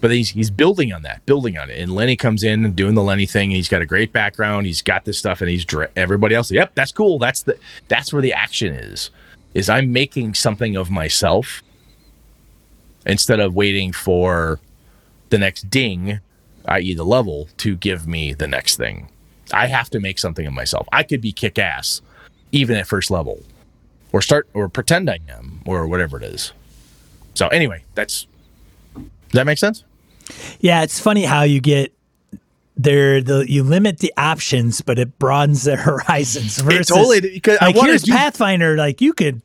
[0.00, 1.78] but he's he's building on that, building on it.
[1.78, 3.50] And Lenny comes in and doing the Lenny thing.
[3.50, 4.66] And he's got a great background.
[4.66, 6.50] He's got this stuff, and he's dra- everybody else.
[6.50, 7.18] Yep, that's cool.
[7.18, 7.58] That's the
[7.88, 9.10] that's where the action is.
[9.54, 11.62] Is I'm making something of myself
[13.04, 14.60] instead of waiting for
[15.30, 16.20] the next ding,
[16.66, 19.08] i.e., the level, to give me the next thing.
[19.52, 20.86] I have to make something of myself.
[20.92, 22.00] I could be kick ass,
[22.52, 23.42] even at first level,
[24.12, 26.52] or start or pretend I am, or whatever it is.
[27.34, 28.26] So anyway, that's
[28.94, 29.84] does that make sense?
[30.60, 31.92] Yeah, it's funny how you get
[32.76, 33.20] there.
[33.22, 36.58] The you limit the options, but it broadens the horizons.
[36.58, 38.76] Versus, totally- because I like wanted here's you- Pathfinder.
[38.76, 39.40] Like you could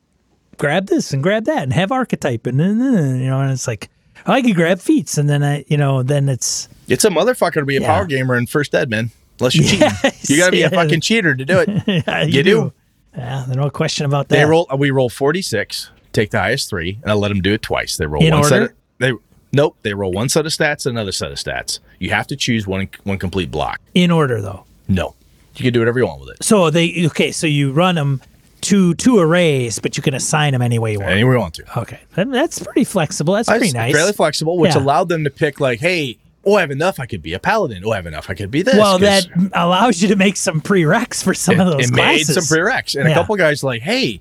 [0.58, 3.66] grab this and grab that and have archetype and then then, you know, and it's
[3.68, 3.88] like
[4.26, 7.54] oh, I could grab feats and then I you know then it's It's a motherfucker
[7.54, 7.86] to be a Yeah.
[7.94, 9.10] power gamer in first ed, man.
[9.40, 11.82] Unless you're Yes, cheating, you got to be a fucking cheater to do it.
[12.06, 12.72] yeah, You do.
[13.16, 14.36] Yeah, there's no question about that.
[14.36, 14.66] They roll.
[14.76, 15.90] We roll forty six.
[16.12, 17.96] Take the highest three, and I let them do it twice.
[17.96, 18.62] They roll In one set.
[18.62, 19.12] Of, they
[19.52, 19.76] nope.
[19.82, 21.78] They roll one set of stats, and another set of stats.
[21.98, 23.80] You have to choose one one complete block.
[23.94, 24.64] in order though.
[24.88, 25.14] No,
[25.56, 26.42] you can do whatever you want with it.
[26.44, 27.32] So they okay.
[27.32, 28.20] So you run them
[28.62, 31.10] to two arrays, but you can assign them any way you want.
[31.12, 31.78] Any way you want to.
[31.80, 33.34] Okay, that's pretty flexible.
[33.34, 33.94] That's pretty nice.
[33.94, 34.80] Fairly flexible, which Yeah.
[34.82, 36.98] allowed them to pick like, hey, oh, I have enough.
[37.00, 37.82] I could be a paladin.
[37.84, 38.30] Oh, I have enough.
[38.30, 38.76] I could be this.
[38.76, 42.28] Well, that allows you to make some prereqs for some of those it classes.
[42.36, 42.94] made some prereqs.
[42.98, 43.12] And Yeah.
[43.12, 44.20] a couple guys like, hey,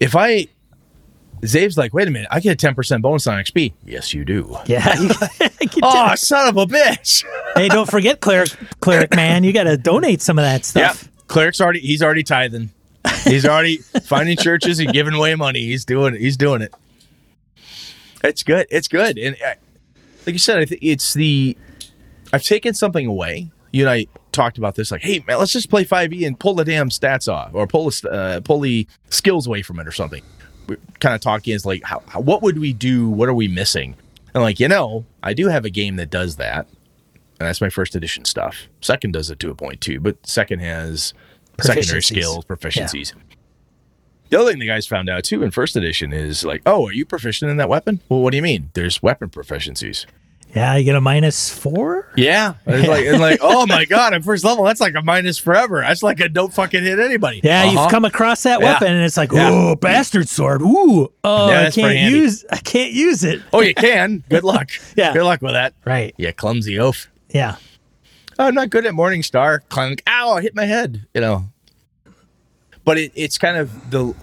[0.00, 0.46] if I
[1.44, 3.74] Zave's like, wait a minute, I get a ten percent bonus on XP.
[3.84, 4.56] Yes, you do.
[4.66, 4.98] Yeah.
[5.00, 5.10] you
[5.82, 7.24] Oh, son of a bitch!
[7.56, 8.50] hey, don't forget cleric,
[8.80, 9.44] cleric man.
[9.44, 11.08] You got to donate some of that Yep, stuff.
[11.26, 12.70] cleric's already he's already tithing.
[13.24, 15.60] He's already finding churches and giving away money.
[15.60, 16.20] He's doing it.
[16.22, 16.72] He's doing it.
[18.22, 18.66] It's good.
[18.70, 19.18] It's good.
[19.18, 19.54] And uh,
[20.26, 21.56] like you said, I think it's the
[22.32, 23.50] I've taken something away.
[23.72, 24.90] You and I talked about this.
[24.90, 27.66] Like, hey man, let's just play five E and pull the damn stats off, or
[27.66, 30.22] pull the uh, pull the skills away from it, or something.
[30.66, 33.08] We're kind of talking is like, how, how what would we do?
[33.08, 33.96] What are we missing?
[34.34, 36.66] And like, you know, I do have a game that does that,
[37.38, 38.68] and that's my first edition stuff.
[38.80, 41.14] Second does it to a point too, but second has
[41.60, 43.12] secondary skills, proficiencies.
[44.34, 46.92] The other thing the guys found out too in first edition is like, oh, are
[46.92, 48.00] you proficient in that weapon?
[48.08, 48.70] Well, what do you mean?
[48.74, 50.06] There's weapon proficiencies.
[50.52, 52.08] Yeah, you get a minus four.
[52.16, 55.38] Yeah, it's like, it's like, oh my god, at first level, that's like a minus
[55.38, 55.82] forever.
[55.82, 57.42] That's like a don't fucking hit anybody.
[57.44, 57.82] Yeah, Uh-huh.
[57.82, 58.72] you've come across that Yeah.
[58.72, 59.50] weapon, and it's like, Yeah.
[59.52, 60.62] oh, bastard sword.
[60.62, 62.44] Ooh, oh, Yeah, I can't use.
[62.50, 63.40] I can't use it.
[63.52, 64.24] Oh, you can.
[64.28, 64.70] Good luck.
[64.96, 65.12] Yeah.
[65.12, 65.74] Good luck with that.
[65.84, 66.12] Right.
[66.18, 67.06] Yeah, clumsy oaf.
[67.30, 67.54] Yeah.
[68.36, 69.60] I'm not good at Morningstar.
[69.68, 70.02] Clunk.
[70.08, 70.32] Ow!
[70.32, 71.06] I hit my head.
[71.14, 71.50] You know.
[72.84, 74.14] But it, it's kind of the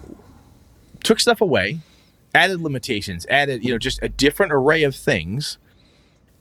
[1.04, 1.80] took stuff away,
[2.34, 5.58] added limitations, added you know just a different array of things,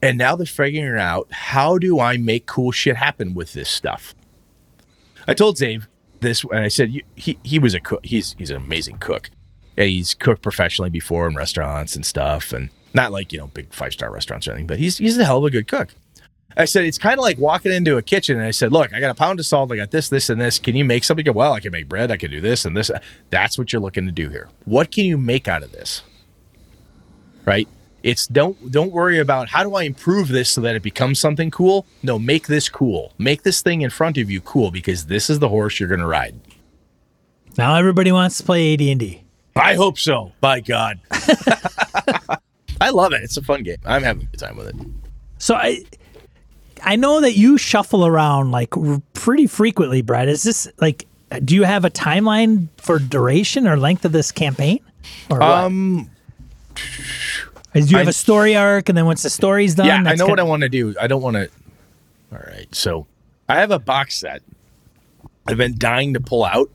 [0.01, 4.15] and now they're figuring out how do I make cool shit happen with this stuff.
[5.27, 5.87] I told Zave
[6.19, 8.05] this, and I said he he was a cook.
[8.05, 9.29] He's he's an amazing cook.
[9.77, 13.73] Yeah, he's cooked professionally before in restaurants and stuff, and not like you know big
[13.73, 14.67] five star restaurants or anything.
[14.67, 15.95] But he's he's a hell of a good cook.
[16.57, 18.99] I said it's kind of like walking into a kitchen, and I said, "Look, I
[18.99, 19.71] got a pound of salt.
[19.71, 20.59] I got this, this, and this.
[20.59, 22.11] Can you make something?" Well, I can make bread.
[22.11, 22.91] I can do this and this.
[23.29, 24.49] That's what you're looking to do here.
[24.65, 26.03] What can you make out of this?
[27.45, 27.67] Right?
[28.03, 31.51] It's don't don't worry about how do I improve this so that it becomes something
[31.51, 31.85] cool.
[32.01, 33.13] No, make this cool.
[33.17, 36.01] Make this thing in front of you cool because this is the horse you're going
[36.01, 36.39] to ride.
[37.57, 39.23] Now everybody wants to play AD&D.
[39.55, 40.31] I hope so.
[40.39, 40.99] By God,
[42.81, 43.21] I love it.
[43.23, 43.77] It's a fun game.
[43.85, 44.75] I'm having a good time with it.
[45.37, 45.83] So I
[46.83, 50.27] I know that you shuffle around like r- pretty frequently, Brett.
[50.27, 51.05] Is this like
[51.45, 54.79] do you have a timeline for duration or length of this campaign?
[55.29, 55.49] Or what?
[55.49, 56.09] Um,
[57.73, 59.85] do you have I- a story arc and then once the story's done?
[59.87, 60.93] yeah, I know what I want to do.
[60.99, 61.49] I don't want to.
[62.33, 63.07] All right, so
[63.49, 64.41] I have a box set.
[65.47, 66.69] I've been dying to pull out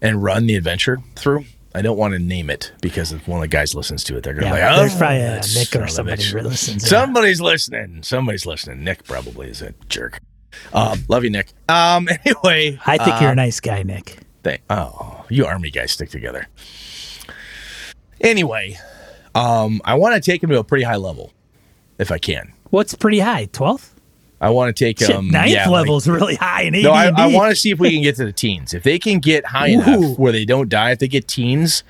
[0.00, 1.44] and run the adventure through.
[1.74, 4.22] I don't want to name it because if one of the guys listens to it,
[4.22, 6.40] they're gonna Yeah, be like, there's "Oh, probably a that Nick or somebody bitch." who
[6.40, 6.82] listens.
[6.82, 6.88] that.
[6.88, 8.02] Somebody's listening.
[8.02, 8.84] Somebody's listening.
[8.84, 10.20] Nick probably is a jerk.
[10.74, 11.52] Um, love you, Nick.
[11.68, 14.18] Um, anyway, I think uh, you're a nice guy, Nick.
[14.42, 16.46] Thank- oh, you army guys stick together.
[18.20, 18.78] Anyway,
[19.34, 21.32] um, I want to take him to a pretty high level,
[21.98, 22.52] if I can.
[22.70, 23.46] What's pretty high?
[23.46, 23.91] 12th?
[24.42, 26.82] I want to take Shit, him ninth yeah, like- level's really high in AD&D.
[26.82, 28.74] no, I, I want to see if we can get to the teens.
[28.74, 29.80] If they can get high Ooh.
[29.82, 31.84] enough where they don't die, if they get teens,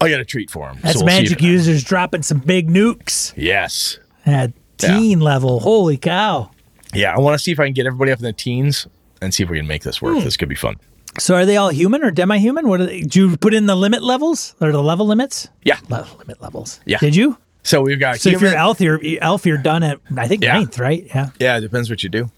[0.00, 0.78] I got a treat for them.
[0.82, 3.98] That's magic users dropping some big nukes Yes.
[4.26, 5.60] at teen level.
[5.60, 6.50] Holy cow.
[6.94, 8.86] Yeah, I want to see if I can get everybody up in the teens
[9.20, 10.18] and see if we can make this work.
[10.18, 10.24] Hmm.
[10.24, 10.76] This could be fun.
[11.18, 12.68] So are they all human or demi-human?
[12.68, 13.00] What are they?
[13.00, 15.48] Did you put in the limit levels or the level limits?
[15.64, 15.78] Yeah.
[15.88, 16.80] Limit levels.
[16.84, 16.98] Yeah.
[16.98, 17.38] Did you?
[17.62, 19.44] So we've got So if you're elf, you're elf.
[19.44, 20.54] You're done at I think Yeah.
[20.54, 21.04] ninth, right?
[21.06, 21.28] Yeah.
[21.38, 22.30] Yeah, it depends what you do.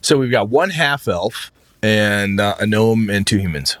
[0.00, 1.50] So we've got one half elf
[1.82, 3.78] and uh, a gnome and two humans.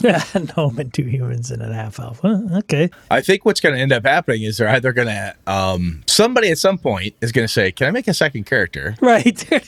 [0.00, 0.22] Yeah.
[0.34, 2.18] a gnome and two humans and a half elf.
[2.20, 2.90] Huh, okay.
[3.10, 6.50] I think what's going to end up happening is they're either going to, um, somebody
[6.50, 8.96] at some point is going to say, Can I make a second character?
[9.00, 9.24] Right.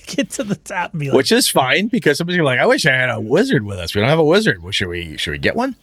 [0.06, 2.84] Get to the top like, Which is fine because somebody's gonna be like, I wish
[2.86, 3.94] I had a wizard with us.
[3.94, 4.62] We don't have a wizard.
[4.62, 5.76] Well, should we should we get one?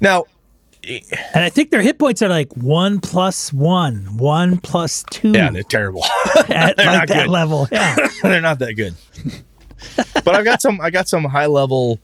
[0.00, 0.24] Now,
[0.88, 5.50] and I think their hit points are like one plus one, one plus two yeah,
[5.50, 6.04] they're terrible.
[6.48, 7.28] at they're like that good.
[7.28, 7.68] level.
[7.70, 7.96] Yeah.
[8.22, 8.94] they're not that good.
[10.24, 12.00] but I've got some I got some high level,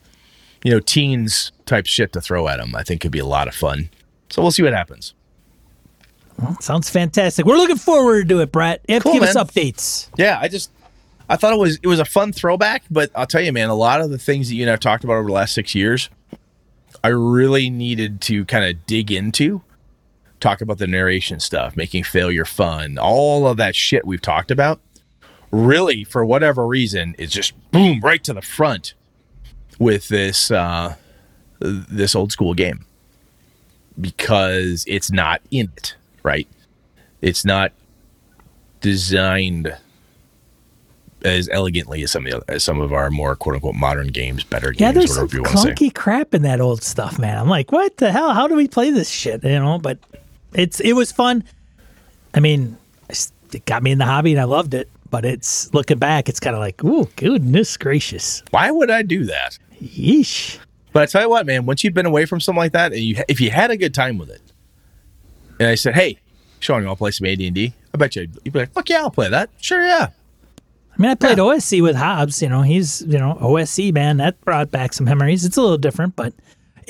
[0.65, 2.75] you know, teens type shit to throw at them.
[2.75, 3.91] I think could be a lot of fun.
[4.29, 5.15] So we'll see what happens.
[6.61, 7.45] Sounds fantastic.
[7.45, 8.83] We're looking forward to it, Brett.
[8.89, 10.09] You Cool, give us updates.
[10.17, 10.71] Yeah, I just
[11.29, 13.75] I thought it was it was a fun throwback, but I'll tell you, man, a
[13.75, 16.09] lot of the things that you and I've talked about over the last six years,
[17.03, 19.63] I really needed to kind of dig into.
[20.39, 24.81] Talk about the narration stuff, making failure fun, all of that shit we've talked about.
[25.51, 28.95] Really, for whatever reason, it's just boom right to the front
[29.79, 30.95] with this uh,
[31.59, 32.87] this old school game
[34.01, 36.49] because it's not in it, right?
[37.21, 37.73] It's not
[38.81, 39.77] designed
[41.25, 44.45] as elegantly as some of the, as some of our more quote unquote modern games,
[44.45, 45.71] better Yeah, games, whatever you want to say.
[45.73, 47.37] clunky crap in that old stuff, man.
[47.39, 48.33] I'm like, what the hell?
[48.33, 49.43] How do we play this shit?
[49.45, 49.99] You know, but
[50.55, 51.45] it's it was fun.
[52.35, 52.77] I mean,
[53.53, 54.89] it got me in the hobby and I loved it.
[55.11, 59.25] But it's looking back, it's kind of like, oh goodness gracious, Why would I do
[59.25, 59.59] that?
[59.83, 60.59] yeesh.
[60.93, 63.01] But I tell you what, man, once you've been away from something like that, and
[63.01, 64.41] you if you had a good time with it,
[65.59, 66.19] and I said, "Hey,
[66.61, 68.73] Sean, you want to play some AD and D?" I bet you you'd be like,
[68.73, 70.09] "Fuck yeah, I'll play that." Sure, yeah.
[71.01, 72.43] I mean, I played OSE with Hobbs.
[72.43, 74.19] You know, he's you know OSE man.
[74.19, 75.47] That brought back some memories.
[75.47, 76.35] It's a little different, but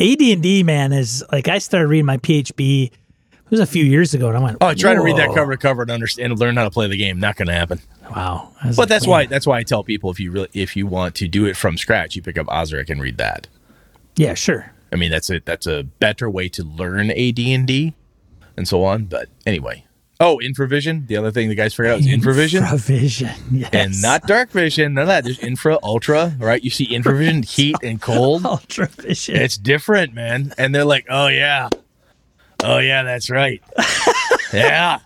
[0.01, 2.87] AD and D man is like I started reading my PHB.
[2.87, 5.53] It was a few years ago, and I went, Oh, try to read that cover
[5.53, 7.21] to cover and understand and learn how to play the game.
[7.21, 7.81] Not going to happen.
[8.11, 10.49] Wow, I But like, that's "Man." why that's why I tell people if you really
[10.55, 13.47] if you want to do it from scratch, you pick up OSRIC and read that.
[14.17, 14.73] Yeah, sure.
[14.93, 17.95] I mean, that's a that's a better way to learn AD and D
[18.57, 19.05] and so on.
[19.05, 19.85] But anyway,
[20.21, 21.07] oh, infravision.
[21.07, 22.61] The other thing the guys figured out is infravision.
[22.63, 23.71] Infravision, yes.
[23.73, 25.25] And not dark vision, none of that.
[25.25, 26.63] There's infra, ultra, right?
[26.63, 28.45] You see infravision, heat and cold.
[28.47, 29.37] ultra vision.
[29.37, 30.53] It's different, man.
[30.59, 31.69] And they're like, oh yeah,
[32.63, 33.63] oh yeah, that's right,
[34.53, 34.99] yeah.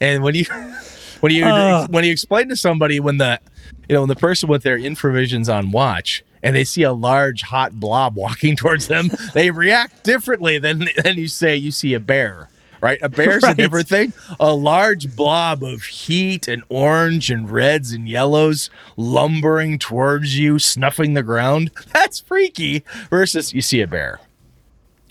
[0.00, 0.44] And when you
[1.20, 1.86] when you Oh.
[1.90, 3.40] when you explain to somebody when the
[3.88, 7.42] you know when the person with their infravisions on watch and they see a large
[7.42, 12.00] hot blob walking towards them, they react differently than than you say you see a
[12.00, 12.50] bear
[12.80, 12.98] right?
[13.02, 13.52] A bear's Right.
[13.52, 14.12] a different thing.
[14.40, 21.14] A large blob of heat and orange and reds and yellows lumbering towards you, snuffing
[21.14, 21.70] the ground.
[21.92, 22.84] That's freaky.
[23.10, 24.20] Versus you see a bear.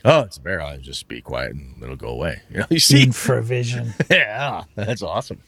[0.03, 0.61] Oh, it's a bear.
[0.61, 2.41] I'll just be quiet and it'll go away.
[2.51, 3.93] You know, you see, Infravision.
[4.09, 5.41] yeah, that's awesome.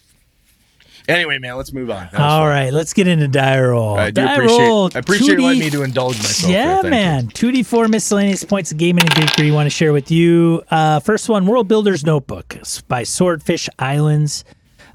[1.07, 2.03] Anyway, man, let's move on.
[2.13, 2.47] All fun.
[2.49, 3.97] right, let's get into die roll.
[3.97, 4.57] I do die appreciate.
[4.67, 6.51] roll, I appreciate 2D letting me to indulge myself.
[6.51, 6.89] Yeah, you.
[6.89, 7.27] man.
[7.29, 10.63] 2d4 miscellaneous points of gaming and geekery you want to share with you.
[10.69, 12.57] Uh, first one, World Builder's Notebook
[12.89, 14.43] by Swordfish Islands.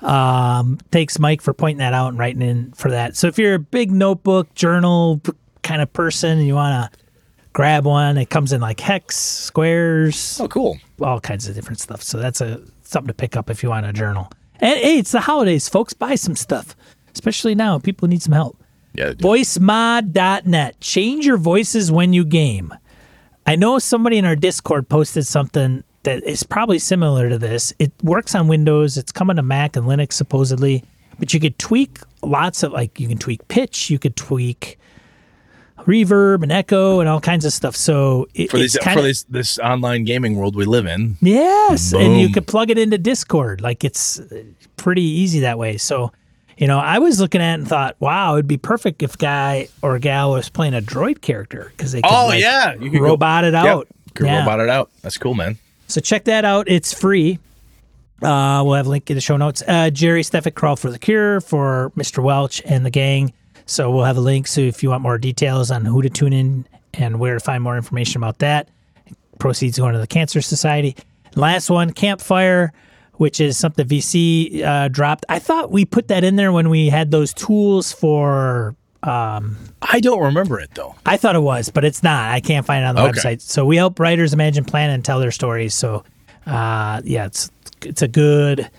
[0.02, 3.16] Um, thanks, Mike, for pointing that out and writing in for that.
[3.16, 5.20] So if you're a big notebook, journal
[5.62, 6.98] kind of person and you want to
[7.52, 10.78] grab one, it comes in like hex, squares, Oh, cool.
[11.00, 12.02] all kinds of different stuff.
[12.02, 14.28] So that's a something to pick up if you want a journal.
[14.62, 15.92] And hey, it's the holidays, folks.
[15.92, 16.74] Buy some stuff,
[17.12, 17.78] especially now.
[17.78, 18.56] People need some help
[18.94, 19.10] Yeah.
[19.12, 20.80] voicemod.net.
[20.80, 22.72] Change your voices when you game.
[23.46, 27.72] I know somebody in our Discord posted something that is probably similar to this.
[27.78, 30.84] It works on Windows, it's coming to Mac and Linux supposedly,
[31.18, 34.78] but you could tweak lots of like you can tweak pitch, you could tweak
[35.80, 37.74] reverb and echo and all kinds of stuff.
[37.76, 41.16] So it, For it's this kind for this this online gaming world we live in.
[41.20, 42.34] Yes, and you Boom.
[42.34, 43.60] could plug it into Discord.
[43.60, 44.20] Like it's
[44.76, 45.76] pretty easy that way.
[45.78, 46.12] So,
[46.56, 49.68] you know, I was looking at it and thought, wow, it'd be perfect if guy
[49.82, 53.00] or gal was playing a droid character because they could Oh like, yeah, you could
[53.00, 53.88] go- robot it Yep, out.
[54.14, 54.40] Could Yeah.
[54.40, 54.90] robot it out.
[55.02, 55.58] That's cool, man.
[55.88, 56.68] So check that out.
[56.70, 57.38] It's free.
[58.22, 59.62] Uh, we'll have a link in the show notes.
[59.66, 62.22] Uh, Jerry Steffick crawled for the cure for Mr.
[62.22, 63.32] Welch and the gang.
[63.66, 64.46] So we'll have a link.
[64.46, 67.62] So if you want more details on who to tune in and where to find
[67.62, 68.68] more information about that,
[69.38, 70.96] proceeds going to the Cancer Society.
[71.34, 72.72] Last one, Campfire,
[73.14, 75.24] which is something VC uh, dropped.
[75.28, 78.74] I thought we put that in there when we had those tools for
[79.04, 80.94] I don't remember it though.
[81.04, 82.30] I thought it was, but it's not.
[82.30, 83.12] I can't find it on the Okay.
[83.18, 83.40] website.
[83.40, 85.74] So we help writers imagine, plan, and tell their stories.
[85.74, 86.04] So,
[86.46, 87.50] uh, yeah, it's
[87.84, 88.70] it's a good,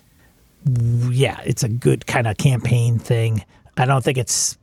[1.09, 3.43] yeah, it's a good kind of campaign thing.
[3.75, 4.57] I don't think it's,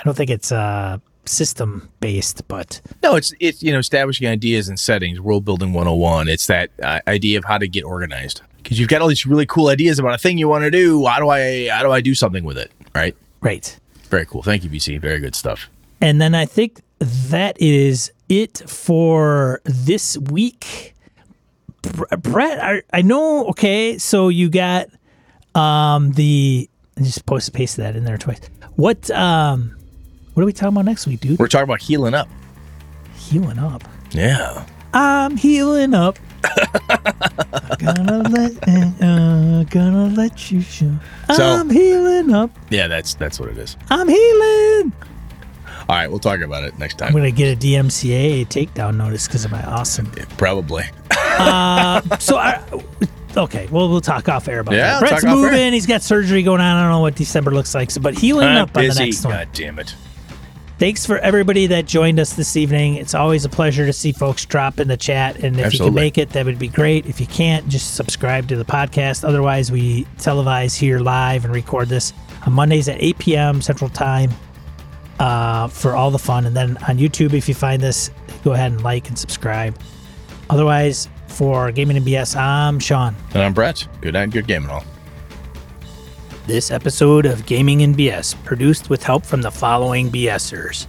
[0.00, 4.68] I don't think it's uh, system based, but No, it's it's you know establishing ideas
[4.68, 6.28] and settings, world building 101.
[6.28, 8.42] It's that uh, idea of how to get organized.
[8.62, 11.04] Because you've got all these really cool ideas about a thing you want to do.
[11.06, 12.70] How do I how do I do something with it?
[12.94, 13.16] Right?
[13.40, 13.78] right.
[14.08, 14.42] Very cool.
[14.42, 15.00] Thank you, BC.
[15.00, 15.68] Very good stuff.
[16.00, 20.94] And then I think that is it for this week.
[21.82, 23.46] Br- Brett, I, I know.
[23.48, 24.88] Okay, so you got
[25.54, 26.68] um the
[26.98, 28.40] I just post paste that in there twice.
[28.76, 29.76] What um
[30.40, 31.38] what are we talking about next week, dude?
[31.38, 32.26] We're talking about healing up.
[33.14, 33.84] healing up.
[34.10, 34.64] Yeah.
[34.94, 36.18] I'm healing up.
[37.78, 40.96] gonna let uh, gonna let you show.
[41.34, 42.50] So- I'm healing up.
[42.70, 43.76] Yeah, that's that's what it is.
[43.90, 44.94] I'm healing.
[45.90, 47.08] All right, we'll talk about it next time.
[47.08, 50.84] I'm gonna get a DMCA takedown notice because of my awesome Probably.
[52.18, 52.62] so I,
[53.36, 55.00] okay, well we'll talk off air about Yeah, that.
[55.00, 55.50] Brett's talk off air.
[55.50, 55.72] moving.
[55.74, 56.76] He's got surgery going on.
[56.78, 59.22] I don't know what December looks like, so, but healing I'm up on the next
[59.22, 59.34] one.
[59.34, 59.94] God damn it.
[60.80, 62.94] Thanks for everybody that joined us this evening.
[62.94, 65.92] It's always a pleasure to see folks drop in the chat, and if you can
[65.92, 67.04] make it, that would be great.
[67.04, 69.22] If you can't, just subscribe to the podcast.
[69.22, 72.14] Otherwise, we televise here live and record this
[72.46, 73.60] on Mondays at 8 p.m.
[73.60, 74.30] Central Time
[75.18, 76.46] uh, for all the fun.
[76.46, 78.10] And then on YouTube, if you find this,
[78.42, 79.78] go ahead and like and subscribe.
[80.48, 83.14] Otherwise, for Gaming and BS, I'm Sean.
[83.34, 83.86] And I'm Brett.
[84.00, 84.86] Good night, good gaming all.
[86.50, 90.88] This episode of Gaming and BS produced with help from the following BSers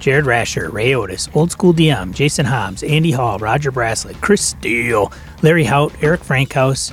[0.00, 5.10] Jared Rasher, Ray Otis, Old School DM, Jason Hobbs, Andy Hall, Roger Braslett, Chris Steele,
[5.40, 6.92] Larry Hout, Eric Frankhouse,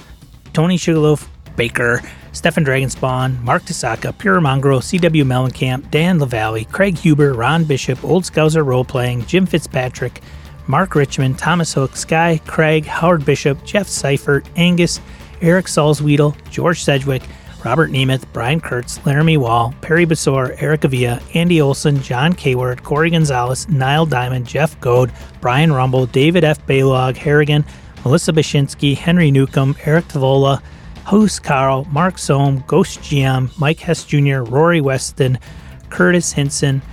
[0.53, 2.01] Tony Sugarloaf Baker,
[2.31, 8.23] Stefan Dragonspawn, Mark Tasaka, Pure Mongrel, CW Mellencamp, Dan LaValle, Craig Huber, Ron Bishop, Old
[8.23, 10.21] Scouser Roleplaying, Jim Fitzpatrick,
[10.67, 15.01] Mark Richmond, Thomas Hook, Sky, Craig, Howard Bishop, Jeff Seifert, Angus,
[15.41, 17.23] Eric Salzwedel, George Sedgwick,
[17.65, 23.09] Robert Nemeth, Brian Kurtz, Laramie Wall, Perry Basor, Eric Avia, Andy Olson, John Kayward, Corey
[23.09, 25.11] Gonzalez, Niall Diamond, Jeff Goad,
[25.41, 26.63] Brian Rumble, David F.
[26.67, 27.65] Baylog, Harrigan,
[28.03, 30.61] Melissa Bashinsky, Henry Newcomb, Eric Tavola,
[31.05, 35.39] Host Carl, Mark Sohm, Ghost GM, Mike Hess Jr., Rory Weston,
[35.89, 36.83] Curtis Hinson,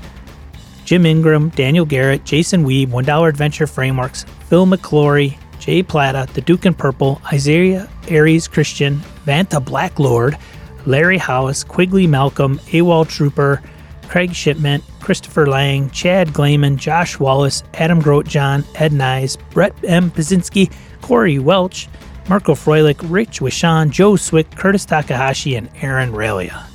[0.86, 6.64] Jim Ingram, Daniel Garrett, Jason Weeb, $1 Adventure Frameworks, Phil McClory, Jay Plata, The Duke
[6.64, 10.38] in Purple, Isaiah Aries Christian, Vanta Blacklord,
[10.86, 13.62] Larry House, Quigley Malcolm, AWOL Trooper,
[14.08, 20.10] Craig Shipment, Christopher Lang, Chad Glayman, Josh Wallace, Adam Grotjohn, Ed Nyes, Brett M.
[20.10, 21.88] Pazinski, Corey Welch,
[22.28, 26.66] Marco Froelich, Rich Wishan, Joe Swick, Curtis Takahashi, and Aaron Ralia.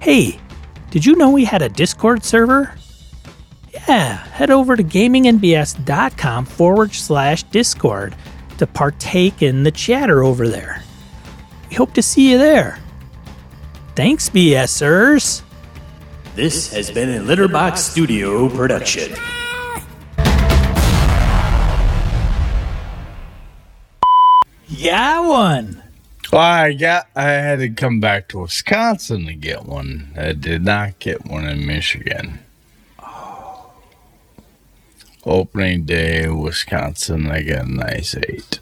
[0.00, 0.38] Hey,
[0.90, 2.72] did you know we had a Discord server?
[3.72, 8.14] Yeah, head over to gamingnbs.com forward slash Discord
[8.58, 10.82] to partake in the chatter over there.
[11.68, 12.78] We hope to see you there.
[13.96, 15.40] Thanks, BSers.
[16.34, 19.14] This has been a Litterbox Studio production.
[24.68, 25.82] Yeah, one.
[26.30, 27.06] Well, I got.
[27.16, 30.12] I had to come back to Wisconsin to get one.
[30.14, 32.40] I did not get one in Michigan.
[32.98, 33.72] Oh.
[35.24, 37.30] Opening day, Wisconsin.
[37.30, 38.60] I got a nice eight.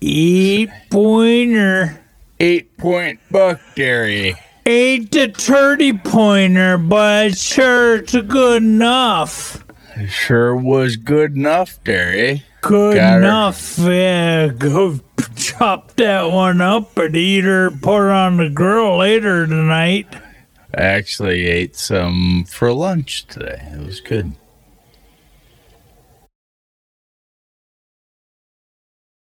[0.00, 2.01] Eight pointer.
[2.42, 4.34] Eight point buck dairy.
[4.66, 9.64] Eight to 30 pointer, but sure it's good enough.
[10.08, 12.42] Sure was good enough, dairy.
[12.60, 13.18] Good Got her.
[13.20, 13.78] enough.
[13.78, 14.98] Yeah, go
[15.36, 20.08] chop that one up and eat her, put her on the grill later tonight.
[20.74, 23.62] I actually ate some for lunch today.
[23.72, 24.32] It was good.